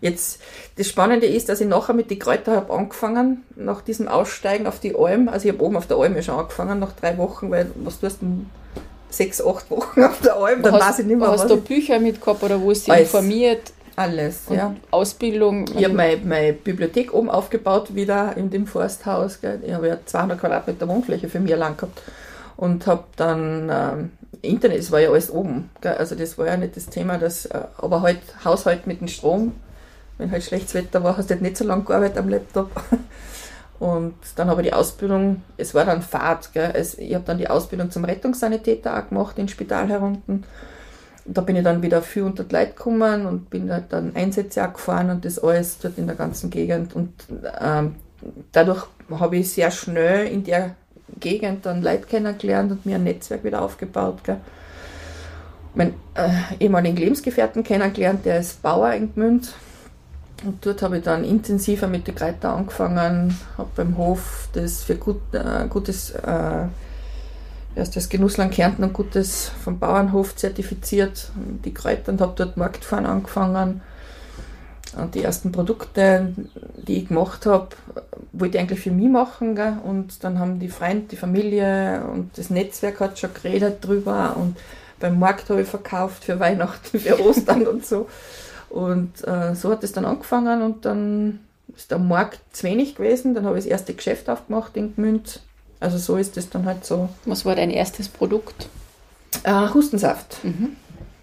Jetzt, 0.00 0.40
das 0.76 0.86
Spannende 0.86 1.26
ist, 1.26 1.48
dass 1.48 1.60
ich 1.60 1.66
nachher 1.66 1.92
mit 1.92 2.10
den 2.10 2.18
Kräutern 2.18 2.54
habe 2.54 2.72
angefangen, 2.72 3.44
nach 3.56 3.80
diesem 3.80 4.06
Aussteigen 4.06 4.66
auf 4.66 4.78
die 4.78 4.94
Alm. 4.94 5.28
Also 5.28 5.48
ich 5.48 5.54
habe 5.54 5.64
oben 5.64 5.76
auf 5.76 5.86
der 5.86 5.96
Alm 5.96 6.14
ja 6.14 6.22
schon 6.22 6.36
angefangen, 6.36 6.78
nach 6.78 6.92
drei 6.92 7.18
Wochen, 7.18 7.50
weil 7.50 7.70
was 7.76 7.98
tust 7.98 8.22
du 8.22 8.46
sechs, 9.10 9.44
acht 9.44 9.70
Wochen 9.70 10.02
auf 10.02 10.20
der 10.20 10.36
Alm, 10.36 10.62
dann 10.62 10.74
hast, 10.74 10.88
weiß 10.88 10.98
ich 11.00 11.06
nicht 11.06 11.18
mehr. 11.18 11.28
Hast 11.28 11.50
du 11.50 11.56
Bücher 11.56 11.98
mitgehabt 11.98 12.42
oder 12.42 12.60
wo 12.60 12.72
sie 12.74 12.90
informiert? 12.92 13.72
Alles, 13.96 14.42
ja. 14.48 14.76
Ausbildung. 14.92 15.64
Ich 15.76 15.84
habe 15.84 15.94
meine, 15.94 16.18
meine 16.18 16.52
Bibliothek 16.52 17.12
oben 17.12 17.28
aufgebaut, 17.28 17.96
wieder 17.96 18.36
in 18.36 18.48
dem 18.48 18.68
Forsthaus. 18.68 19.40
Gell. 19.40 19.60
Ich 19.66 19.72
habe 19.72 19.88
ja 19.88 19.98
200 20.04 20.38
Quadratmeter 20.38 20.86
Wohnfläche 20.86 21.28
für 21.28 21.40
mich 21.40 21.52
allein 21.52 21.76
gehabt 21.76 22.00
und 22.56 22.86
habe 22.86 23.02
dann 23.16 23.68
ähm, 23.72 24.10
Internet, 24.42 24.78
es 24.78 24.90
war 24.90 25.00
ja 25.00 25.10
alles 25.10 25.30
oben. 25.30 25.70
Gell. 25.80 25.94
Also 25.94 26.14
das 26.14 26.38
war 26.38 26.46
ja 26.46 26.56
nicht 26.56 26.76
das 26.76 26.86
Thema, 26.86 27.18
das, 27.18 27.46
äh, 27.46 27.60
aber 27.78 28.02
halt 28.02 28.20
Haushalt 28.44 28.86
mit 28.86 29.00
dem 29.00 29.08
Strom 29.08 29.52
wenn 30.18 30.30
halt 30.30 30.42
schlechtes 30.42 30.74
Wetter 30.74 31.02
war, 31.02 31.16
hast 31.16 31.30
du 31.30 31.34
halt 31.34 31.42
nicht 31.42 31.56
so 31.56 31.64
lange 31.64 31.84
gearbeitet 31.84 32.18
am 32.18 32.28
Laptop. 32.28 32.70
Und 33.78 34.14
dann 34.34 34.48
habe 34.48 34.62
ich 34.62 34.68
die 34.68 34.74
Ausbildung, 34.74 35.42
es 35.56 35.72
war 35.72 35.84
dann 35.84 36.02
Fahrt, 36.02 36.52
gell? 36.52 36.72
Es, 36.74 36.98
ich 36.98 37.14
habe 37.14 37.24
dann 37.24 37.38
die 37.38 37.48
Ausbildung 37.48 37.92
zum 37.92 38.04
Rettungssanitäter 38.04 38.98
auch 38.98 39.08
gemacht, 39.08 39.38
ins 39.38 39.52
Spital 39.52 39.88
herunten. 39.88 40.44
Und 41.24 41.38
da 41.38 41.42
bin 41.42 41.54
ich 41.54 41.62
dann 41.62 41.80
wieder 41.80 42.02
viel 42.02 42.24
unter 42.24 42.42
die 42.42 42.54
Leute 42.54 42.72
gekommen 42.72 43.26
und 43.26 43.50
bin 43.50 43.70
halt 43.70 43.84
dann 43.90 44.16
Einsätze 44.16 44.66
auch 44.66 44.72
gefahren 44.72 45.10
und 45.10 45.24
das 45.24 45.38
alles 45.38 45.78
dort 45.78 45.96
in 45.96 46.08
der 46.08 46.16
ganzen 46.16 46.50
Gegend. 46.50 46.96
Und 46.96 47.12
ähm, 47.60 47.94
dadurch 48.50 48.84
habe 49.10 49.36
ich 49.36 49.52
sehr 49.52 49.70
schnell 49.70 50.26
in 50.26 50.42
der 50.42 50.74
Gegend 51.20 51.66
dann 51.66 51.82
Leute 51.82 52.06
kennengelernt 52.06 52.72
und 52.72 52.86
mir 52.86 52.96
ein 52.96 53.04
Netzwerk 53.04 53.44
wieder 53.44 53.62
aufgebaut. 53.62 54.24
Gell? 54.24 54.40
Mein 55.74 55.94
äh, 56.14 56.30
ehemaligen 56.60 56.96
Lebensgefährten 56.96 57.62
kennengelernt, 57.62 58.24
der 58.24 58.40
ist 58.40 58.62
Bauer 58.62 58.92
in 58.92 59.12
Gmünd 59.14 59.54
und 60.44 60.64
dort 60.64 60.82
habe 60.82 60.98
ich 60.98 61.04
dann 61.04 61.24
intensiver 61.24 61.88
mit 61.88 62.06
den 62.06 62.14
Kräutern 62.14 62.58
angefangen, 62.58 63.36
habe 63.56 63.70
beim 63.74 63.96
Hof 63.96 64.48
das 64.52 64.84
für 64.84 64.94
gut, 64.94 65.20
äh, 65.32 65.66
gutes, 65.68 66.10
äh, 66.10 66.66
das 67.74 68.08
Genussland 68.08 68.52
Kärnten 68.52 68.84
und 68.84 68.92
Gutes 68.92 69.50
vom 69.62 69.78
Bauernhof 69.78 70.36
zertifiziert, 70.36 71.30
die 71.64 71.74
Kräuter 71.74 72.12
und 72.12 72.20
habe 72.20 72.34
dort 72.36 72.56
Marktfahren 72.56 73.06
angefangen. 73.06 73.82
Und 74.96 75.14
die 75.14 75.22
ersten 75.22 75.52
Produkte, 75.52 76.34
die 76.76 76.98
ich 76.98 77.08
gemacht 77.08 77.46
habe, 77.46 77.68
wollte 78.32 78.56
ich 78.56 78.62
eigentlich 78.62 78.80
für 78.80 78.90
mich 78.90 79.08
machen. 79.08 79.54
Gell? 79.54 79.76
Und 79.84 80.24
dann 80.24 80.38
haben 80.38 80.58
die 80.58 80.68
Freunde, 80.68 81.06
die 81.10 81.16
Familie 81.16 82.04
und 82.10 82.36
das 82.38 82.50
Netzwerk 82.50 83.00
hat 83.00 83.18
schon 83.18 83.34
geredet 83.34 83.84
drüber. 83.84 84.36
Und 84.36 84.56
beim 84.98 85.18
Markt 85.18 85.50
habe 85.50 85.62
ich 85.62 85.68
verkauft 85.68 86.24
für 86.24 86.40
Weihnachten, 86.40 86.98
für 86.98 87.20
Ostern 87.24 87.66
und 87.66 87.84
so. 87.84 88.08
Und 88.70 89.26
äh, 89.26 89.54
so 89.54 89.70
hat 89.70 89.84
es 89.84 89.92
dann 89.92 90.04
angefangen 90.04 90.62
und 90.62 90.84
dann 90.84 91.40
ist 91.74 91.90
der 91.90 91.98
Markt 91.98 92.40
zu 92.52 92.64
wenig 92.64 92.96
gewesen. 92.96 93.34
Dann 93.34 93.46
habe 93.46 93.58
ich 93.58 93.64
das 93.64 93.70
erste 93.70 93.94
Geschäft 93.94 94.28
aufgemacht 94.28 94.76
in 94.76 94.94
Gmünd. 94.94 95.42
Also 95.80 95.98
so 95.98 96.16
ist 96.16 96.36
es 96.36 96.50
dann 96.50 96.66
halt 96.66 96.84
so. 96.84 97.08
Was 97.24 97.44
war 97.44 97.54
dein 97.54 97.70
erstes 97.70 98.08
Produkt? 98.08 98.68
Äh, 99.44 99.68
Hustensaft. 99.72 100.42
Mhm. 100.44 100.76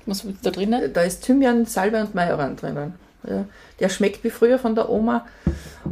Was 0.06 0.24
ist 0.24 0.46
da 0.46 0.52
drinnen? 0.52 0.94
Da 0.94 1.02
ist 1.02 1.24
Thymian, 1.24 1.66
Salbe 1.66 2.00
und 2.00 2.16
Majoran 2.16 2.56
drinnen. 2.56 2.94
Ja, 3.28 3.46
der 3.80 3.90
schmeckt 3.90 4.24
wie 4.24 4.30
früher 4.30 4.60
von 4.60 4.76
der 4.76 4.90
Oma. 4.90 5.26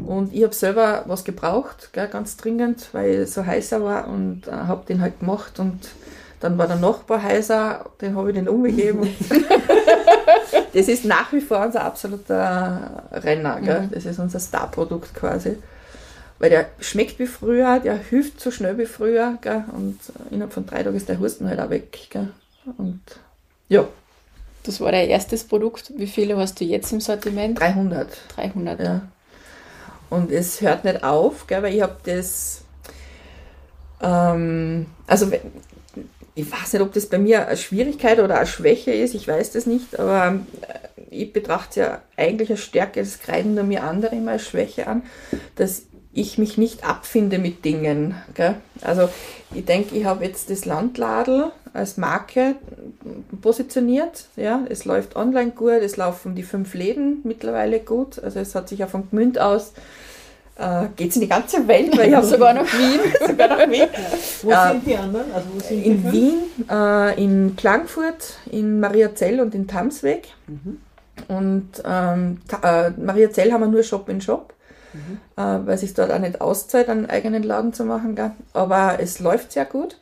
Und 0.05 0.33
ich 0.33 0.43
habe 0.43 0.53
selber 0.53 1.03
was 1.07 1.23
gebraucht, 1.23 1.89
gell, 1.93 2.07
ganz 2.07 2.37
dringend, 2.37 2.89
weil 2.93 3.21
es 3.21 3.33
so 3.33 3.45
heißer 3.45 3.83
war 3.83 4.07
und 4.07 4.47
äh, 4.47 4.51
habe 4.51 4.85
den 4.85 5.01
halt 5.01 5.19
gemacht 5.19 5.59
und 5.59 5.89
dann 6.39 6.57
war 6.57 6.67
der 6.67 6.75
Nachbar 6.75 7.23
heißer, 7.23 7.85
den 8.01 8.15
habe 8.15 8.29
ich 8.29 8.35
den 8.35 8.49
umgegeben. 8.49 9.07
das 10.73 10.87
ist 10.87 11.05
nach 11.05 11.31
wie 11.31 11.41
vor 11.41 11.63
unser 11.65 11.83
absoluter 11.83 13.03
Renner. 13.11 13.61
Gell? 13.61 13.81
Mhm. 13.83 13.91
Das 13.91 14.05
ist 14.05 14.19
unser 14.19 14.39
Starprodukt 14.39 15.13
quasi. 15.13 15.57
Weil 16.39 16.49
der 16.49 16.65
schmeckt 16.79 17.19
wie 17.19 17.27
früher, 17.27 17.79
der 17.79 17.95
hilft 17.95 18.41
so 18.41 18.51
schnell 18.51 18.77
wie 18.77 18.85
früher. 18.85 19.37
Gell? 19.41 19.63
Und 19.73 19.99
innerhalb 20.31 20.53
von 20.53 20.65
drei 20.65 20.83
Tagen 20.83 20.97
ist 20.97 21.09
der 21.09 21.19
Husten 21.19 21.47
halt 21.47 21.59
auch 21.59 21.69
weg. 21.69 21.97
Gell? 22.09 22.29
Und 22.77 23.01
ja. 23.69 23.85
Das 24.63 24.79
war 24.79 24.91
dein 24.91 25.09
erstes 25.09 25.43
Produkt. 25.43 25.91
Wie 25.97 26.07
viele 26.07 26.37
hast 26.37 26.59
du 26.59 26.65
jetzt 26.65 26.91
im 26.93 27.01
Sortiment? 27.01 27.59
300. 27.59 28.07
300. 28.35 28.79
Ja. 28.79 29.01
Und 30.09 30.31
es 30.31 30.61
hört 30.61 30.85
nicht 30.85 31.03
auf, 31.03 31.47
gell? 31.47 31.63
weil 31.63 31.75
ich 31.75 31.81
habe 31.81 31.97
das. 32.05 32.61
Ähm, 34.01 34.85
also 35.05 35.31
ich 36.35 36.51
weiß 36.51 36.73
nicht, 36.73 36.81
ob 36.81 36.93
das 36.93 37.07
bei 37.07 37.17
mir 37.17 37.47
eine 37.47 37.57
Schwierigkeit 37.57 38.19
oder 38.19 38.37
eine 38.37 38.47
Schwäche 38.47 38.91
ist, 38.91 39.13
ich 39.13 39.27
weiß 39.27 39.51
das 39.51 39.65
nicht, 39.65 39.99
aber 39.99 40.39
äh, 40.61 41.03
ich 41.09 41.31
betrachte 41.31 41.79
ja 41.79 42.01
eigentlich 42.17 42.49
als 42.49 42.61
Stärke, 42.61 42.99
es 42.99 43.19
kreiden 43.19 43.55
nur 43.55 43.63
mir 43.63 43.83
andere 43.83 44.15
immer 44.15 44.31
als 44.31 44.47
Schwäche 44.47 44.87
an, 44.87 45.03
dass 45.55 45.83
ich 46.11 46.37
mich 46.37 46.57
nicht 46.57 46.87
abfinde 46.87 47.39
mit 47.39 47.65
Dingen. 47.65 48.15
Gell? 48.35 48.55
Also 48.81 49.09
ich 49.53 49.65
denke, 49.65 49.95
ich 49.95 50.05
habe 50.05 50.25
jetzt 50.25 50.49
das 50.49 50.65
Landladel 50.65 51.51
als 51.73 51.97
Marke 51.97 52.55
positioniert. 53.41 54.25
Ja? 54.35 54.61
Es 54.69 54.85
läuft 54.85 55.15
online 55.15 55.51
gut, 55.51 55.81
es 55.81 55.97
laufen 55.97 56.35
die 56.35 56.43
fünf 56.43 56.73
Läden 56.73 57.21
mittlerweile 57.23 57.79
gut. 57.79 58.23
Also 58.23 58.39
es 58.39 58.55
hat 58.55 58.69
sich 58.69 58.83
auch 58.83 58.89
von 58.89 59.09
Gmünd 59.09 59.39
aus 59.39 59.73
äh, 60.57 60.87
geht 60.95 61.09
es 61.09 61.15
in 61.15 61.21
die 61.23 61.29
ganze 61.29 61.67
Welt, 61.67 61.97
weil 61.97 62.09
ich 62.09 62.15
habe 62.15 62.25
sogar 62.25 62.53
noch 62.53 62.65
Wien. 62.73 62.99
sogar 63.25 63.47
nach 63.47 63.69
Wien. 63.69 63.87
Wo 64.43 64.51
äh, 64.51 64.71
sind 64.71 64.85
die 64.85 64.95
anderen? 64.95 65.31
Also 65.33 65.47
wo 65.53 65.59
sind 65.59 65.83
in 65.83 66.11
Wien, 66.11 66.37
äh, 66.69 67.23
in 67.23 67.55
Klagenfurt, 67.55 68.37
in 68.51 68.79
Mariazell 68.79 69.39
und 69.39 69.55
in 69.55 69.67
Tamsweg. 69.67 70.27
Mhm. 70.47 70.77
Und 71.27 71.69
ähm, 71.85 72.41
äh, 72.61 72.89
Mariazell 72.91 73.51
haben 73.51 73.61
wir 73.61 73.67
nur 73.67 73.83
Shop 73.83 74.09
in 74.09 74.21
Shop, 74.21 74.53
mhm. 74.93 75.19
äh, 75.37 75.67
weil 75.67 75.77
sich 75.77 75.93
dort 75.93 76.11
auch 76.11 76.19
nicht 76.19 76.41
auszahlt, 76.41 76.89
einen 76.89 77.09
eigenen 77.09 77.43
Laden 77.43 77.73
zu 77.73 77.85
machen. 77.85 78.15
Gell? 78.15 78.31
Aber 78.53 78.97
es 78.99 79.19
läuft 79.19 79.51
sehr 79.51 79.65
gut. 79.65 79.97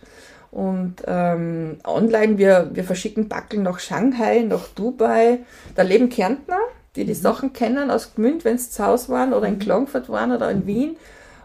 Und 0.51 0.95
ähm, 1.07 1.77
online, 1.85 2.37
wir, 2.37 2.69
wir 2.73 2.83
verschicken 2.83 3.29
Backeln 3.29 3.63
nach 3.63 3.79
Shanghai, 3.79 4.41
nach 4.41 4.67
Dubai. 4.67 5.39
Da 5.75 5.81
leben 5.81 6.09
Kärntner 6.09 6.59
die 6.95 7.05
die 7.05 7.13
mhm. 7.13 7.17
Sachen 7.17 7.53
kennen 7.53 7.89
aus 7.89 8.15
Gmünd, 8.15 8.45
wenn 8.45 8.57
sie 8.57 8.69
zu 8.69 8.85
Hause 8.85 9.09
waren 9.09 9.33
oder 9.33 9.47
in 9.47 9.55
mhm. 9.55 9.59
Klagenfurt 9.59 10.09
waren 10.09 10.31
oder 10.31 10.51
in 10.51 10.65
Wien 10.65 10.97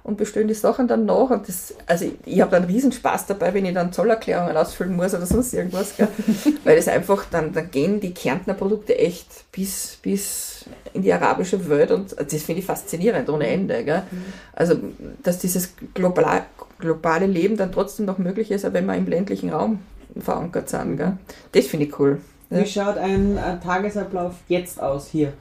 und 0.02 0.16
bestellen 0.16 0.48
die 0.48 0.54
Sachen 0.54 0.88
dann 0.88 1.04
nach. 1.04 1.30
Und 1.30 1.48
das, 1.48 1.74
also 1.86 2.04
ich, 2.04 2.14
ich 2.24 2.40
habe 2.40 2.50
dann 2.50 2.64
riesen 2.64 2.92
Spaß 2.92 3.26
dabei, 3.26 3.54
wenn 3.54 3.64
ich 3.64 3.74
dann 3.74 3.92
Zollerklärungen 3.92 4.57
ausfüllen 4.57 4.94
muss 4.94 5.14
oder 5.14 5.26
sonst 5.26 5.52
irgendwas. 5.52 5.94
Weil 6.64 6.76
das 6.76 6.88
einfach, 6.88 7.24
dann, 7.30 7.52
dann 7.52 7.70
gehen 7.70 8.00
die 8.00 8.14
Kärntner 8.14 8.54
Produkte 8.54 8.98
echt 8.98 9.50
bis, 9.52 9.98
bis 10.02 10.64
in 10.92 11.02
die 11.02 11.12
arabische 11.12 11.68
Welt 11.68 11.90
und 11.90 12.12
das 12.12 12.42
finde 12.42 12.61
ich 12.61 12.66
faszinierend 12.66 13.28
ohne 13.28 13.46
Ende. 13.46 13.84
Gell? 13.84 14.02
Mhm. 14.11 14.24
Also, 14.52 14.76
dass 15.22 15.38
dieses 15.38 15.74
global, 15.94 16.44
globale 16.79 17.27
Leben 17.27 17.57
dann 17.57 17.72
trotzdem 17.72 18.07
noch 18.07 18.18
möglich 18.18 18.51
ist, 18.51 18.70
wenn 18.72 18.87
wir 18.87 18.95
im 18.95 19.07
ländlichen 19.07 19.51
Raum 19.51 19.81
verankert 20.18 20.68
sind. 20.68 20.97
Gell? 20.97 21.16
Das 21.53 21.66
finde 21.66 21.87
ich 21.87 21.99
cool. 21.99 22.20
Ja. 22.51 22.61
Wie 22.61 22.66
schaut 22.66 22.97
ein, 22.99 23.39
ein, 23.39 23.61
Tagesablauf 23.61 24.35
jetzt 24.49 24.81
aus 24.81 25.09
hier? 25.09 25.33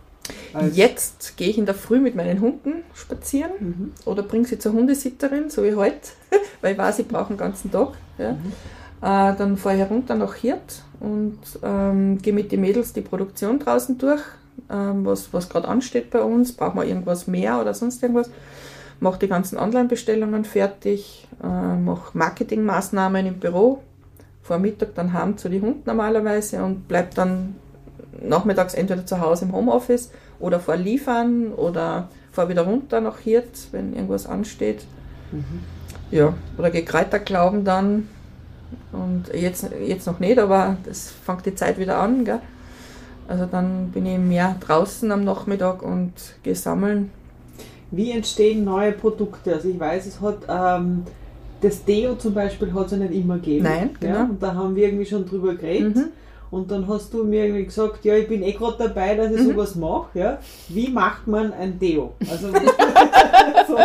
Als 0.54 0.76
jetzt 0.76 1.38
gehe 1.38 1.50
ich 1.50 1.58
in 1.58 1.68
der 1.68 1.76
Früh 1.76 2.00
mit 2.00 2.16
meinen 2.16 2.42
Hunden 2.42 2.84
spazieren 2.96 3.52
mhm. 3.60 3.94
oder 4.06 4.24
bringe 4.24 4.46
sie 4.46 4.58
zur 4.58 4.74
Hundesitterin, 4.74 5.50
so 5.50 5.64
wie 5.64 5.76
heute, 5.76 6.10
weil 6.62 6.74
ich 6.74 6.78
weiß, 6.78 7.00
ich 7.00 7.08
brauche 7.08 7.28
den 7.28 7.38
ganzen 7.38 7.72
Tag. 7.72 7.90
Ja. 8.18 8.32
Mhm. 8.32 8.54
Äh, 9.02 9.36
dann 9.38 9.58
fahre 9.58 9.76
ich 9.76 9.82
herunter 9.82 10.16
nach 10.16 10.34
Hirt 10.36 10.82
und 11.00 11.38
ähm, 11.62 12.20
gehe 12.22 12.34
mit 12.34 12.52
den 12.52 12.62
Mädels 12.62 12.94
die 12.94 13.02
Produktion 13.02 13.60
draußen 13.60 14.00
durch, 14.00 14.22
ähm, 14.72 15.06
was, 15.06 15.32
was 15.32 15.48
gerade 15.48 15.68
ansteht 15.68 16.10
bei 16.10 16.22
uns. 16.22 16.54
Brauchen 16.54 16.80
wir 16.80 16.86
irgendwas 16.86 17.28
mehr 17.28 17.62
oder 17.62 17.76
sonst 17.76 18.02
irgendwas? 18.02 18.32
Mache 19.00 19.20
die 19.20 19.28
ganzen 19.28 19.58
Online-Bestellungen 19.58 20.46
fertig, 20.46 21.28
äh, 21.43 21.76
mache 21.76 22.18
Marketingmaßnahmen 22.18 23.26
im 23.26 23.39
Büro, 23.39 23.84
vor 24.41 24.58
Mittag 24.58 24.96
dann 24.96 25.14
heim 25.14 25.38
zu 25.38 25.50
den 25.50 25.62
Hunden 25.62 25.84
normalerweise 25.86 26.64
und 26.64 26.88
bleibt 26.88 27.18
dann 27.18 27.56
nachmittags 28.22 28.74
entweder 28.74 29.06
zu 29.06 29.20
Hause 29.20 29.46
im 29.46 29.54
Homeoffice 29.54 30.12
oder 30.39 30.60
vor 30.60 30.76
liefern 30.76 31.52
oder 31.54 32.10
vor 32.32 32.50
wieder 32.50 32.64
runter 32.64 33.02
nach 33.02 33.20
Hirt, 33.20 33.68
wenn 33.72 33.93
irgendwas 33.93 34.28
ansteht. 34.28 34.86
Ja, 36.12 36.34
oder 36.58 36.72
Gekräuterglauben 36.72 37.64
dann. 37.64 38.10
Und 38.91 39.34
jetzt, 39.34 39.70
jetzt 39.86 40.08
noch 40.08 40.20
nicht, 40.20 40.39
aber 40.39 40.78
das 40.86 41.10
fängt 41.10 41.46
die 41.46 41.56
Zeit 41.56 41.78
wieder 41.78 41.98
an. 41.98 42.26
Gell? 42.26 42.39
Also 43.28 43.46
dann 43.46 43.91
bin 43.91 44.06
ich 44.06 44.18
mehr 44.18 44.56
draußen 44.60 45.12
am 45.12 45.24
Nachmittag 45.24 45.82
und 45.82 46.14
gehe 46.43 46.56
sammeln. 46.56 47.12
Wie 47.96 48.12
entstehen 48.12 48.64
neue 48.66 48.91
Produkte? 48.91 49.54
Also 49.54 49.70
ich 49.70 49.80
weiß, 49.80 50.06
es 50.06 50.20
hat 50.22 50.38
ähm, 50.50 51.04
das 51.62 51.84
Deo 51.86 52.16
zum 52.16 52.34
Beispiel 52.34 52.74
hat 52.74 52.88
es 52.88 52.91
ja 52.91 52.98
nicht 52.98 53.14
immer 53.14 53.36
gegeben. 53.36 53.64
Nein, 53.64 53.89
Ja, 54.02 54.08
genau. 54.08 54.24
und 54.32 54.43
da 54.43 54.54
haben 54.54 54.76
wir 54.76 54.86
irgendwie 54.88 55.06
schon 55.06 55.26
drüber 55.26 55.56
geredet. 55.56 55.96
Mhm. 55.96 56.06
Und 56.52 56.70
dann 56.72 56.88
hast 56.88 57.14
du 57.14 57.24
mir 57.24 57.46
irgendwie 57.46 57.66
gesagt, 57.66 58.06
ja, 58.06 58.16
ich 58.16 58.28
bin 58.28 58.43
eh 58.43 58.52
gerade 58.52 58.78
dabei, 58.88 59.16
dass 59.16 59.32
ich 59.32 59.41
Mhm. 59.41 59.52
sowas 59.52 59.76
mache. 59.76 60.08
Ja. 60.20 60.38
Wie 60.70 60.89
macht 60.89 61.26
man 61.28 61.52
ein 61.54 61.80
Deo? 61.80 62.14
Also, 62.30 62.48
so, 63.68 63.78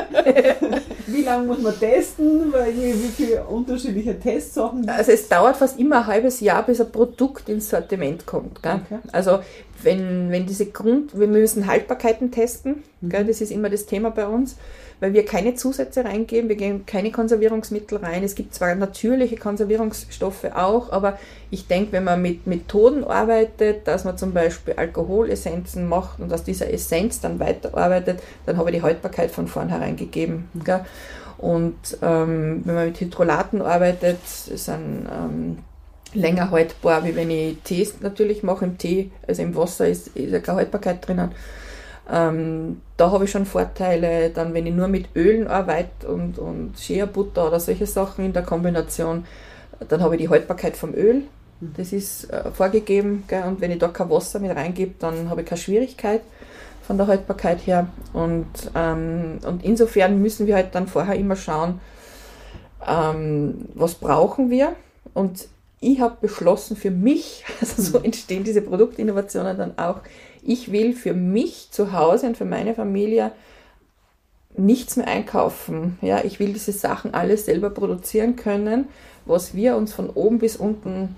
wie 1.07 1.23
lange 1.23 1.47
muss 1.47 1.59
man 1.63 1.79
testen? 1.79 2.53
Weil 2.53 2.75
wie 2.77 2.93
viele 3.09 3.45
unterschiedliche 3.45 4.19
Testsachen 4.19 4.89
Also 4.89 5.13
es 5.13 5.29
dauert 5.29 5.57
fast 5.57 5.79
immer 5.81 5.99
ein 5.99 6.07
halbes 6.07 6.41
Jahr, 6.41 6.63
bis 6.65 6.81
ein 6.81 6.91
Produkt 6.93 7.49
ins 7.49 7.71
Sortiment 7.71 8.27
kommt. 8.27 8.59
Okay. 8.59 8.79
Also 9.13 9.39
wenn, 9.83 10.31
wenn 10.31 10.47
diese 10.47 10.67
Grund, 10.67 11.19
wir 11.19 11.27
müssen 11.27 11.67
Haltbarkeiten 11.67 12.31
testen, 12.31 12.83
gell? 13.03 13.25
das 13.25 13.41
ist 13.41 13.51
immer 13.51 13.71
das 13.71 13.87
Thema 13.87 14.11
bei 14.11 14.27
uns, 14.27 14.57
weil 15.01 15.15
wir 15.15 15.25
keine 15.25 15.55
Zusätze 15.55 16.05
reingeben, 16.05 16.49
wir 16.49 16.57
geben 16.57 16.85
keine 16.87 17.11
Konservierungsmittel 17.11 17.99
rein. 17.99 18.23
Es 18.23 18.35
gibt 18.35 18.55
zwar 18.55 18.75
natürliche 18.75 19.37
Konservierungsstoffe 19.37 20.45
auch, 20.55 20.93
aber 20.93 21.19
ich 21.51 21.67
denke, 21.67 21.93
wenn 21.93 22.05
man 22.05 22.21
mit 22.21 22.47
Methoden 22.47 23.05
arbeitet, 23.05 23.89
dass 23.89 24.05
man 24.05 24.19
zum 24.19 24.33
Beispiel 24.33 24.75
Alkoholessenzen 24.75 25.89
macht 25.89 26.21
und 26.21 26.33
aus 26.33 26.45
dieser 26.45 26.71
Essenz 26.73 27.21
dann 27.21 27.41
weiterarbeitet, 27.41 28.23
dann 28.47 28.59
habe 28.59 28.71
ich 28.71 28.77
die 28.77 28.83
Haltbarkeit 28.83 29.31
von 29.31 29.49
vornherein 29.49 29.97
gegeben. 29.97 30.49
Gell? 30.65 30.85
Und 31.39 31.97
ähm, 32.03 32.61
wenn 32.65 32.75
man 32.75 32.87
mit 32.87 33.01
Hydrolaten 33.01 33.63
arbeitet, 33.63 34.19
sind 34.27 35.09
ähm, 35.11 35.59
länger 36.15 36.51
haltbar, 36.51 37.05
wie 37.05 37.15
wenn 37.15 37.31
ich 37.31 37.59
Tees 37.63 38.01
natürlich 38.01 38.43
mache. 38.43 38.65
Im 38.65 38.79
Tee, 38.79 39.11
also 39.27 39.43
im 39.43 39.55
Wasser 39.55 39.89
ist, 39.89 40.09
ist 40.09 40.33
ja 40.33 40.41
keine 40.41 40.59
Haltbarkeit 40.59 41.07
drinnen. 41.07 41.33
Ähm, 42.11 42.81
da 42.97 43.11
habe 43.13 43.25
ich 43.25 43.31
schon 43.31 43.47
Vorteile. 43.47 44.31
Dann, 44.31 44.53
wenn 44.55 44.67
ich 44.67 44.75
nur 44.75 44.89
mit 44.89 45.15
Ölen 45.15 45.47
arbeite 45.47 46.09
und, 46.09 46.39
und 46.39 46.79
Shea-Butter 46.79 47.47
oder 47.47 47.61
solche 47.61 47.87
Sachen 47.87 48.25
in 48.25 48.33
der 48.33 48.43
Kombination, 48.43 49.25
dann 49.89 50.03
habe 50.03 50.17
ich 50.17 50.23
die 50.23 50.29
Haltbarkeit 50.29 50.77
vom 50.77 50.95
Öl. 50.95 51.23
Das 51.61 51.93
ist 51.93 52.31
äh, 52.31 52.51
vorgegeben. 52.51 53.25
Gell? 53.29 53.45
Und 53.47 53.61
wenn 53.61 53.71
ich 53.71 53.79
da 53.79 53.89
kein 53.89 54.11
Wasser 54.11 54.41
mit 54.41 54.55
reingebe, 54.55 54.95
dann 54.99 55.31
habe 55.31 55.43
ich 55.43 55.47
keine 55.47 55.61
Schwierigkeit 55.61 56.23
von 56.83 56.97
der 56.97 57.07
Haltbarkeit 57.07 57.67
her. 57.67 57.87
Und, 58.13 58.47
ähm, 58.75 59.39
und 59.47 59.65
insofern 59.65 60.21
müssen 60.21 60.47
wir 60.47 60.57
halt 60.57 60.75
dann 60.75 60.89
vorher 60.89 61.15
immer 61.15 61.37
schauen, 61.37 61.81
ähm, 62.87 63.67
was 63.75 63.95
brauchen 63.95 64.51
wir. 64.51 64.73
Und 65.15 65.49
ich 65.81 66.01
habe 66.01 66.19
beschlossen 66.21 66.77
für 66.77 66.91
mich, 66.91 67.45
also 67.61 67.83
so 67.83 67.99
entstehen 67.99 68.45
diese 68.45 68.63
Produktinnovationen 68.63 69.57
dann 69.57 69.79
auch, 69.79 70.01
ich 70.43 70.73
will 70.73 70.95
für 70.95 71.15
mich 71.15 71.69
zu 71.71 71.93
Hause 71.93 72.27
und 72.27 72.37
für 72.37 72.45
meine 72.45 72.75
Familie 72.75 73.33
nichts 74.57 74.97
mehr 74.97 75.07
einkaufen. 75.07 75.99
Ja, 76.03 76.25
ich 76.25 76.41
will 76.41 76.53
diese 76.53 76.73
Sachen 76.73 77.15
alles 77.15 77.47
selber 77.47 77.71
produzieren 77.71 78.37
können, 78.37 78.89
was 79.27 79.55
wir 79.55 79.77
uns 79.77 79.93
von 79.93 80.11
oben 80.11 80.39
bis 80.39 80.57
unten 80.57 81.17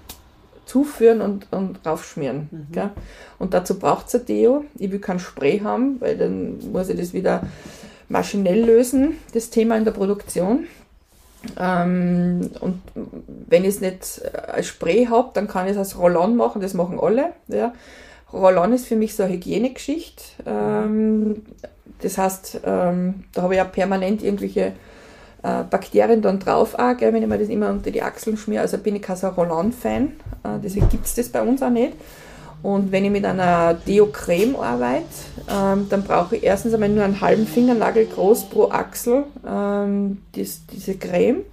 zuführen 0.66 1.20
und, 1.20 1.46
und 1.52 1.84
raufschmieren. 1.84 2.68
Gell? 2.72 2.90
Und 3.38 3.54
dazu 3.54 3.78
braucht 3.78 4.08
es 4.08 4.14
ein 4.14 4.26
Deo. 4.26 4.64
Ich 4.78 4.90
will 4.90 5.00
kein 5.00 5.18
Spray 5.18 5.60
haben, 5.60 6.00
weil 6.00 6.16
dann 6.16 6.58
muss 6.72 6.88
ich 6.88 6.98
das 6.98 7.12
wieder 7.12 7.46
maschinell 8.08 8.64
lösen, 8.64 9.16
das 9.32 9.50
Thema 9.50 9.76
in 9.76 9.84
der 9.84 9.92
Produktion. 9.92 10.66
Ähm, 11.58 12.50
und 12.60 12.80
wenn 13.48 13.62
ich 13.62 13.70
es 13.70 13.80
nicht 13.80 14.22
als 14.48 14.66
Spray 14.66 15.06
habe, 15.06 15.30
dann 15.34 15.48
kann 15.48 15.66
ich 15.66 15.72
es 15.72 15.78
als 15.78 15.98
Rollon 15.98 16.36
machen, 16.36 16.60
das 16.60 16.74
machen 16.74 16.98
alle. 17.00 17.32
Ja. 17.48 17.72
Rollon 18.32 18.72
ist 18.72 18.86
für 18.86 18.96
mich 18.96 19.14
so 19.14 19.24
eine 19.24 19.34
Hygienegeschichte. 19.34 20.22
Ähm, 20.46 21.42
das 22.00 22.18
heißt, 22.18 22.60
ähm, 22.64 23.24
da 23.32 23.42
habe 23.42 23.54
ich 23.54 23.58
ja 23.58 23.64
permanent 23.64 24.22
irgendwelche 24.22 24.72
äh, 25.42 25.62
Bakterien 25.68 26.22
dann 26.22 26.38
drauf, 26.38 26.74
auch, 26.74 26.96
gell, 26.96 27.12
wenn 27.12 27.22
ich 27.22 27.28
mir 27.28 27.38
das 27.38 27.48
immer 27.48 27.70
unter 27.70 27.90
die 27.90 28.02
Achseln 28.02 28.36
schmiere. 28.36 28.62
Also 28.62 28.78
bin 28.78 28.96
ich 28.96 29.02
kein 29.02 29.16
so 29.16 29.28
Rollon-Fan, 29.28 30.04
äh, 30.44 30.58
deswegen 30.62 30.88
gibt 30.88 31.06
es 31.06 31.14
das 31.14 31.28
bei 31.28 31.42
uns 31.42 31.62
auch 31.62 31.70
nicht. 31.70 31.94
Und 32.62 32.92
wenn 32.92 33.04
ich 33.04 33.10
mit 33.10 33.24
einer 33.24 33.74
Deo-Creme 33.74 34.56
arbeite, 34.56 35.04
ähm, 35.50 35.86
dann 35.88 36.04
brauche 36.04 36.36
ich 36.36 36.44
erstens 36.44 36.74
einmal 36.74 36.88
nur 36.88 37.04
einen 37.04 37.20
halben 37.20 37.46
Fingernagel 37.46 38.06
groß 38.06 38.50
pro 38.50 38.70
Achsel 38.70 39.24
ähm, 39.46 40.18
das, 40.36 40.60
diese 40.72 40.94
Creme 40.94 41.44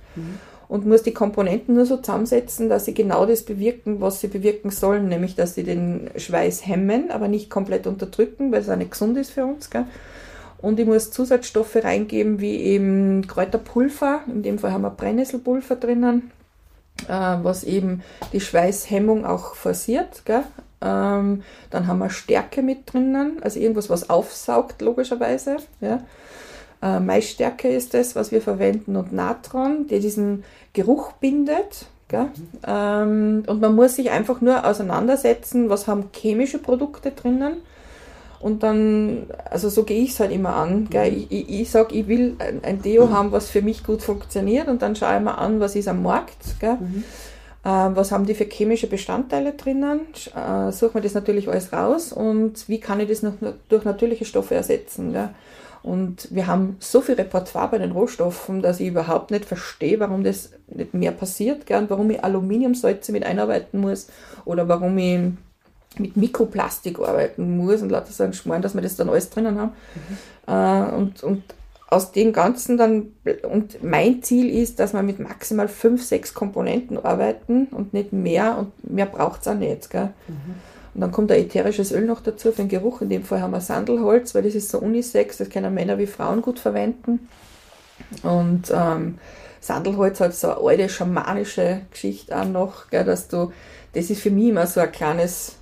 und 0.69 0.85
muss 0.85 1.01
die 1.01 1.13
Komponenten 1.13 1.75
nur 1.75 1.85
so 1.85 1.97
zusammensetzen, 1.97 2.69
dass 2.69 2.85
sie 2.85 2.93
genau 2.93 3.25
das 3.25 3.41
bewirken, 3.41 4.01
was 4.01 4.21
sie 4.21 4.27
bewirken 4.27 4.69
sollen, 4.69 5.09
nämlich 5.09 5.35
dass 5.35 5.55
sie 5.55 5.63
den 5.63 6.11
Schweiß 6.15 6.65
hemmen, 6.67 7.09
aber 7.09 7.27
nicht 7.27 7.49
komplett 7.49 7.87
unterdrücken, 7.87 8.51
weil 8.51 8.61
es 8.61 8.69
auch 8.69 8.75
nicht 8.75 8.91
gesund 8.91 9.17
ist 9.17 9.31
für 9.31 9.45
uns. 9.45 9.71
Gell? 9.71 9.85
Und 10.61 10.79
ich 10.79 10.85
muss 10.85 11.09
Zusatzstoffe 11.09 11.77
reingeben, 11.77 12.39
wie 12.39 12.57
eben 12.57 13.25
Kräuterpulver, 13.25 14.21
in 14.27 14.43
dem 14.43 14.59
Fall 14.59 14.71
haben 14.71 14.83
wir 14.83 14.91
Brennnesselpulver 14.91 15.75
drinnen, 15.75 16.31
äh, 17.07 17.37
was 17.41 17.63
eben 17.63 18.03
die 18.31 18.41
Schweißhemmung 18.41 19.25
auch 19.25 19.55
forciert. 19.55 20.23
Gell? 20.25 20.43
Ähm, 20.81 21.43
dann 21.69 21.87
haben 21.87 21.99
wir 21.99 22.09
Stärke 22.09 22.61
mit 22.61 22.91
drinnen, 22.91 23.37
also 23.41 23.59
irgendwas, 23.59 23.89
was 23.89 24.09
aufsaugt, 24.09 24.81
logischerweise. 24.81 25.57
Ja? 25.81 26.03
Äh, 26.81 26.99
Maisstärke 26.99 27.67
ist 27.67 27.93
das, 27.93 28.15
was 28.15 28.31
wir 28.31 28.41
verwenden, 28.41 28.95
und 28.95 29.11
Natron, 29.11 29.87
der 29.87 29.99
diesen 29.99 30.43
Geruch 30.73 31.13
bindet. 31.13 31.85
Gell? 32.07 32.27
Ähm, 32.65 33.43
und 33.45 33.61
man 33.61 33.75
muss 33.75 33.95
sich 33.95 34.09
einfach 34.09 34.41
nur 34.41 34.65
auseinandersetzen, 34.65 35.69
was 35.69 35.87
haben 35.87 36.09
chemische 36.13 36.57
Produkte 36.57 37.11
drinnen. 37.11 37.57
Und 38.39 38.63
dann, 38.63 39.27
also 39.49 39.67
so 39.67 39.83
gehe 39.83 40.01
ich 40.01 40.11
es 40.11 40.19
halt 40.21 40.31
immer 40.31 40.55
an. 40.55 40.89
Gell? 40.89 41.13
Ich, 41.13 41.31
ich, 41.31 41.61
ich 41.61 41.69
sage, 41.69 41.93
ich 41.93 42.07
will 42.07 42.35
ein, 42.39 42.63
ein 42.63 42.81
Deo 42.81 43.09
haben, 43.11 43.31
was 43.31 43.49
für 43.49 43.61
mich 43.61 43.83
gut 43.83 44.01
funktioniert 44.01 44.69
und 44.69 44.81
dann 44.81 44.95
schaue 44.95 45.17
ich 45.17 45.21
mir 45.21 45.37
an, 45.37 45.59
was 45.59 45.75
ist 45.75 45.89
am 45.89 46.01
Markt. 46.01 46.59
Gell? 46.59 46.77
Äh, 46.81 47.03
was 47.63 48.11
haben 48.11 48.25
die 48.25 48.35
für 48.35 48.45
chemische 48.45 48.87
Bestandteile 48.87 49.53
drinnen? 49.53 50.01
Äh, 50.35 50.71
suche 50.71 50.97
mir 50.97 51.01
das 51.01 51.13
natürlich 51.13 51.49
alles 51.49 51.73
raus 51.73 52.13
und 52.13 52.67
wie 52.69 52.79
kann 52.79 52.99
ich 52.99 53.09
das 53.09 53.21
noch 53.21 53.33
durch 53.67 53.83
natürliche 53.83 54.25
Stoffe 54.25 54.55
ersetzen? 54.55 55.11
Gell? 55.11 55.29
Und 55.81 56.27
wir 56.31 56.47
haben 56.47 56.77
so 56.79 57.01
viel 57.01 57.15
Repertoire 57.15 57.69
bei 57.69 57.77
den 57.77 57.91
Rohstoffen, 57.91 58.61
dass 58.61 58.79
ich 58.79 58.87
überhaupt 58.87 59.31
nicht 59.31 59.45
verstehe, 59.45 59.99
warum 59.99 60.23
das 60.23 60.51
nicht 60.67 60.93
mehr 60.93 61.11
passiert, 61.11 61.65
gell? 61.65 61.79
und 61.79 61.89
warum 61.89 62.09
ich 62.11 62.23
Aluminiumsalze 62.23 63.11
mit 63.11 63.25
einarbeiten 63.25 63.79
muss 63.79 64.07
oder 64.45 64.67
warum 64.67 64.97
ich 64.97 65.19
mit 65.97 66.15
Mikroplastik 66.15 66.99
arbeiten 66.99 67.57
muss 67.57 67.81
und 67.81 67.89
lauter 67.89 68.11
so 68.11 68.23
einen 68.23 68.33
Schmarrn, 68.33 68.61
dass 68.61 68.75
wir 68.75 68.81
das 68.81 68.95
dann 68.95 69.09
alles 69.09 69.29
drinnen 69.29 69.59
haben. 69.59 69.71
Äh, 70.47 70.95
und, 70.95 71.23
und 71.23 71.43
aus 71.91 72.11
dem 72.11 72.33
Ganzen 72.33 72.77
dann, 72.77 73.13
und 73.49 73.83
mein 73.83 74.21
Ziel 74.21 74.49
ist, 74.49 74.79
dass 74.79 74.93
wir 74.93 75.01
mit 75.01 75.19
maximal 75.19 75.67
fünf, 75.67 76.03
sechs 76.03 76.35
Komponenten 76.35 77.03
arbeiten 77.03 77.65
und 77.71 77.93
nicht 77.93 78.13
mehr 78.13 78.57
und 78.59 78.91
mehr 78.91 79.07
braucht 79.07 79.41
es 79.41 79.47
auch 79.47 79.55
nicht. 79.55 79.89
Gell? 79.89 80.09
Und 80.93 81.01
dann 81.01 81.11
kommt 81.11 81.31
ein 81.31 81.39
ätherisches 81.39 81.91
Öl 81.91 82.05
noch 82.05 82.21
dazu 82.21 82.51
für 82.51 82.61
den 82.61 82.69
Geruch. 82.69 83.01
In 83.01 83.09
dem 83.09 83.23
Fall 83.23 83.41
haben 83.41 83.51
wir 83.51 83.61
Sandelholz, 83.61 84.35
weil 84.35 84.43
das 84.43 84.53
ist 84.53 84.69
so 84.69 84.79
unisex, 84.79 85.37
das 85.37 85.49
können 85.49 85.73
Männer 85.73 85.97
wie 85.97 86.05
Frauen 86.05 86.43
gut 86.43 86.59
verwenden. 86.59 87.27
Und 88.21 88.71
ähm, 88.71 89.17
Sandelholz 89.59 90.19
hat 90.19 90.35
so 90.35 90.49
eine 90.49 90.67
alte 90.67 90.89
schamanische 90.89 91.81
Geschichte 91.91 92.39
auch 92.39 92.45
noch, 92.45 92.89
gell, 92.91 93.03
dass 93.03 93.27
du, 93.27 93.51
das 93.93 94.11
ist 94.11 94.21
für 94.21 94.31
mich 94.31 94.49
immer 94.49 94.67
so 94.67 94.79
ein 94.79 94.91
kleines 94.91 95.55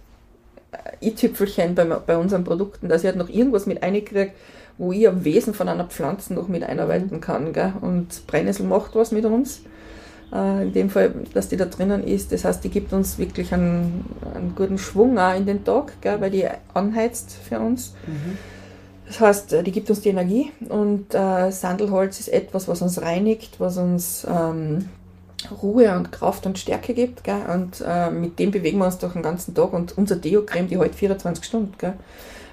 äh, 0.71 1.07
i-Tüpfelchen 1.07 1.73
bei, 1.73 1.85
bei 1.85 2.17
unseren 2.17 2.43
Produkten, 2.43 2.89
dass 2.89 3.01
ich 3.01 3.07
halt 3.07 3.17
noch 3.17 3.29
irgendwas 3.29 3.65
mit 3.65 3.81
reinkriege, 3.81 4.33
wo 4.77 4.91
ich 4.91 5.07
am 5.07 5.23
Wesen 5.23 5.53
von 5.53 5.69
einer 5.69 5.85
Pflanze 5.85 6.33
noch 6.33 6.47
mit 6.47 6.63
einarbeiten 6.63 7.21
kann. 7.21 7.53
Gell? 7.53 7.73
Und 7.81 8.27
Brennnessel 8.27 8.65
macht 8.65 8.95
was 8.95 9.11
mit 9.11 9.25
uns. 9.25 9.61
Äh, 10.33 10.63
in 10.63 10.73
dem 10.73 10.89
Fall, 10.89 11.13
dass 11.33 11.49
die 11.49 11.57
da 11.57 11.65
drinnen 11.65 12.03
ist. 12.03 12.31
Das 12.31 12.45
heißt, 12.45 12.63
die 12.63 12.69
gibt 12.69 12.93
uns 12.93 13.17
wirklich 13.17 13.53
einen, 13.53 14.05
einen 14.35 14.53
guten 14.55 14.77
Schwung 14.77 15.17
auch 15.17 15.35
in 15.35 15.45
den 15.45 15.63
Tag, 15.63 16.01
gell? 16.01 16.19
weil 16.21 16.31
die 16.31 16.45
anheizt 16.73 17.33
für 17.33 17.59
uns. 17.59 17.93
Das 19.07 19.19
heißt, 19.19 19.53
äh, 19.53 19.63
die 19.63 19.71
gibt 19.71 19.89
uns 19.89 20.01
die 20.01 20.09
Energie 20.09 20.51
und 20.67 21.13
äh, 21.15 21.51
Sandelholz 21.51 22.19
ist 22.19 22.27
etwas, 22.27 22.67
was 22.67 22.81
uns 22.81 23.01
reinigt, 23.01 23.59
was 23.59 23.77
uns 23.77 24.27
ähm, 24.29 24.89
Ruhe 25.61 25.95
und 25.95 26.11
Kraft 26.11 26.45
und 26.45 26.59
Stärke 26.59 26.93
gibt. 26.93 27.23
Gell? 27.23 27.41
Und 27.53 27.83
äh, 27.87 28.09
mit 28.11 28.37
dem 28.37 28.51
bewegen 28.51 28.79
wir 28.79 28.85
uns 28.85 28.97
doch 28.97 29.13
den 29.13 29.21
ganzen 29.21 29.55
Tag. 29.55 29.71
Und 29.71 29.97
unser 29.97 30.17
Deo-Creme, 30.17 30.67
die 30.67 30.77
hält 30.77 30.95
24 30.95 31.45
Stunden. 31.45 31.73
Gell? 31.77 31.93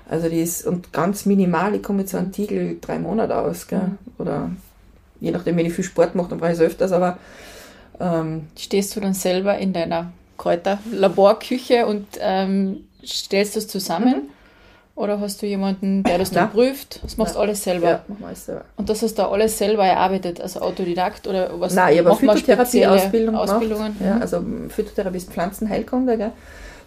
Also 0.09 0.29
die 0.29 0.41
ist 0.43 0.67
und 0.67 0.93
ganz 0.93 1.25
minimal. 1.27 1.75
Ich 1.75 1.83
komme 1.83 1.99
mit 1.99 2.09
so 2.09 2.19
einem 2.19 2.31
Tiegel 2.33 2.77
drei 2.81 2.99
Monate 2.99 3.37
aus. 3.37 3.67
Gell? 3.67 3.93
Oder 4.19 4.51
je 5.21 5.31
nachdem, 5.31 5.57
wenn 5.57 5.67
ich 5.67 5.73
viel 5.73 5.85
Sport 5.85 6.15
mache, 6.15 6.29
dann 6.31 6.39
brauche 6.39 6.51
ich 6.53 6.59
es 6.59 6.61
öfters. 6.61 6.93
Aber 6.93 7.19
ähm, 8.01 8.49
Stehst 8.59 8.95
du 8.97 9.01
dann 9.01 9.15
selber 9.15 9.57
in 9.59 9.73
deiner 9.73 10.13
Kräuterlaborküche 10.37 11.87
und 11.87 12.07
ähm, 12.21 12.85
stellst 13.05 13.57
das 13.57 13.69
zusammen? 13.69 14.31
Oder 14.97 15.19
hast 15.19 15.43
du 15.43 15.47
jemanden, 15.47 16.05
der 16.05 16.19
das 16.19 16.31
dann 16.31 16.51
prüft? 16.53 17.03
Das 17.03 17.17
machst 17.17 17.35
du 17.35 17.41
alles 17.41 17.65
selber. 17.65 17.89
Ja, 17.91 18.05
machen 18.07 18.25
alles 18.27 18.47
selber. 18.47 18.65
Und 18.77 18.89
das 18.89 19.03
hast 19.03 19.19
du 19.19 19.23
alles 19.25 19.59
selber 19.59 19.85
erarbeitet, 19.85 20.41
also 20.41 20.61
Autodidakt 20.61 21.27
oder 21.27 21.59
was? 21.59 21.75
Nein, 21.75 21.95
ich 21.95 21.99
habe 22.05 22.15
Phytotherapie-Ausbildung 22.15 23.35
gemacht. 23.35 23.51
Ausbildungen? 23.51 23.97
Ja, 23.99 24.15
Mhm. 24.17 24.23
also 24.23 24.45
Phytotherapie 24.69 25.17
ist 25.17 25.31
Pflanzenheilkunde, 25.33 26.17
gell? 26.17 26.31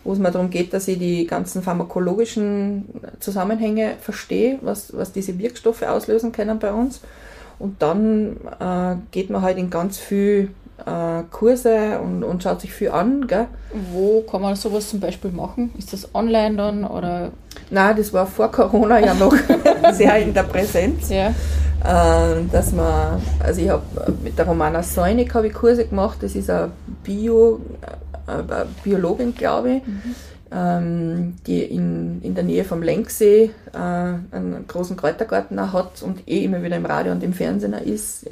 Wo 0.08 0.14
es 0.14 0.20
mir 0.20 0.32
darum 0.32 0.50
geht, 0.50 0.74
dass 0.74 0.88
ich 0.88 0.98
die 0.98 1.28
ganzen 1.28 1.62
pharmakologischen 1.62 2.86
Zusammenhänge 3.20 3.96
verstehe, 4.00 4.58
was, 4.62 4.96
was 4.96 5.12
diese 5.12 5.38
Wirkstoffe 5.38 5.84
auslösen 5.84 6.32
können 6.32 6.60
bei 6.60 6.72
uns. 6.72 7.02
Und 7.60 7.82
dann 7.82 8.38
äh, 8.60 8.96
geht 9.12 9.30
man 9.30 9.42
halt 9.42 9.58
in 9.58 9.70
ganz 9.70 9.98
viel 9.98 10.52
äh, 10.86 11.24
Kurse 11.30 12.00
und, 12.00 12.24
und 12.24 12.42
schaut 12.42 12.62
sich 12.62 12.72
viel 12.72 12.92
an. 12.92 13.28
Gell? 13.28 13.48
Wo 13.92 14.22
kann 14.22 14.42
man 14.42 14.56
sowas 14.56 14.90
zum 14.90 15.02
Beispiel 15.02 15.32
machen? 15.32 15.74
Ist 15.78 15.92
das 15.92 16.16
online 16.16 16.56
dann 16.56 16.86
oder? 16.86 17.32
Nein, 17.70 17.98
das 17.98 18.14
war 18.14 18.28
vor 18.28 18.50
Corona 18.50 19.00
ja 19.00 19.14
noch 19.14 19.36
sehr 19.92 20.20
in 20.20 20.34
der 20.34 20.44
Präsenz. 20.44 21.10
Ja. 21.10 21.34
äh, 21.84 22.44
dass 22.50 22.72
man, 22.72 23.22
also 23.44 23.62
ich 23.62 23.70
habe 23.70 23.84
mit 24.24 24.38
der 24.38 24.48
Romana 24.48 24.82
Säunig 24.84 25.34
habe 25.34 25.48
ich 25.48 25.54
Kurse 25.54 25.86
gemacht, 25.86 26.20
das 26.22 26.34
ist 26.36 26.50
eine 26.50 26.72
Bio, 27.04 27.60
äh, 28.28 28.32
eine 28.32 28.68
Biologin, 28.84 29.34
glaube 29.36 29.76
ich, 29.76 29.82
ähm, 30.52 31.36
die 31.46 31.64
in, 31.64 32.22
in 32.22 32.36
der 32.36 32.44
Nähe 32.44 32.64
vom 32.64 32.82
Lenksee 32.82 33.52
äh, 33.74 33.78
einen 33.78 34.66
großen 34.68 34.96
Kräutergarten 34.96 35.60
auch 35.60 35.74
hat 35.74 36.02
und 36.04 36.28
eh 36.28 36.44
immer 36.44 36.64
wieder 36.64 36.78
im 36.78 36.86
Radio 36.86 37.12
und 37.12 37.24
im 37.24 37.34
Fernsehen 37.34 37.74
ist. 37.74 38.26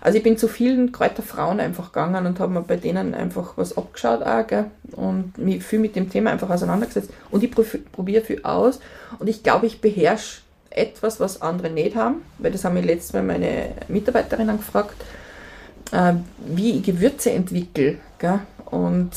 Also 0.00 0.18
ich 0.18 0.24
bin 0.24 0.38
zu 0.38 0.48
vielen 0.48 0.92
Kräuterfrauen 0.92 1.60
einfach 1.60 1.92
gegangen 1.92 2.26
und 2.26 2.38
habe 2.40 2.52
mir 2.52 2.62
bei 2.62 2.76
denen 2.76 3.14
einfach 3.14 3.54
was 3.56 3.76
abgeschaut 3.76 4.22
auch, 4.22 4.46
gell? 4.46 4.66
und 4.92 5.38
mich 5.38 5.62
viel 5.64 5.80
mit 5.80 5.96
dem 5.96 6.10
Thema 6.10 6.30
einfach 6.30 6.50
auseinandergesetzt. 6.50 7.10
Und 7.30 7.42
ich 7.42 7.50
probiere 7.50 8.24
viel 8.24 8.42
aus 8.44 8.80
und 9.18 9.28
ich 9.28 9.42
glaube, 9.42 9.66
ich 9.66 9.80
beherrsche 9.80 10.42
etwas, 10.70 11.18
was 11.20 11.42
andere 11.42 11.70
nicht 11.70 11.96
haben, 11.96 12.22
weil 12.38 12.52
das 12.52 12.64
haben 12.64 12.74
mich 12.74 12.84
letztes 12.84 13.12
Mal 13.12 13.22
meine 13.22 13.70
Mitarbeiterinnen 13.88 14.58
gefragt, 14.58 14.96
äh, 15.92 16.14
wie 16.46 16.78
ich 16.78 16.82
Gewürze 16.82 17.32
entwickle. 17.32 17.96
Gell? 18.18 18.40
Und 18.70 19.10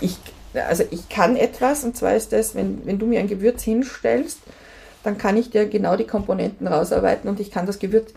ich, 0.00 0.16
also 0.54 0.84
ich 0.90 1.08
kann 1.08 1.36
etwas, 1.36 1.84
und 1.84 1.96
zwar 1.96 2.14
ist 2.14 2.32
das, 2.32 2.54
wenn, 2.54 2.86
wenn 2.86 2.98
du 2.98 3.06
mir 3.06 3.20
ein 3.20 3.28
Gewürz 3.28 3.62
hinstellst, 3.62 4.38
dann 5.04 5.18
kann 5.18 5.36
ich 5.36 5.50
dir 5.50 5.68
genau 5.68 5.96
die 5.96 6.06
Komponenten 6.06 6.66
rausarbeiten 6.66 7.28
und 7.28 7.40
ich 7.40 7.50
kann 7.50 7.66
das 7.66 7.78
Gewürz 7.78 8.12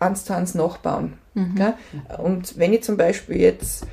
eins 0.00 0.24
zu 0.24 0.34
eins 0.34 0.54
nachbauen. 0.54 1.14
Gell? 1.54 1.74
Und 2.18 2.58
wenn 2.58 2.72
ich 2.72 2.82
zum 2.82 2.96
Beispiel 2.96 3.40
jetzt 3.40 3.86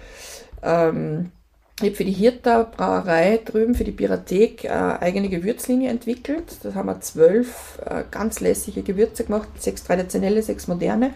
ähm, 0.62 1.32
ich 1.80 1.88
habe 1.88 1.96
für 1.96 2.06
die 2.06 2.12
Hirta 2.12 2.64
Brauerei 2.64 3.40
drüben, 3.44 3.74
für 3.74 3.84
die 3.84 3.92
Pirathek, 3.92 4.70
eine 4.70 5.02
eigene 5.02 5.28
Gewürzlinie 5.28 5.90
entwickelt. 5.90 6.58
Da 6.62 6.76
haben 6.76 6.86
wir 6.86 7.02
zwölf 7.02 7.80
äh, 7.84 8.04
ganz 8.12 8.40
lässige 8.42 8.84
Gewürze 8.84 9.24
gemacht, 9.24 9.50
sechs 9.58 9.84
traditionelle, 9.84 10.44
sechs 10.44 10.68
moderne. 10.68 11.14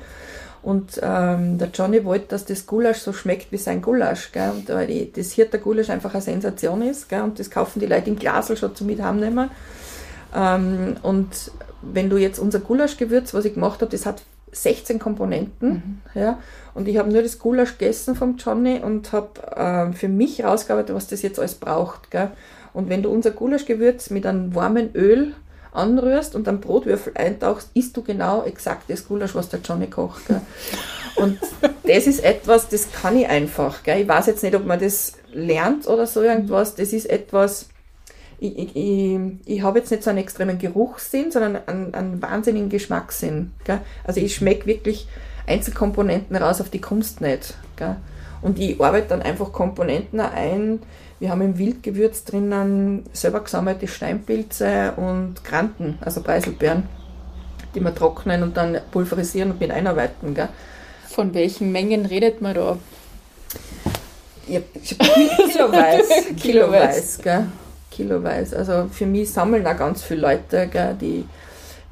Und 0.68 1.00
ähm, 1.02 1.58
der 1.58 1.70
Johnny 1.74 2.04
wollte, 2.04 2.28
dass 2.28 2.44
das 2.44 2.66
Gulasch 2.66 2.98
so 2.98 3.14
schmeckt 3.14 3.54
wie 3.54 3.58
sein 3.58 3.82
Gulasch. 3.82 4.34
Gell? 4.34 4.52
Und 4.52 4.68
weil 4.68 4.86
die, 4.86 5.10
das 5.10 5.32
Hirta 5.32 5.58
Gulasch 5.58 5.90
einfach 5.90 6.14
eine 6.14 6.22
Sensation 6.22 6.82
ist. 6.82 7.08
Gell? 7.08 7.22
Und 7.22 7.40
das 7.40 7.50
kaufen 7.50 7.80
die 7.80 7.86
Leute 7.86 8.10
im 8.10 8.18
Glasl 8.18 8.58
schon 8.58 8.76
zum 8.76 8.88
Mithaben 8.88 9.50
ähm, 10.36 10.98
Und 11.04 11.52
wenn 11.82 12.10
du 12.10 12.18
jetzt 12.18 12.38
unser 12.38 12.60
Gulaschgewürz, 12.60 13.34
was 13.34 13.46
ich 13.46 13.54
gemacht 13.54 13.80
habe, 13.80 13.90
das 13.90 14.06
hat 14.06 14.24
16 14.52 15.00
Komponenten. 15.00 16.02
Ja? 16.14 16.40
Und 16.74 16.90
ich 16.90 16.98
habe 16.98 17.14
nur 17.14 17.22
das 17.22 17.40
Gulasch 17.40 17.78
gegessen 17.78 18.16
vom 18.16 18.36
Johnny 18.36 18.82
und 18.84 19.14
habe 19.14 19.40
äh, 19.56 19.94
für 19.94 20.10
mich 20.10 20.44
rausgearbeitet, 20.44 20.94
was 20.94 21.08
das 21.08 21.22
jetzt 21.22 21.40
alles 21.40 21.56
braucht. 21.56 22.12
Gell? 22.12 22.32
Und 22.74 22.90
wenn 22.90 23.04
du 23.04 23.10
unser 23.10 23.32
Gulaschgewürz 23.32 24.10
mit 24.10 24.26
einem 24.26 24.54
warmen 24.54 24.94
Öl 24.96 25.34
anrührst 25.78 26.36
und 26.36 26.48
einen 26.48 26.60
Brotwürfel 26.60 27.14
eintauchst, 27.16 27.70
isst 27.74 27.96
du 27.96 28.04
genau 28.04 28.44
exakt 28.44 28.90
das 28.90 29.08
Gulasch, 29.08 29.36
was 29.36 29.50
der 29.50 29.60
Johnny 29.62 29.88
kocht. 29.88 30.28
Gell? 30.28 30.42
Und 31.16 31.40
das 31.84 32.08
ist 32.08 32.24
etwas, 32.24 32.70
das 32.70 32.92
kann 32.92 33.18
ich 33.18 33.28
einfach. 33.28 33.84
Gell? 33.84 34.02
Ich 34.02 34.08
weiß 34.08 34.28
jetzt 34.28 34.44
nicht, 34.44 34.56
ob 34.56 34.66
man 34.66 34.80
das 34.80 35.14
lernt 35.32 35.88
oder 35.88 36.08
so 36.08 36.22
irgendwas. 36.22 36.76
Das 36.76 36.94
ist 36.94 37.10
etwas, 37.10 37.70
ich, 38.40 38.58
ich, 38.58 38.76
ich, 38.76 39.20
ich 39.46 39.62
habe 39.62 39.80
jetzt 39.80 39.92
nicht 39.92 40.04
so 40.04 40.10
einen 40.10 40.20
extremen 40.20 40.60
Geruchssinn, 40.60 41.32
sondern 41.32 41.58
einen, 41.68 41.94
einen 41.94 42.22
wahnsinnigen 42.22 42.70
Geschmackssinn. 42.70 43.52
Gell? 43.64 43.80
Also 44.04 44.20
ich 44.20 44.36
schmecke 44.36 44.66
wirklich 44.66 45.08
Einzelkomponenten 45.48 46.36
raus, 46.36 46.62
auf 46.62 46.70
die 46.70 46.82
kommst 46.82 47.22
nicht. 47.22 47.56
Gell? 47.76 47.96
Und 48.42 48.60
ich 48.60 48.80
arbeite 48.80 49.08
dann 49.10 49.22
einfach 49.22 49.52
Komponenten 49.52 50.20
ein. 50.20 50.80
Wir 51.20 51.32
haben 51.32 51.42
im 51.42 51.58
Wildgewürz 51.58 52.26
drinnen 52.26 53.04
selber 53.12 53.40
gesammelte 53.40 53.88
Steinpilze 53.88 54.94
und 54.98 55.44
Granten, 55.44 55.98
also 56.02 56.22
Preiselbeeren, 56.22 56.84
die 57.74 57.80
wir 57.80 57.94
trocknen 57.96 58.44
und 58.44 58.56
dann 58.56 58.78
pulverisieren 58.92 59.52
und 59.52 59.60
mit 59.60 59.72
einarbeiten. 59.72 60.36
Gell? 60.36 60.50
Von 61.10 61.34
welchen 61.34 61.72
Mengen 61.72 62.06
redet 62.06 62.42
man 62.42 62.54
da? 62.54 62.78
Ja, 64.48 64.60
Kiloweiß. 64.62 66.08
Kiloweiß. 66.38 66.42
Kiloweiß, 66.42 67.20
gell? 67.24 67.46
Kiloweiß. 67.90 68.54
Also 68.54 68.88
für 68.92 69.08
mich 69.08 69.32
sammeln 69.32 69.66
auch 69.66 69.78
ganz 69.78 70.04
viele 70.04 70.22
Leute, 70.22 70.68
gell? 70.68 70.96
die 71.02 71.26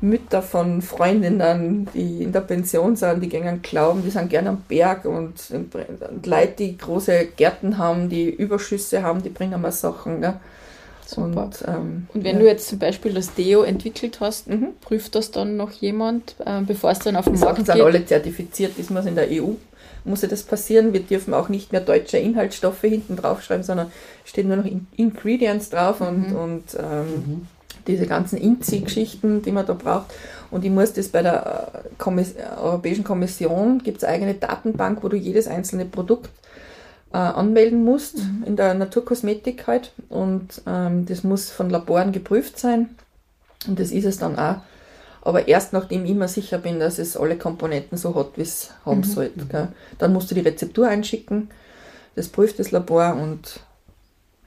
Mütter 0.02 0.41
von 0.41 0.82
Freundinnen, 0.82 1.88
die 1.93 2.24
in 2.24 2.32
der 2.32 2.41
Pension 2.41 2.96
sind, 2.96 3.22
die 3.24 3.30
gehen 3.30 3.62
glauben, 3.62 4.04
die 4.04 4.10
sind 4.10 4.30
gerne 4.30 4.50
am 4.50 4.62
Berg 4.68 5.06
und, 5.06 5.34
und 5.52 6.26
Leute, 6.28 6.54
die 6.60 6.78
große 6.78 7.28
Gärten 7.38 7.78
haben, 7.78 8.10
die 8.10 8.30
Überschüsse 8.30 9.02
haben, 9.04 9.24
die 9.24 9.30
bringen 9.30 9.62
mir 9.62 9.72
Sachen. 9.72 10.22
Gell? 10.22 10.34
Super. 11.06 11.43
Und, 11.46 11.64
ähm, 11.68 12.08
Und 12.14 12.24
wenn 12.24 12.38
ja. 12.38 12.41
du 12.41 12.48
jetzt 12.48 12.68
zum 12.68 12.80
Beispiel 12.80 13.14
das 13.14 13.34
Deo 13.36 13.62
entwickelt 13.64 14.20
hast, 14.20 14.48
Mhm. 14.48 14.70
prüft 14.82 15.16
das 15.16 15.32
dann 15.32 15.56
noch 15.56 15.72
jemand, 15.72 16.36
äh, 16.46 16.62
bevor 16.62 16.91
es 16.91 17.00
dann 17.00 17.16
auf 17.16 17.26
den 17.26 17.34
Markt 17.39 17.43
Sachen 17.58 17.66
sind 17.66 17.76
geht? 17.76 17.84
alle 17.84 18.06
zertifiziert, 18.06 18.74
das 18.78 18.89
muss 18.89 19.06
in 19.06 19.16
der 19.16 19.28
EU, 19.32 19.52
muss 20.04 20.24
ja 20.24 20.28
das 20.28 20.43
passieren. 20.43 20.93
Wir 20.93 21.02
dürfen 21.02 21.34
auch 21.34 21.48
nicht 21.50 21.72
mehr 21.72 21.82
deutsche 21.82 22.18
Inhaltsstoffe 22.18 22.82
hinten 22.82 23.16
draufschreiben, 23.18 23.64
sondern 23.64 23.91
stehen 24.24 24.48
nur 24.48 24.58
noch 24.58 24.66
In 24.66 24.88
Ingredients 24.98 25.70
drauf 25.70 26.02
und, 26.02 26.32
Mhm. 26.32 26.36
und 26.36 26.64
ähm, 26.80 27.48
diese 27.88 28.07
ganzen 28.07 28.38
INZI-Geschichten, 28.38 29.41
die 29.41 29.51
man 29.51 29.65
da 29.65 29.73
braucht. 29.73 30.13
Und 30.51 30.65
ich 30.65 30.71
muss 30.71 30.93
das 30.93 31.09
bei 31.09 31.21
der 31.21 31.71
äh, 31.73 31.89
Kommiss 31.97 32.36
Europäischen 32.61 33.03
Kommission, 33.03 33.79
gibt 33.79 33.99
es 33.99 34.03
eine 34.03 34.15
eigene 34.15 34.33
Datenbank, 34.36 35.03
wo 35.03 35.09
du 35.09 35.17
jedes 35.17 35.47
einzelne 35.47 35.86
Produkt 35.86 36.29
äh, 37.13 37.17
anmelden 37.17 37.83
musst, 37.83 38.19
in 38.45 38.55
der 38.55 38.73
Naturkosmetik 38.73 39.67
halt. 39.67 39.91
Und 40.09 40.61
ähm, 40.67 41.05
das 41.05 41.23
muss 41.23 41.49
von 41.49 41.69
Laboren 41.69 42.11
geprüft 42.11 42.59
sein. 42.59 42.89
Und 43.67 43.79
das 43.79 43.91
ist 43.91 44.05
es 44.05 44.17
dann 44.17 44.38
auch. 44.38 44.57
Aber 45.21 45.47
erst 45.47 45.73
nachdem 45.73 46.05
ich 46.05 46.13
mir 46.13 46.27
sicher 46.27 46.59
bin, 46.59 46.79
dass 46.79 46.99
es 46.99 47.17
alle 47.17 47.36
Komponenten 47.36 47.97
so 47.97 48.13
hat, 48.13 48.38
wie 48.38 48.43
es 48.43 48.69
haben 48.86 49.03
sollte. 49.03 49.45
Gell? 49.45 49.69
Dann 49.97 50.13
musst 50.13 50.29
du 50.29 50.36
die 50.36 50.41
Rezeptur 50.41 50.88
einschicken, 50.88 51.49
das 52.15 52.27
prüft 52.27 52.59
das 52.59 52.71
Labor 52.71 53.15
und 53.15 53.59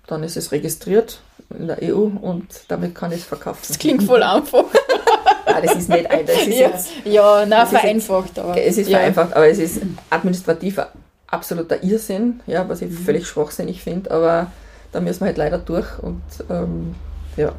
dann 0.07 0.23
ist 0.23 0.37
es 0.37 0.53
registriert 0.53 1.21
in 1.57 1.67
der 1.67 1.79
EU 1.83 2.09
und 2.21 2.47
damit 2.69 2.95
kann 2.95 3.11
ich 3.13 3.19
es 3.21 3.25
verkaufen. 3.25 3.61
Das 3.67 3.79
klingt 3.79 4.03
voll 4.03 4.23
einfach. 4.23 4.65
Ah, 5.51 5.63
das 5.63 5.77
ist 5.77 5.89
nicht 5.89 6.11
ein, 6.11 6.27
das 6.27 6.37
ist 6.43 6.47
ja, 6.49 6.69
jetzt, 6.69 6.89
ja 7.07 7.47
na, 7.49 7.61
das 7.61 7.69
ist 7.69 7.73
jetzt- 7.73 7.81
vereinfacht. 7.81 8.39
aber, 8.39 8.61
es 8.61 8.77
ist 8.77 8.89
ja. 8.91 8.99
vereinfacht, 8.99 9.33
aber 9.35 9.49
es 9.49 9.59
ist 9.59 9.81
administrativ 10.11 10.79
ein 10.79 10.87
absoluter 11.27 11.83
Irrsinn, 11.83 12.41
ja, 12.47 12.69
was 12.69 12.83
ich 12.83 12.93
völlig 12.93 13.27
schwachsinnig 13.27 13.83
finde, 13.83 14.11
aber 14.11 14.49
da 14.93 15.01
müssen 15.01 15.21
wir 15.21 15.29
halt 15.29 15.39
leider 15.39 15.57
durch 15.57 15.87
und 16.03 16.21
ähm, 16.51 16.95
ja. 17.39 17.53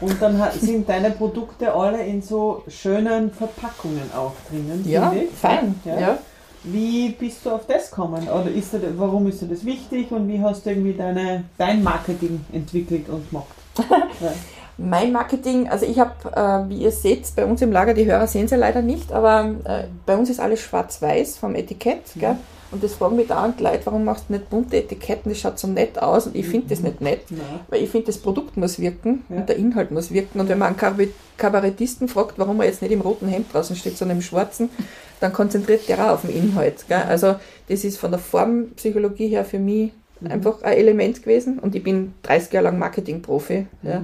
Und 0.00 0.22
dann 0.22 0.40
sind 0.60 0.88
deine 0.88 1.10
Produkte 1.10 1.74
alle 1.74 2.00
in 2.04 2.22
so 2.22 2.62
schönen 2.68 3.32
Verpackungen 3.32 4.10
auch 4.16 4.32
drinnen. 4.48 4.84
Ja, 4.88 5.10
finde 5.10 5.24
ich. 5.24 5.30
fein. 5.36 5.74
Ja. 5.84 6.00
Ja. 6.00 6.18
Wie 6.64 7.10
bist 7.10 7.44
du 7.44 7.50
auf 7.50 7.66
das 7.66 7.90
gekommen? 7.90 8.26
Oder 8.28 8.50
ist 8.50 8.72
dir, 8.72 8.80
warum 8.96 9.26
ist 9.28 9.42
dir 9.42 9.46
das 9.46 9.64
wichtig 9.64 10.10
und 10.10 10.28
wie 10.28 10.40
hast 10.40 10.64
du 10.64 10.70
irgendwie 10.70 10.94
deine, 10.94 11.44
dein 11.58 11.82
Marketing 11.82 12.44
entwickelt 12.52 13.08
und 13.08 13.28
gemacht? 13.28 13.46
ja. 14.20 14.32
Mein 14.76 15.12
Marketing, 15.12 15.68
also 15.68 15.86
ich 15.86 16.00
habe, 16.00 16.12
äh, 16.34 16.68
wie 16.68 16.78
ihr 16.78 16.90
seht, 16.90 17.36
bei 17.36 17.44
uns 17.44 17.62
im 17.62 17.70
Lager, 17.70 17.94
die 17.94 18.06
Hörer 18.06 18.26
sehen 18.26 18.48
sie 18.48 18.56
leider 18.56 18.82
nicht, 18.82 19.12
aber 19.12 19.54
äh, 19.64 19.84
bei 20.04 20.16
uns 20.16 20.30
ist 20.30 20.40
alles 20.40 20.60
schwarz-weiß 20.60 21.38
vom 21.38 21.54
Etikett. 21.54 22.02
Gell? 22.16 22.36
Und 22.74 22.82
das 22.82 22.94
fragen 22.94 23.14
mich 23.14 23.28
dauernd 23.28 23.60
Leute, 23.60 23.86
warum 23.86 24.04
machst 24.04 24.24
du 24.28 24.32
nicht 24.32 24.50
bunte 24.50 24.76
Etiketten, 24.76 25.30
das 25.30 25.38
schaut 25.38 25.60
so 25.60 25.68
nett 25.68 25.96
aus 26.02 26.26
und 26.26 26.34
ich 26.34 26.44
finde 26.46 26.66
das 26.70 26.80
nicht 26.80 27.00
nett. 27.00 27.20
Nein. 27.30 27.60
Weil 27.68 27.84
ich 27.84 27.88
finde, 27.90 28.08
das 28.08 28.18
Produkt 28.18 28.56
muss 28.56 28.80
wirken 28.80 29.22
Ja. 29.28 29.36
und 29.36 29.48
der 29.48 29.56
Inhalt 29.56 29.92
muss 29.92 30.10
wirken. 30.10 30.40
Und 30.40 30.48
wenn 30.48 30.58
man 30.58 30.68
einen 30.68 30.76
Kabarett- 30.76 31.14
Kabarettisten 31.36 32.08
fragt, 32.08 32.36
warum 32.38 32.60
er 32.60 32.66
jetzt 32.66 32.82
nicht 32.82 32.90
im 32.90 33.00
roten 33.00 33.28
Hemd 33.28 33.54
draußen 33.54 33.76
steht, 33.76 33.96
sondern 33.96 34.18
im 34.18 34.22
schwarzen, 34.22 34.68
dann 35.20 35.32
konzentriert 35.32 35.88
der 35.88 36.04
auch 36.04 36.14
auf 36.14 36.22
den 36.22 36.30
Inhalt. 36.30 36.84
Gell? 36.88 37.02
Also 37.08 37.36
das 37.68 37.84
ist 37.84 37.96
von 37.96 38.10
der 38.10 38.18
Formpsychologie 38.20 39.28
her 39.28 39.44
für 39.44 39.60
mich 39.60 39.92
einfach 40.28 40.62
ein 40.62 40.76
Element 40.76 41.22
gewesen. 41.22 41.60
Und 41.60 41.76
ich 41.76 41.82
bin 41.84 42.12
30 42.24 42.52
Jahre 42.52 42.64
lang 42.64 42.78
Marketingprofi. 42.80 43.66
Ja. 43.84 44.02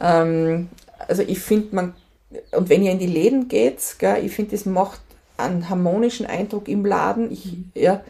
Ähm, 0.00 0.68
also 1.08 1.22
ich 1.22 1.40
finde, 1.40 1.74
man, 1.74 1.94
und 2.52 2.68
wenn 2.68 2.82
ihr 2.84 2.92
in 2.92 2.98
die 3.00 3.06
Läden 3.06 3.48
geht, 3.48 3.78
gell, 3.98 4.24
ich 4.24 4.32
finde, 4.32 4.52
das 4.52 4.64
macht 4.66 5.00
einen 5.42 5.68
harmonischen 5.68 6.26
Eindruck 6.26 6.68
im 6.68 6.84
Laden. 6.84 7.30
Ich, 7.30 7.56
ja, 7.74 8.02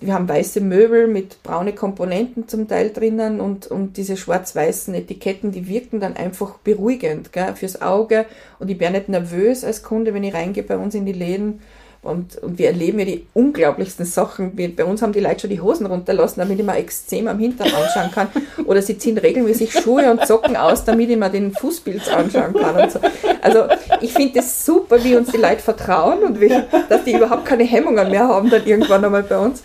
wir 0.00 0.14
haben 0.14 0.28
weiße 0.28 0.60
Möbel 0.60 1.06
mit 1.06 1.42
braune 1.42 1.72
Komponenten 1.72 2.48
zum 2.48 2.68
Teil 2.68 2.90
drinnen 2.90 3.40
und, 3.40 3.66
und 3.66 3.96
diese 3.96 4.16
schwarz-weißen 4.16 4.94
Etiketten, 4.94 5.52
die 5.52 5.68
wirken 5.68 6.00
dann 6.00 6.16
einfach 6.16 6.58
beruhigend 6.58 7.32
gell, 7.32 7.54
fürs 7.54 7.82
Auge. 7.82 8.26
Und 8.58 8.70
ich 8.70 8.80
werde 8.80 8.98
nicht 8.98 9.08
nervös 9.08 9.64
als 9.64 9.82
Kunde, 9.82 10.14
wenn 10.14 10.24
ich 10.24 10.34
reingehe 10.34 10.62
bei 10.62 10.76
uns 10.76 10.94
in 10.94 11.06
die 11.06 11.12
Läden 11.12 11.60
und, 12.02 12.36
und 12.38 12.58
wir 12.58 12.66
erleben 12.66 12.98
ja 12.98 13.04
die 13.04 13.26
unglaublichsten 13.32 14.04
Sachen. 14.04 14.58
Wir, 14.58 14.74
bei 14.74 14.84
uns 14.84 15.02
haben 15.02 15.12
die 15.12 15.20
Leute 15.20 15.42
schon 15.42 15.50
die 15.50 15.60
Hosen 15.60 15.86
runterlassen, 15.86 16.40
damit 16.40 16.58
ich 16.58 16.66
mir 16.66 16.74
Extrem 16.74 17.28
am 17.28 17.38
Hintern 17.38 17.68
anschauen 17.68 18.10
kann. 18.10 18.28
Oder 18.66 18.82
sie 18.82 18.98
ziehen 18.98 19.16
regelmäßig 19.18 19.72
Schuhe 19.72 20.10
und 20.10 20.26
Socken 20.26 20.56
aus, 20.56 20.84
damit 20.84 21.10
ich 21.10 21.16
mir 21.16 21.30
den 21.30 21.52
Fußpilz 21.52 22.08
anschauen 22.08 22.54
kann. 22.54 22.76
Und 22.76 22.90
so. 22.90 22.98
Also 23.40 23.66
ich 24.00 24.12
finde 24.12 24.40
es 24.40 24.66
super, 24.66 25.02
wie 25.04 25.14
uns 25.14 25.30
die 25.30 25.36
Leute 25.36 25.60
vertrauen 25.60 26.24
und 26.24 26.40
wie, 26.40 26.48
dass 26.88 27.04
die 27.04 27.14
überhaupt 27.14 27.44
keine 27.44 27.62
Hemmungen 27.62 28.10
mehr 28.10 28.26
haben 28.26 28.50
dann 28.50 28.66
irgendwann 28.66 29.04
einmal 29.04 29.22
bei 29.22 29.38
uns. 29.38 29.62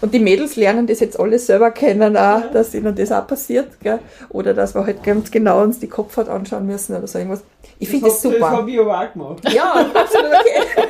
Und 0.00 0.12
die 0.12 0.20
Mädels 0.20 0.56
lernen 0.56 0.86
das 0.86 1.00
jetzt 1.00 1.18
alles 1.18 1.46
selber 1.46 1.70
kennen, 1.70 2.16
auch, 2.16 2.50
dass 2.52 2.74
ihnen 2.74 2.94
das 2.94 3.12
auch 3.12 3.26
passiert. 3.26 3.80
Gell? 3.80 3.98
Oder 4.28 4.54
dass 4.54 4.74
wir 4.74 4.84
halt 4.84 5.02
ganz 5.02 5.30
genau 5.30 5.62
uns 5.62 5.78
die 5.78 5.88
Kopfhaut 5.88 6.28
anschauen 6.28 6.66
müssen 6.66 6.96
oder 6.96 7.06
so 7.06 7.18
irgendwas. 7.18 7.42
Ich 7.78 7.88
finde 7.88 8.06
das, 8.06 8.22
super. 8.22 8.38
Das 8.38 8.50
habe 8.50 8.70
ich 8.70 8.80
aber 8.80 9.00
auch 9.00 9.12
gemacht. 9.12 9.52
Ja, 9.52 9.72
absolut 9.72 10.32
okay. 10.32 10.86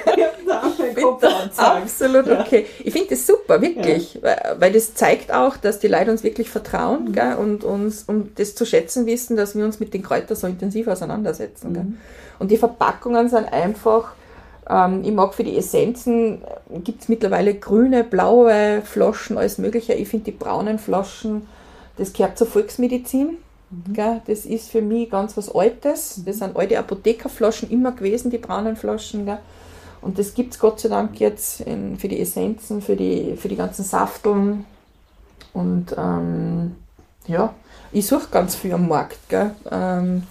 absolut 1.57 2.29
okay. 2.29 2.67
Ich 2.85 2.93
finde 2.93 3.09
das 3.11 3.27
super, 3.27 3.61
wirklich. 3.61 4.15
Ja. 4.15 4.23
Weil, 4.23 4.57
weil 4.59 4.73
das 4.73 4.95
zeigt 4.95 5.33
auch, 5.33 5.57
dass 5.57 5.79
die 5.79 5.89
Leute 5.89 6.11
uns 6.11 6.23
wirklich 6.23 6.49
vertrauen 6.51 7.07
mhm. 7.07 7.13
gell? 7.13 7.35
und 7.35 7.65
uns 7.65 8.05
um 8.07 8.35
das 8.37 8.55
zu 8.55 8.65
schätzen 8.65 9.07
wissen, 9.07 9.37
dass 9.37 9.57
wir 9.57 9.65
uns 9.65 9.81
mit 9.81 9.95
den 9.95 10.03
Kräutern 10.03 10.37
so 10.37 10.47
intensiv 10.47 10.87
auseinandersetzen. 10.87 11.73
Mhm. 11.73 11.97
Und 12.39 12.51
die 12.51 12.57
Verpackungen 12.57 13.29
sind 13.29 13.53
einfach 13.53 14.13
ähm, 14.69 15.03
ich 15.05 15.13
mag 15.13 15.35
für 15.35 15.45
die 15.45 15.57
Essenzen, 15.57 16.43
äh, 16.43 16.79
gibt 16.81 17.03
es 17.03 17.09
mittlerweile 17.09 17.55
grüne, 17.55 18.05
blaue 18.05 18.83
Flaschen, 18.83 19.39
alles 19.39 19.59
Mögliche. 19.59 19.95
Ich 19.95 20.09
finde 20.09 20.27
die 20.27 20.37
braunen 20.37 20.79
Flaschen, 20.79 21.47
das 21.97 22.13
gehört 22.13 22.39
zur 22.39 22.47
Volksmedizin. 22.47 23.39
Mhm. 23.71 23.93
Gell? 23.93 24.23
Das 24.27 24.45
ist 24.45 24.71
für 24.71 24.83
mich 24.83 25.11
ganz 25.11 25.37
was 25.37 25.55
Altes. 25.55 26.23
Das 26.25 26.39
sind 26.39 26.57
alte 26.57 26.79
Apothekerflaschen 26.79 27.71
immer 27.71 27.93
gewesen, 27.93 28.31
die 28.31 28.39
braunen 28.39 28.77
Flaschen. 28.77 29.25
Gell? 29.27 29.39
Und 30.03 30.19
das 30.19 30.35
gibt 30.35 30.55
es 30.55 30.61
Gott 30.61 30.81
sei 30.81 30.89
Dank 30.89 31.19
jetzt 31.21 31.61
in, 31.61 31.99
für 31.99 32.09
die 32.09 32.21
Essenzen, 32.21 32.83
für 32.83 32.97
die, 32.97 33.37
für 33.37 33.49
die 33.49 33.57
ganzen 33.57 33.85
Safteln. 33.85 34.65
Und 35.53 35.95
ähm, 35.97 36.77
ja, 37.27 37.55
ich 37.93 38.07
suche 38.07 38.29
ganz 38.31 38.55
viel 38.55 38.73
am 38.73 38.89
Markt. 38.89 39.19
Gell? 39.29 39.53
Ähm, 39.71 40.25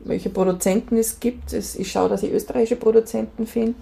welche 0.00 0.30
Produzenten 0.30 0.96
es 0.96 1.20
gibt. 1.20 1.52
Ich 1.52 1.90
schaue, 1.90 2.08
dass 2.08 2.22
ich 2.22 2.32
österreichische 2.32 2.76
Produzenten 2.76 3.46
finde. 3.46 3.74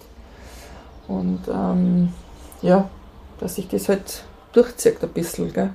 Und 1.06 1.40
ähm, 1.48 2.12
ja, 2.62 2.88
dass 3.40 3.54
sich 3.54 3.68
das 3.68 3.88
halt 3.88 4.24
durchzieht 4.52 5.02
ein 5.02 5.08
bisschen. 5.10 5.52
Gell? 5.52 5.70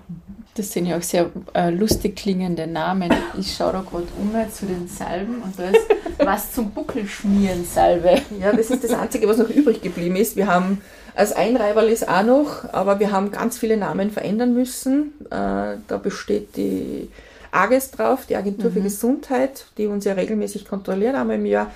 Das 0.56 0.72
sind 0.72 0.86
ja 0.86 0.98
auch 0.98 1.02
sehr 1.02 1.32
äh, 1.56 1.72
lustig 1.72 2.16
klingende 2.16 2.68
Namen. 2.68 3.12
Ich 3.40 3.56
schaue 3.56 3.74
da 3.74 3.82
gerade 3.82 4.06
um 4.20 4.32
zu 4.52 4.66
den 4.66 4.88
Salben 4.88 5.42
und 5.42 5.58
da 5.58 5.70
ist 5.70 5.88
was 6.20 6.54
zum 6.54 6.72
Buckelschmieren 6.72 7.66
Salbe. 7.66 8.22
Ja, 8.40 8.52
das 8.52 8.70
ist 8.70 8.84
das 8.84 8.92
Einzige, 8.92 9.28
was 9.28 9.38
noch 9.38 9.50
übrig 9.50 9.82
geblieben 9.82 10.16
ist. 10.16 10.36
Wir 10.36 10.48
haben 10.48 10.82
als 11.16 11.32
Einreiberl 11.32 11.90
ist 11.90 12.08
auch 12.08 12.24
noch, 12.24 12.74
aber 12.74 13.00
wir 13.00 13.12
haben 13.12 13.32
ganz 13.32 13.58
viele 13.58 13.78
Namen 13.78 14.12
verändern 14.12 14.54
müssen. 14.54 15.14
Äh, 15.30 15.78
da 15.88 15.98
besteht 16.02 16.56
die 16.56 17.10
AGES 17.54 17.92
drauf, 17.92 18.26
die 18.28 18.36
Agentur 18.36 18.70
mhm. 18.70 18.74
für 18.74 18.82
Gesundheit, 18.82 19.66
die 19.78 19.88
uns 19.88 20.06
ja 20.06 20.14
regelmäßig 20.14 20.68
kontrolliert 20.68 21.16
einmal 21.16 21.38
im 21.38 21.46
Jahr. 21.46 21.72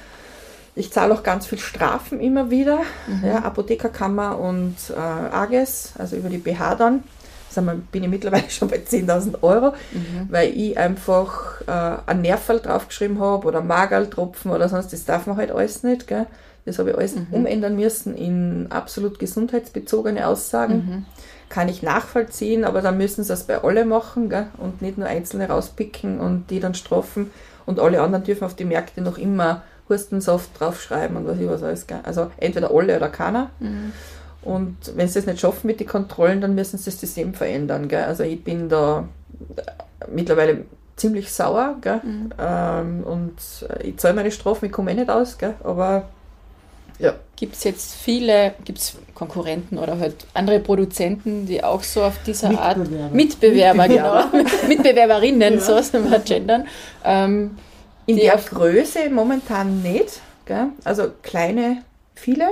Ich 0.75 0.91
zahle 0.91 1.13
auch 1.13 1.23
ganz 1.23 1.47
viel 1.47 1.57
Strafen 1.57 2.19
immer 2.19 2.51
wieder, 2.51 2.80
mhm. 3.07 3.28
ja, 3.28 3.39
Apothekerkammer 3.39 4.38
und 4.39 4.75
äh, 4.89 4.99
AGES, 4.99 5.93
also 5.97 6.15
über 6.15 6.30
die 6.30 6.38
BH 6.38 6.75
dann. 6.75 7.03
Wir, 7.53 7.61
bin 7.91 8.03
ich 8.03 8.09
mittlerweile 8.09 8.43
schon 8.49 8.67
bei 8.67 8.78
10.000 8.78 9.41
Euro, 9.41 9.73
mhm. 9.91 10.28
weil 10.30 10.55
ich 10.55 10.78
einfach 10.78 11.61
äh, 11.61 11.97
ein 12.05 12.21
Nerval 12.21 12.59
draufgeschrieben 12.59 13.19
habe 13.19 13.47
oder 13.47 13.61
Magerltropfen 13.61 14.51
oder 14.51 14.69
sonst, 14.69 14.93
das 14.93 15.05
darf 15.05 15.25
man 15.25 15.38
halt 15.38 15.51
alles 15.51 15.82
nicht. 15.82 16.07
Gell? 16.07 16.28
Das 16.65 16.78
habe 16.80 16.91
ich 16.91 16.97
alles 16.97 17.15
mhm. 17.15 17.28
umändern 17.32 17.75
müssen 17.75 18.15
in 18.15 18.67
absolut 18.69 19.17
gesundheitsbezogene 19.19 20.28
Aussagen. 20.28 21.05
Kann 21.50 21.70
ich 21.70 21.82
nachvollziehen, 21.82 22.66
aber 22.66 22.82
dann 22.82 22.98
müssen 22.98 23.24
sie 23.24 23.30
das 23.30 23.43
bei 23.43 23.64
alle 23.64 23.86
machen 23.86 24.30
gell? 24.30 24.48
und 24.58 24.82
nicht 24.82 24.98
nur 24.98 25.08
einzelne 25.08 25.48
rauspicken 25.48 26.20
und 26.20 26.50
die 26.50 26.60
dann 26.60 26.74
strafen 26.74 27.32
und 27.66 27.80
alle 27.80 28.02
anderen 28.02 28.24
dürfen 28.24 28.43
auf 28.43 28.56
die 28.56 28.66
Märkte 28.66 29.02
noch 29.02 29.18
immer 29.18 29.64
Hustensaft 29.89 30.60
draufschreiben 30.60 31.16
und 31.16 31.28
was 31.28 31.39
ich 31.39 31.48
was 31.48 31.64
alles. 31.64 31.88
Gell? 31.88 32.00
Also 32.04 32.32
entweder 32.38 32.72
alle 32.72 32.98
oder 32.98 33.10
keiner. 33.10 33.50
Mhm. 33.60 33.93
Und 34.41 34.78
wenn 34.95 35.08
sie 35.08 35.20
es 35.20 35.26
nicht 35.26 35.39
schaffen 35.39 35.68
mit 35.68 35.80
den 35.80 35.88
Kontrollen, 35.88 36.41
dann 36.41 36.56
müssen 36.56 36.78
sie 36.78 36.86
das 36.86 37.00
System 37.00 37.34
verändern. 37.34 37.88
Gell? 37.88 38.04
Also 38.04 38.24
ich 38.24 38.43
bin 38.43 38.70
da 38.70 39.08
mittlerweile 40.12 40.66
ziemlich 40.95 41.32
sauer 41.32 41.76
gell? 41.82 42.02
Mhm. 42.04 42.30
Ähm, 42.39 43.04
und 43.04 43.36
ich 43.84 43.98
zahle 43.98 44.16
meine 44.16 44.32
Strafen, 44.32 44.66
ich 44.66 44.72
komme 44.72 44.91
eh 44.91 44.95
nicht 44.95 45.10
aus, 45.10 45.38
gell? 45.38 45.54
aber 45.64 46.10
ja. 47.00 47.14
Gibt 47.36 47.56
es 47.56 47.64
jetzt 47.64 47.95
viele, 47.95 48.54
gibt 48.66 48.80
es 48.80 48.98
Konkurrenten 49.14 49.78
oder 49.78 50.00
halt 50.00 50.16
andere 50.34 50.60
Produzenten, 50.60 51.45
die 51.45 51.64
auch 51.64 51.84
so 51.84 52.04
auf 52.04 52.16
dieser 52.26 52.50
Mitbewerber. 52.50 53.04
Art 53.04 53.14
Mitbewerber, 53.14 53.88
Mitbewerber. 53.88 54.28
genau, 54.32 54.50
Mitbewerberinnen, 54.68 55.54
ja. 55.56 55.60
so 55.60 55.80
sind 55.82 56.10
wir 56.10 56.20
gendern. 56.20 56.68
Ähm, 57.04 57.58
In 58.08 58.18
der 58.18 58.38
Größe 58.38 59.10
momentan 59.12 59.84
nicht, 59.84 60.22
gell? 60.45 60.70
also 60.84 61.12
kleine, 61.22 61.84
viele, 62.16 62.48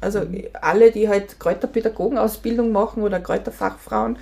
also 0.00 0.20
mhm. 0.20 0.44
alle, 0.60 0.90
die 0.90 1.08
halt 1.08 1.38
Kräuterpädagogenausbildung 1.38 2.72
machen 2.72 3.04
oder 3.04 3.20
Kräuterfachfrauen, 3.20 4.18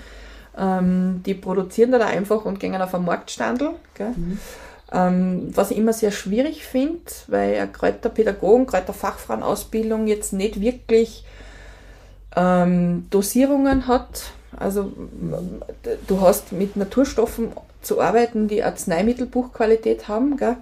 ähm, 0.58 1.22
die 1.24 1.34
produzieren 1.34 1.92
da 1.92 2.06
einfach 2.06 2.44
und 2.44 2.60
gehen 2.60 2.74
auf 2.80 2.94
einen 2.94 3.06
Marktstandel. 3.06 3.70
Gell? 3.94 4.10
Mhm. 4.14 4.38
Ähm, 4.92 5.50
was 5.54 5.70
ich 5.70 5.78
immer 5.78 5.92
sehr 5.92 6.10
schwierig 6.10 6.64
finde, 6.64 7.00
weil 7.28 7.56
eine 7.56 7.72
Kräuterpädagogen, 7.72 8.66
Kräuterfachfrauenausbildung 8.66 10.06
jetzt 10.06 10.32
nicht 10.32 10.60
wirklich 10.60 11.24
ähm, 12.36 13.06
Dosierungen 13.10 13.86
hat. 13.86 14.32
Also 14.56 14.92
du 16.06 16.20
hast 16.20 16.52
mit 16.52 16.76
Naturstoffen 16.76 17.52
zu 17.80 18.00
arbeiten, 18.00 18.48
die 18.48 18.62
Arzneimittelbuchqualität 18.62 20.08
haben, 20.08 20.36
gell? 20.36 20.56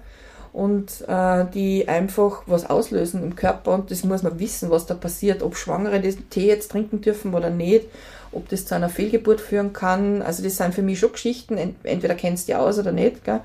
und 0.53 1.05
äh, 1.07 1.45
die 1.55 1.89
einfach 1.89 2.43
was 2.47 2.69
auslösen 2.69 3.23
im 3.23 3.37
Körper 3.37 3.73
und 3.73 3.91
das 3.91 4.05
muss 4.05 4.23
man 4.23 4.39
wissen, 4.39 4.71
was 4.71 4.87
da 4.87 4.95
passiert, 4.95 5.43
ob 5.43 5.57
Schwangere 5.57 6.01
den 6.01 6.29
Tee 6.31 6.47
jetzt 6.47 6.71
trinken 6.73 7.01
dürfen 7.01 7.35
oder 7.35 7.51
nicht, 7.51 7.87
ob 8.33 8.49
das 8.49 8.67
zu 8.67 8.75
einer 8.75 8.89
Fehlgeburt 8.89 9.41
führen 9.41 9.73
kann. 9.73 10.23
Also 10.23 10.43
das 10.43 10.57
sind 10.57 10.75
für 10.75 10.83
mich 10.83 10.99
schon 10.99 11.13
Geschichten, 11.13 11.57
entweder 11.83 12.15
kennst 12.15 12.49
du 12.49 12.53
die 12.53 12.57
aus 12.57 12.79
oder 12.79 12.93
nicht. 12.93 13.25
Gell? 13.25 13.41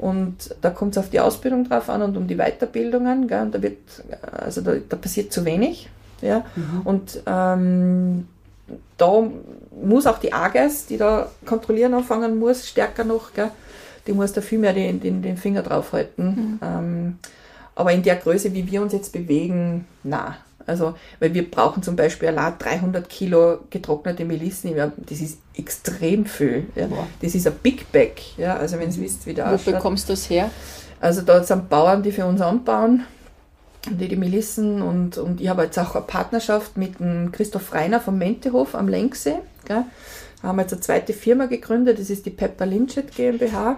Und 0.00 0.56
da 0.62 0.70
kommt 0.70 0.96
es 0.96 0.98
auf 0.98 1.10
die 1.10 1.20
Ausbildung 1.20 1.68
drauf 1.68 1.90
an 1.90 2.00
und 2.00 2.16
um 2.16 2.26
die 2.26 2.36
Weiterbildungen. 2.36 3.28
Gell? 3.28 3.42
Und 3.42 3.54
da 3.54 3.60
wird, 3.60 3.76
also 4.32 4.62
da, 4.62 4.72
da 4.88 4.96
passiert 4.96 5.30
zu 5.30 5.44
wenig. 5.44 5.90
Ja? 6.22 6.44
Mhm. 6.56 6.80
Und 6.84 7.22
ähm, 7.26 8.26
da 8.96 9.22
muss 9.82 10.06
auch 10.06 10.18
die 10.18 10.32
AGES, 10.32 10.86
die 10.86 10.96
da 10.96 11.30
kontrollieren 11.44 11.92
anfangen 11.92 12.38
muss, 12.38 12.66
stärker 12.66 13.04
noch, 13.04 13.34
gell? 13.34 13.50
die 14.06 14.12
muss 14.12 14.32
da 14.32 14.40
viel 14.40 14.58
mehr 14.58 14.72
den, 14.72 15.00
den, 15.00 15.20
den 15.20 15.36
Finger 15.36 15.62
drauf 15.62 15.92
halten. 15.92 16.24
Mhm. 16.24 16.58
Ähm, 16.62 17.18
aber 17.74 17.92
in 17.92 18.02
der 18.02 18.16
Größe, 18.16 18.54
wie 18.54 18.70
wir 18.70 18.80
uns 18.80 18.92
jetzt 18.94 19.12
bewegen, 19.12 19.86
na, 20.02 20.36
also, 20.70 20.94
weil 21.18 21.34
wir 21.34 21.50
brauchen 21.50 21.82
zum 21.82 21.96
Beispiel 21.96 22.28
allein 22.28 22.54
300 22.58 23.08
Kilo 23.08 23.58
getrocknete 23.70 24.24
Melissen. 24.24 24.74
Das 24.76 25.20
ist 25.20 25.38
extrem 25.56 26.24
viel. 26.24 26.68
Ja. 26.76 26.88
Das 27.20 27.34
ist 27.34 27.46
ein 27.46 27.54
Big 27.60 27.90
Bag. 27.90 28.12
Ja. 28.36 28.56
Also, 28.56 28.78
wenn 28.78 28.90
du 28.90 29.00
wisst, 29.00 29.26
wie 29.26 29.34
der 29.34 29.50
Wo 29.50 29.54
ausschaut. 29.54 29.74
bekommst 29.74 30.08
du 30.08 30.12
das 30.12 30.30
her? 30.30 30.48
Also, 31.00 31.22
da 31.22 31.42
sind 31.42 31.68
Bauern, 31.68 32.04
die 32.04 32.12
für 32.12 32.24
uns 32.24 32.40
anbauen, 32.40 33.04
die 33.90 34.06
die 34.06 34.16
Melissen. 34.16 34.80
Und, 34.80 35.18
und 35.18 35.40
ich 35.40 35.48
habe 35.48 35.64
jetzt 35.64 35.78
auch 35.78 35.96
eine 35.96 36.04
Partnerschaft 36.04 36.76
mit 36.76 37.00
dem 37.00 37.32
Christoph 37.32 37.74
Reiner 37.74 38.00
vom 38.00 38.16
Mentehof 38.16 38.76
am 38.76 38.86
Lenksee. 38.86 39.38
Gell. 39.64 39.84
Da 40.40 40.48
haben 40.48 40.56
wir 40.56 40.62
jetzt 40.62 40.72
eine 40.72 40.82
zweite 40.82 41.12
Firma 41.12 41.46
gegründet, 41.46 41.98
das 41.98 42.08
ist 42.08 42.24
die 42.24 42.30
Pepper 42.30 42.64
Linchet 42.64 43.14
GmbH. 43.14 43.76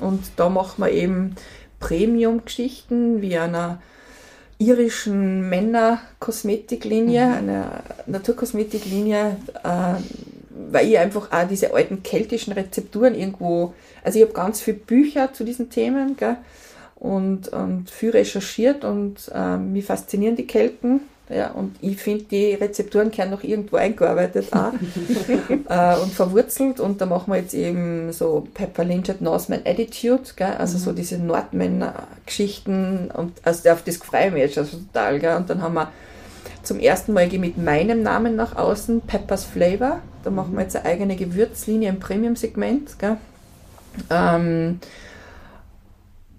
Und 0.00 0.32
da 0.36 0.48
machen 0.48 0.84
wir 0.84 0.90
eben 0.90 1.36
Premium-Geschichten 1.78 3.22
wie 3.22 3.38
einer 3.38 3.80
irischen 4.66 5.48
Männer-Kosmetiklinie, 5.48 7.26
mhm. 7.26 7.32
einer 7.32 7.82
Naturkosmetiklinie, 8.06 9.36
äh, 9.62 9.94
weil 10.70 10.88
ich 10.88 10.98
einfach 10.98 11.30
auch 11.32 11.48
diese 11.48 11.74
alten 11.74 12.02
keltischen 12.02 12.52
Rezepturen 12.52 13.14
irgendwo, 13.14 13.74
also 14.02 14.18
ich 14.18 14.24
habe 14.24 14.34
ganz 14.34 14.60
viele 14.60 14.78
Bücher 14.78 15.32
zu 15.32 15.44
diesen 15.44 15.70
Themen 15.70 16.16
gell, 16.16 16.36
und, 16.96 17.48
und 17.48 17.90
viel 17.90 18.10
recherchiert 18.10 18.84
und 18.84 19.30
äh, 19.34 19.56
mich 19.56 19.84
faszinieren 19.84 20.36
die 20.36 20.46
Kelten 20.46 21.00
ja, 21.30 21.52
und 21.52 21.76
ich 21.80 21.96
finde, 21.96 22.24
die 22.24 22.52
Rezepturen 22.52 23.10
können 23.10 23.30
noch 23.30 23.42
irgendwo 23.42 23.76
eingearbeitet 23.76 24.52
auch, 24.52 24.72
äh, 25.68 25.96
und 25.96 26.12
verwurzelt. 26.12 26.80
Und 26.80 27.00
da 27.00 27.06
machen 27.06 27.32
wir 27.32 27.40
jetzt 27.40 27.54
eben 27.54 28.12
so 28.12 28.46
Pepper 28.52 28.84
Lynch 28.84 29.08
at 29.08 29.22
Norseman 29.22 29.62
Attitude, 29.64 30.22
gell? 30.36 30.52
also 30.58 30.76
mhm. 30.76 30.82
so 30.82 30.92
diese 30.92 31.16
Nordmänner-Geschichten. 31.18 33.10
Und 33.10 33.32
also 33.42 33.70
auf 33.70 33.82
das 33.82 33.96
freue 33.96 34.26
ich 34.26 34.32
mich 34.34 34.42
jetzt 34.42 34.54
schon 34.54 34.68
total. 34.70 35.18
Gell? 35.18 35.36
Und 35.36 35.48
dann 35.48 35.62
haben 35.62 35.74
wir 35.74 35.90
zum 36.62 36.78
ersten 36.78 37.14
Mal 37.14 37.28
gehe 37.28 37.40
mit 37.40 37.56
meinem 37.56 38.02
Namen 38.02 38.36
nach 38.36 38.56
außen, 38.56 39.00
Peppers 39.02 39.44
Flavor. 39.44 40.00
Da 40.24 40.30
machen 40.30 40.54
wir 40.54 40.62
jetzt 40.62 40.76
eine 40.76 40.84
eigene 40.84 41.16
Gewürzlinie 41.16 41.88
im 41.88 42.00
Premium-Segment. 42.00 42.96
Ähm, 44.10 44.80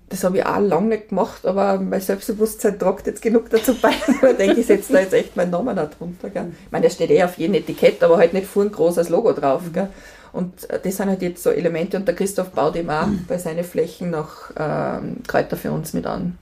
das 0.09 0.23
habe 0.23 0.37
ich 0.37 0.45
auch 0.45 0.59
lange 0.59 0.89
nicht 0.89 1.09
gemacht, 1.09 1.45
aber 1.45 1.79
mein 1.79 1.99
Selbstbewusstsein 1.99 2.77
tragt 2.77 3.07
jetzt 3.07 3.21
genug 3.21 3.49
dazu 3.49 3.73
bei. 3.75 3.91
Ich 4.29 4.37
denke, 4.37 4.59
ich 4.59 4.67
setze 4.67 4.93
da 4.93 4.99
jetzt 4.99 5.13
echt 5.13 5.35
meinen 5.35 5.51
Namen 5.51 5.75
da 5.75 5.85
drunter. 5.85 6.29
Gell. 6.29 6.51
Ich 6.65 6.71
meine, 6.71 6.83
der 6.83 6.89
steht 6.91 7.09
eh 7.09 7.23
auf 7.23 7.37
jedem 7.37 7.55
Etikett, 7.55 8.03
aber 8.03 8.17
halt 8.17 8.33
nicht 8.33 8.45
vorn 8.45 8.71
groß 8.71 8.99
als 8.99 9.09
Logo 9.09 9.33
drauf. 9.33 9.63
Gell. 9.73 9.89
Und 10.31 10.69
äh, 10.69 10.79
das 10.83 10.97
sind 10.97 11.09
halt 11.09 11.21
jetzt 11.21 11.41
so 11.41 11.49
Elemente 11.49 11.97
und 11.97 12.07
der 12.07 12.15
Christoph 12.15 12.51
baut 12.51 12.75
eben 12.75 12.89
auch 12.89 13.07
bei 13.27 13.37
seinen 13.37 13.63
Flächen 13.63 14.11
noch 14.11 14.51
ähm, 14.57 15.23
Kräuter 15.27 15.57
für 15.57 15.71
uns 15.71 15.93
mit 15.93 16.05
an. 16.05 16.37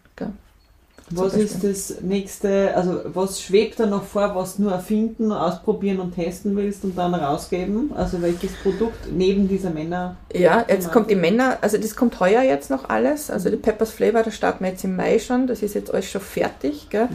Was 1.15 1.33
ist 1.35 1.63
das 1.63 2.01
nächste, 2.01 2.75
also 2.75 3.01
was 3.05 3.41
schwebt 3.41 3.79
da 3.79 3.85
noch 3.85 4.03
vor, 4.03 4.35
was 4.35 4.57
du 4.57 4.63
nur 4.63 4.71
erfinden, 4.71 5.31
ausprobieren 5.31 5.99
und 5.99 6.15
testen 6.15 6.55
willst 6.55 6.83
und 6.83 6.97
dann 6.97 7.13
rausgeben? 7.13 7.91
Also 7.95 8.21
welches 8.21 8.51
Produkt 8.61 9.11
neben 9.11 9.47
dieser 9.47 9.69
Männer? 9.69 10.17
Ja, 10.33 10.65
jetzt 10.67 10.91
kommt 10.91 11.09
die 11.09 11.15
Männer, 11.15 11.57
also 11.61 11.77
das 11.77 11.95
kommt 11.95 12.19
heuer 12.19 12.41
jetzt 12.41 12.69
noch 12.69 12.89
alles. 12.89 13.29
Also 13.29 13.49
die 13.49 13.57
Peppers 13.57 13.91
Flavor, 13.91 14.23
da 14.23 14.31
starten 14.31 14.63
wir 14.63 14.71
jetzt 14.71 14.83
im 14.83 14.95
Mai 14.95 15.19
schon, 15.19 15.47
das 15.47 15.61
ist 15.61 15.75
jetzt 15.75 15.93
alles 15.93 16.09
schon 16.09 16.21
fertig. 16.21 16.89
Gell? 16.89 17.07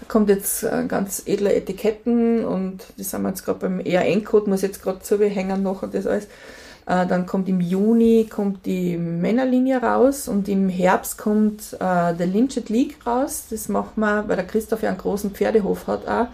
Da 0.00 0.06
kommt 0.08 0.28
jetzt 0.28 0.62
äh, 0.62 0.84
ganz 0.88 1.22
edle 1.26 1.54
Etiketten 1.54 2.44
und 2.44 2.84
das 2.96 3.10
sind 3.10 3.22
wir 3.22 3.28
jetzt 3.28 3.44
gerade 3.44 3.58
beim 3.58 3.80
ERN-Code, 3.80 4.48
muss 4.48 4.62
jetzt 4.62 4.82
gerade 4.82 5.00
zuhängen 5.00 5.62
noch 5.62 5.82
und 5.82 5.94
das 5.94 6.06
alles. 6.06 6.26
Äh, 6.90 7.06
dann 7.06 7.24
kommt 7.24 7.48
im 7.48 7.60
Juni 7.60 8.26
kommt 8.28 8.66
die 8.66 8.96
Männerlinie 8.96 9.80
raus 9.80 10.26
und 10.26 10.48
im 10.48 10.68
Herbst 10.68 11.18
kommt 11.18 11.74
äh, 11.74 12.14
der 12.14 12.26
Lynchet 12.26 12.68
League 12.68 12.96
raus. 13.06 13.44
Das 13.48 13.68
machen 13.68 14.00
wir, 14.00 14.24
weil 14.26 14.34
der 14.34 14.46
Christoph 14.46 14.82
ja 14.82 14.88
einen 14.88 14.98
großen 14.98 15.30
Pferdehof 15.30 15.86
hat 15.86 16.08
auch. 16.08 16.26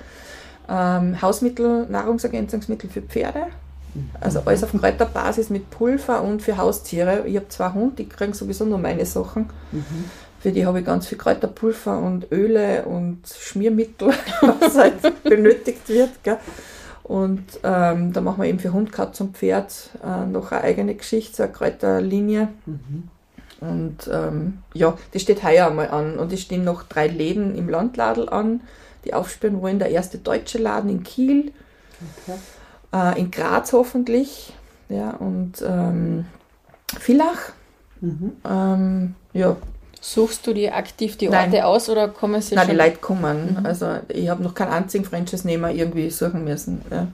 Ähm, 0.69 1.21
Hausmittel, 1.21 1.87
Nahrungsergänzungsmittel 1.91 2.89
für 2.89 3.03
Pferde. 3.03 3.49
Also 4.21 4.41
alles 4.45 4.65
auf 4.65 4.73
Kräuterbasis 4.73 5.51
mit 5.51 5.71
Pulver 5.71 6.23
und 6.23 6.41
für 6.41 6.57
Haustiere. 6.57 7.27
Ich 7.27 7.37
habe 7.37 7.49
zwei 7.49 7.73
Hunde, 7.73 7.97
die 7.97 8.09
kriegen 8.09 8.33
sowieso 8.33 8.65
nur 8.65 8.79
meine 8.79 9.05
Sachen. 9.05 9.51
Für 10.41 10.53
die 10.53 10.65
habe 10.65 10.81
ich 10.81 10.87
ganz 10.87 11.07
viel 11.07 11.19
Kräuterpulver 11.19 11.99
und 11.99 12.31
Öle 12.33 12.85
und 12.85 13.21
Schmiermittel, 13.27 14.09
was 14.61 14.77
halt 14.77 15.23
benötigt 15.23 15.89
wird. 15.89 16.11
Gell? 16.23 16.39
Und 17.07 17.45
ähm, 17.63 18.13
da 18.13 18.21
machen 18.21 18.43
wir 18.43 18.49
eben 18.49 18.59
für 18.59 18.73
Hund, 18.73 18.91
Katz 18.91 19.21
und 19.21 19.37
Pferd 19.37 19.91
äh, 20.05 20.27
noch 20.27 20.51
eine 20.51 20.63
eigene 20.63 20.95
Geschichte, 20.97 21.37
so 21.37 21.43
eine 21.45 21.53
Kräuterlinie. 21.53 22.49
Und 23.61 24.11
ähm, 24.13 24.59
ja, 24.75 24.99
das 25.13 25.23
steht 25.23 25.45
heuer 25.45 25.69
einmal 25.69 25.89
an. 25.91 26.19
Und 26.19 26.33
es 26.33 26.41
stehen 26.41 26.65
noch 26.65 26.83
drei 26.83 27.07
Läden 27.07 27.55
im 27.55 27.69
Landladel 27.69 28.29
an, 28.29 28.61
die 29.05 29.15
aufspüren 29.15 29.63
wollen. 29.63 29.79
Der 29.79 29.91
erste 29.91 30.19
deutsche 30.19 30.59
Laden 30.59 30.91
in 30.91 31.05
Kiel, 31.05 31.53
Okay. 32.27 32.39
äh, 32.93 33.21
in 33.21 33.31
Graz 33.31 33.73
hoffentlich. 33.73 34.53
Ja, 34.89 35.11
und 35.11 35.65
ähm, 35.65 36.27
Villach. 36.99 37.53
Mhm. 38.01 38.33
Ähm, 38.45 39.15
ja, 39.33 39.57
Suchst 40.09 40.47
du 40.47 40.53
dir 40.55 40.77
aktiv 40.77 41.17
die 41.17 41.29
Nein. 41.29 41.47
Orte 41.53 41.67
aus 41.67 41.89
oder 41.89 42.07
kommen 42.07 42.41
sie 42.41 42.55
Nein, 42.55 42.69
die 42.69 42.77
schon? 42.77 42.79
Leute 42.87 42.97
kommen. 42.99 43.61
Also 43.65 43.97
ich 44.07 44.29
habe 44.29 44.41
noch 44.41 44.55
keinen 44.55 44.71
einzigen 44.73 45.05
Franchise-Nehmer 45.05 45.73
irgendwie 45.73 46.11
suchen 46.11 46.45
müssen. 46.45 46.81
Ja. 46.93 47.09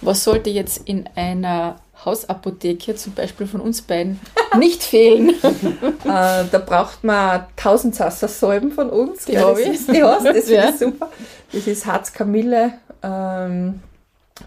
Was 0.00 0.24
sollte 0.24 0.50
jetzt 0.50 0.82
in 0.84 1.08
einer 1.14 1.76
Hausapotheke, 2.04 2.96
zum 2.96 3.14
Beispiel 3.14 3.46
von 3.46 3.60
uns 3.60 3.82
beiden, 3.82 4.18
nicht 4.58 4.82
fehlen? 4.82 5.30
Äh, 5.30 6.44
da 6.50 6.62
braucht 6.64 7.04
man 7.04 7.46
1000 7.56 7.94
Sassersalben 7.94 8.72
von 8.72 8.90
uns. 8.90 9.26
Die 9.26 9.32
gell, 9.32 9.44
hab 9.44 9.54
das 9.54 9.60
ich. 9.60 9.68
ist, 9.74 9.92
die 9.92 10.02
hast, 10.02 10.26
das 10.26 10.48
Ja. 10.50 10.70
ich 10.70 10.76
super. 10.78 11.08
Das 11.52 11.66
ist 11.68 11.86
Harzkamille. 11.86 12.72
Ähm, 13.02 13.80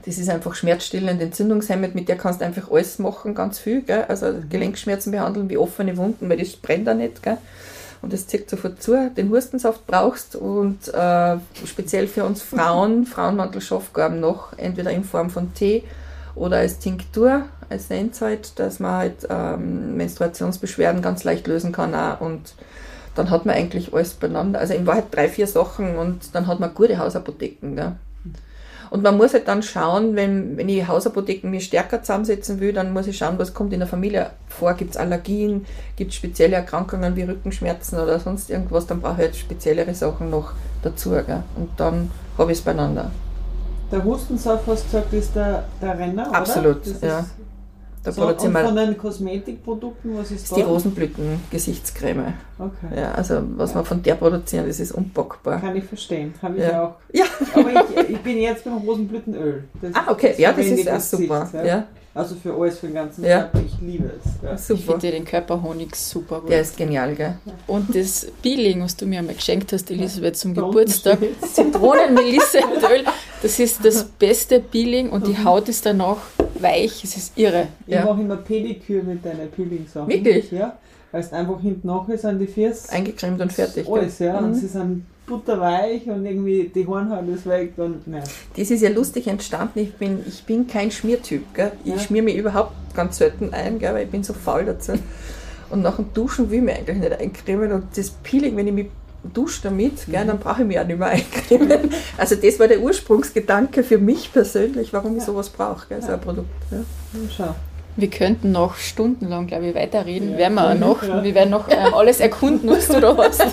das 0.06 0.18
ist 0.18 0.30
einfach 0.30 0.56
schmerzstillend, 0.56 1.22
entzündungshemmend. 1.22 1.96
Mit 1.96 2.08
der 2.08 2.18
kannst 2.18 2.42
du 2.42 2.46
einfach 2.46 2.72
alles 2.72 3.00
machen, 3.00 3.36
ganz 3.36 3.60
viel. 3.60 3.82
Gell? 3.82 4.06
Also 4.08 4.34
Gelenkschmerzen 4.50 5.12
behandeln 5.12 5.50
wie 5.50 5.58
offene 5.58 5.98
Wunden, 5.98 6.30
weil 6.30 6.38
das 6.38 6.56
brennt 6.56 6.88
da 6.88 6.94
nicht. 6.94 7.22
Gell? 7.22 7.38
Und 8.02 8.14
das 8.14 8.28
zieht 8.28 8.50
sofort 8.50 8.82
zu. 8.82 9.12
Den 9.16 9.30
Hustensaft 9.30 9.86
brauchst 9.86 10.36
und 10.36 10.88
äh, 10.94 11.38
speziell 11.66 12.08
für 12.08 12.24
uns 12.24 12.42
Frauen, 12.42 13.06
Frauenmantel 13.08 13.62
Schafgarben 13.62 14.20
noch, 14.20 14.58
entweder 14.58 14.92
in 14.92 15.04
Form 15.04 15.30
von 15.30 15.54
Tee 15.54 15.84
oder 16.34 16.58
als 16.58 16.80
Tinktur, 16.80 17.44
als 17.70 17.89
Nennzeit, 17.89 18.58
dass 18.58 18.80
man 18.80 18.92
halt 18.94 19.28
ähm, 19.30 19.98
Menstruationsbeschwerden 19.98 21.02
ganz 21.02 21.24
leicht 21.24 21.46
lösen 21.48 21.72
kann 21.72 21.94
auch. 21.94 22.22
und 22.22 22.54
dann 23.14 23.30
hat 23.30 23.46
man 23.46 23.56
eigentlich 23.56 23.94
alles 23.94 24.14
beieinander. 24.14 24.60
Also 24.60 24.74
in 24.74 24.88
Wahrheit 24.88 25.08
drei, 25.12 25.28
vier 25.28 25.46
Sachen 25.46 25.98
und 25.98 26.34
dann 26.34 26.48
hat 26.48 26.62
man 26.62 26.74
gute 26.74 26.98
Hausapotheken. 26.98 27.76
Gell? 27.76 27.96
Und 28.92 29.04
man 29.04 29.16
muss 29.16 29.34
halt 29.34 29.48
dann 29.48 29.64
schauen, 29.64 30.18
wenn, 30.18 30.58
wenn 30.58 30.68
ich 30.68 30.86
Hausapotheken 30.86 31.50
mir 31.50 31.62
stärker 31.62 32.04
zusammensetzen 32.04 32.60
will, 32.60 32.74
dann 32.74 32.92
muss 32.92 33.08
ich 33.08 33.18
schauen, 33.18 33.39
was 33.39 33.54
kommt 33.54 33.72
in 33.72 33.80
der 33.80 33.88
Familie 33.88 34.32
vor. 34.50 34.74
Gibt 34.74 34.92
es 34.92 34.98
Allergien, 34.98 35.66
gibt 35.96 36.12
es 36.12 36.18
spezielle 36.18 36.58
Erkrankungen 36.58 37.16
wie 37.16 37.24
Rückenschmerzen 37.24 37.98
oder 37.98 38.20
sonst 38.20 38.50
irgendwas, 38.50 38.88
dann 38.88 39.00
brauche 39.00 39.14
ich 39.14 39.20
halt 39.20 39.36
speziellere 39.38 39.96
Sachen 39.96 40.30
noch 40.30 40.52
dazu. 40.84 41.12
Gell? 41.12 41.42
Und 41.56 41.70
dann 41.78 42.12
habe 42.38 42.52
ich 42.52 42.58
es 42.58 42.64
beieinander. 42.66 43.12
Der 43.94 44.04
Hustensaft, 44.04 44.68
hast 44.68 44.84
du 44.84 44.98
gesagt, 44.98 45.14
ist 45.14 45.36
der, 45.38 45.64
der 45.82 45.98
Renner, 45.98 46.28
oder? 46.30 46.38
Absolut, 46.38 46.82
Das 46.82 46.92
ist 46.92 47.04
ja. 47.04 47.26
Da 48.04 48.12
So, 48.12 48.22
und 48.22 48.28
produzieren 48.30 48.54
von 48.66 48.76
wir 48.76 48.86
den 48.88 48.97
Kosmetikprodukten, 48.97 50.18
was 50.18 50.32
ist 50.32 50.34
das 50.34 50.41
ist 50.43 50.52
da? 50.54 50.56
die 50.56 50.62
Rosenblüten-Gesichtscreme. 50.64 52.34
Okay. 52.58 52.95
Ja, 52.99 53.12
also 53.12 53.41
was 53.58 53.76
wir 53.76 53.84
von 53.86 54.02
der 54.02 54.16
produzieren, 54.16 54.66
das 54.68 54.80
ist 54.80 54.91
unpackbar. 54.93 55.60
Kann 55.62 55.76
ich 55.76 55.84
verstehen. 55.84 56.34
Habe 56.41 56.58
ich 56.58 56.64
Ja. 56.64 56.84
auch. 56.84 56.95
Ja, 57.14 57.26
Aber 57.54 57.70
ich, 58.02 58.10
ich 58.10 58.18
bin 58.22 58.38
jetzt 58.39 58.64
beim 58.64 58.78
Rosenblütenöl. 58.78 59.66
Das, 59.82 59.91
ah, 59.95 60.06
okay, 60.12 60.34
ja, 60.38 60.52
das 60.52 60.66
ist 60.66 60.80
ich 60.80 60.91
auch 60.91 60.99
super. 60.99 61.41
Gesicht, 61.52 61.66
Ja, 61.66 61.88
Also 62.16 62.36
für 62.36 62.54
alles, 62.56 62.80
für 62.80 62.88
den 62.88 62.95
ganzen 62.95 63.24
Ja. 63.24 63.41
Körper. 63.41 63.60
Ich 63.66 63.80
liebe 63.82 64.12
es. 64.24 64.32
Ja. 64.43 64.54
Ich 64.56 64.62
super. 64.62 64.82
finde 64.99 65.12
den 65.12 65.26
Körperhonig 65.26 65.95
super 65.95 66.39
gut. 66.41 66.49
Der 66.49 66.62
ist 66.62 66.78
genial, 66.78 67.14
gell? 67.16 67.36
Und 67.68 67.93
das 67.95 68.28
Peeling, 68.41 68.82
was 68.82 68.95
du 68.95 69.06
mir 69.06 69.20
einmal 69.20 69.36
geschenkt 69.36 69.72
hast, 69.74 69.91
Elisabeth, 69.91 70.38
zum 70.38 70.54
Geburtstag, 70.54 71.18
steht's. 71.20 71.54
Zitronen, 71.54 72.14
Melisse 72.16 72.60
und 72.60 72.84
Öl, 72.84 73.04
das 73.43 73.60
ist 73.60 73.86
das 73.86 74.04
beste 74.20 74.60
Peeling 74.60 75.10
und 75.10 75.28
die 75.28 75.38
Haut 75.43 75.70
ist 75.70 75.86
danach 75.86 76.18
weich. 76.62 77.03
Es 77.03 77.16
ist 77.18 77.38
irre. 77.38 77.68
Ich 77.88 77.93
Ja. 77.93 78.05
mache 78.05 78.22
immer 78.22 78.38
Pediküre 78.38 79.03
mit 79.03 79.24
deinen 79.26 79.49
Peeling-Sachen. 79.51 80.07
Wirklich? 80.09 80.51
Ja. 80.51 80.78
Weil 81.12 81.22
es 81.22 81.34
einfach 81.34 81.59
hinten 81.62 81.88
nach 81.88 82.07
ist 82.09 82.26
an 82.26 82.39
die 82.39 82.47
Füße. 82.47 82.91
Eingecremt 82.91 83.41
und 83.41 83.51
fertig. 83.51 83.86
gell? 83.86 83.93
Alles, 83.99 84.20
ja. 84.20 84.38
Und 84.38 84.49
Mhm. 84.51 84.53
sie 84.55 84.68
sind 84.68 85.05
butterweich 85.28 86.07
und 86.07 86.26
irgendwie 86.26 86.72
die 86.74 86.86
Hornhaut 86.88 87.28
ist 87.30 87.45
weg 87.47 87.74
und 87.78 88.07
nein. 88.07 88.24
Das 88.57 88.72
ist 88.72 88.82
ja 88.82 88.89
lustig 88.89 89.28
entstanden. 89.28 89.80
Ich 89.80 89.93
bin, 89.95 90.20
ich 90.28 90.43
bin 90.43 90.68
kein 90.68 90.89
Schmiertyp. 90.91 91.53
Gell? 91.53 91.72
Ich 91.84 91.91
Ja. 91.93 91.99
schmier 91.99 92.24
mich 92.24 92.36
überhaupt 92.38 92.74
ganz 92.93 93.18
selten 93.18 93.53
ein, 93.53 93.80
gell? 93.80 93.93
weil 93.93 94.05
ich 94.05 94.09
bin 94.12 94.24
so 94.24 94.34
faul 94.34 94.66
dazu. 94.66 94.93
Und 95.70 95.82
nach 95.84 95.95
dem 95.95 96.14
Duschen 96.14 96.49
will 96.49 96.57
ich 96.59 96.64
mich 96.66 96.76
eigentlich 96.78 96.97
nicht 96.99 97.14
eincremen. 97.20 97.72
Und 97.72 97.86
das 97.95 98.09
Peeling, 98.24 98.57
wenn 98.57 98.68
ich 98.68 98.74
mich 98.74 98.88
dusche 99.24 99.62
damit, 99.64 100.06
gell, 100.08 100.26
dann 100.26 100.40
brauche 100.40 100.62
ich 100.62 100.68
mich 100.68 100.80
auch 100.80 100.86
nicht 100.86 101.00
mehr 101.00 101.10
eincremen. 101.10 101.92
Also 102.18 102.36
das 102.36 102.60
war 102.60 102.68
der 102.68 102.80
Ursprungsgedanke 102.82 103.84
für 103.84 103.98
mich 103.98 104.32
persönlich, 104.32 104.94
warum 104.94 105.18
ich 105.18 105.24
sowas 105.24 105.50
brauche, 105.50 105.88
gell? 105.90 106.02
so 106.02 106.12
ein 106.14 106.22
Produkt. 106.22 106.50
Ja. 107.38 107.56
Wir 107.98 108.10
könnten 108.10 108.52
noch 108.52 108.76
stundenlang, 108.78 109.48
glaube 109.48 109.68
ich, 109.68 109.76
weiterreden. 109.76 110.32
Ja. 110.32 110.38
Werden 110.38 110.54
wir 110.56 110.70
auch 110.70 110.76
noch. 110.76 111.04
Ja. 111.04 111.24
Wir 111.24 111.36
werden 111.36 111.50
noch 111.50 111.68
ähm, 111.70 111.94
alles 111.94 112.20
erkunden, 112.20 112.70
was 112.70 112.88
du 112.88 113.00
da 113.02 113.16
hast. 113.18 113.42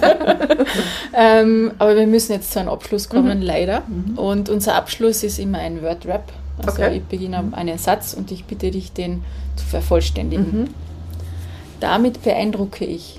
ähm, 1.14 1.72
aber 1.78 1.96
wir 1.96 2.06
müssen 2.06 2.32
jetzt 2.32 2.52
zu 2.52 2.60
einem 2.60 2.68
Abschluss 2.68 3.08
kommen, 3.08 3.42
leider. 3.42 3.82
Und 4.16 4.48
unser 4.48 4.74
Abschluss 4.76 5.22
ist 5.24 5.38
immer 5.38 5.58
ein 5.58 5.82
Word-Rap. 5.82 6.32
Also 6.58 6.82
Okay. 6.82 6.96
ich 6.96 7.02
beginne 7.04 7.44
einen 7.52 7.78
Satz 7.78 8.14
und 8.14 8.30
ich 8.30 8.44
bitte 8.44 8.70
dich, 8.70 8.92
den 8.92 9.22
zu 9.56 9.64
vervollständigen. 9.66 10.62
Mhm. 10.62 10.68
Damit 11.80 12.22
beeindrucke 12.22 12.84
ich. 12.84 13.17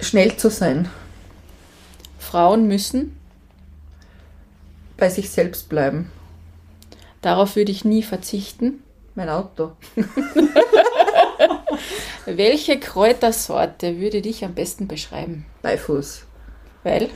Schnell 0.00 0.36
zu 0.36 0.50
sein, 0.50 0.88
Frauen 2.18 2.68
müssen, 2.68 3.16
bei 4.96 5.08
sich 5.08 5.30
selbst 5.30 5.68
bleiben. 5.68 6.10
darauf 7.22 7.56
würde 7.56 7.72
ich 7.72 7.84
nie 7.84 8.02
verzichten. 8.02 8.82
Mein 9.14 9.30
Auto. 9.30 9.72
Welche 12.26 12.78
Kräutersorte 12.78 13.98
würde 13.98 14.20
dich 14.20 14.44
am 14.44 14.54
besten 14.54 14.86
beschreiben? 14.86 15.46
Beifuß. 15.62 16.24
Weil 16.82 17.08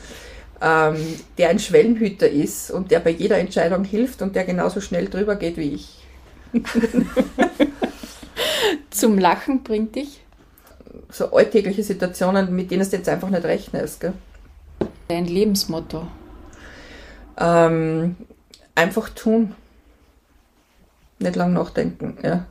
ähm, 0.62 1.20
der 1.36 1.50
ein 1.50 1.58
Schwellenhüter 1.58 2.28
ist 2.28 2.70
und 2.70 2.90
der 2.90 3.00
bei 3.00 3.10
jeder 3.10 3.38
Entscheidung 3.38 3.84
hilft 3.84 4.22
und 4.22 4.34
der 4.34 4.44
genauso 4.44 4.80
schnell 4.80 5.08
drüber 5.08 5.36
geht 5.36 5.58
wie 5.58 5.74
ich. 5.74 5.98
zum 8.90 9.18
Lachen 9.18 9.62
bringt 9.62 9.94
dich 9.96 10.19
So 11.12 11.32
alltägliche 11.32 11.82
Situationen, 11.82 12.54
mit 12.54 12.70
denen 12.70 12.88
du 12.88 12.96
jetzt 12.96 13.08
einfach 13.08 13.30
nicht 13.30 13.44
rechnest. 13.44 14.00
Gell? 14.00 14.12
dein 15.10 15.26
Lebensmotto. 15.26 16.06
Ähm, 17.38 18.16
einfach 18.74 19.08
tun. 19.10 19.54
Nicht 21.18 21.36
lang 21.36 21.52
nachdenken. 21.52 22.16
Ja. 22.22 22.46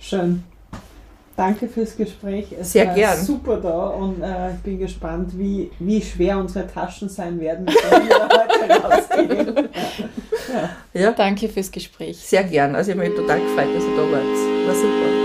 Schön. 0.00 0.42
danke 1.36 1.68
fürs 1.68 1.96
Gespräch. 1.96 2.48
Es 2.58 2.72
Sehr 2.72 2.86
war 2.88 2.94
gern. 2.94 3.18
super 3.24 3.58
da 3.58 3.88
und 3.88 4.22
äh, 4.22 4.54
ich 4.54 4.60
bin 4.60 4.78
gespannt, 4.78 5.36
wie, 5.38 5.70
wie 5.78 6.00
schwer 6.02 6.38
unsere 6.38 6.66
Taschen 6.66 7.08
sein 7.08 7.38
werden, 7.40 7.66
wenn 7.66 8.08
wir 8.08 8.28
heute 8.28 8.82
rausgehen. 8.82 9.68
Ja. 10.94 11.00
Ja, 11.00 11.12
Danke 11.12 11.48
fürs 11.48 11.70
Gespräch. 11.70 12.16
sehr 12.18 12.44
gern. 12.44 12.74
Also 12.74 12.90
ich 12.92 12.96
habe 12.98 13.08
mich 13.08 13.16
total 13.18 13.40
gefreut, 13.40 13.68
dass 13.74 13.84
ihr 13.84 13.96
da 13.96 14.02
wart. 14.02 14.66
War 14.66 14.74
super. 14.74 15.17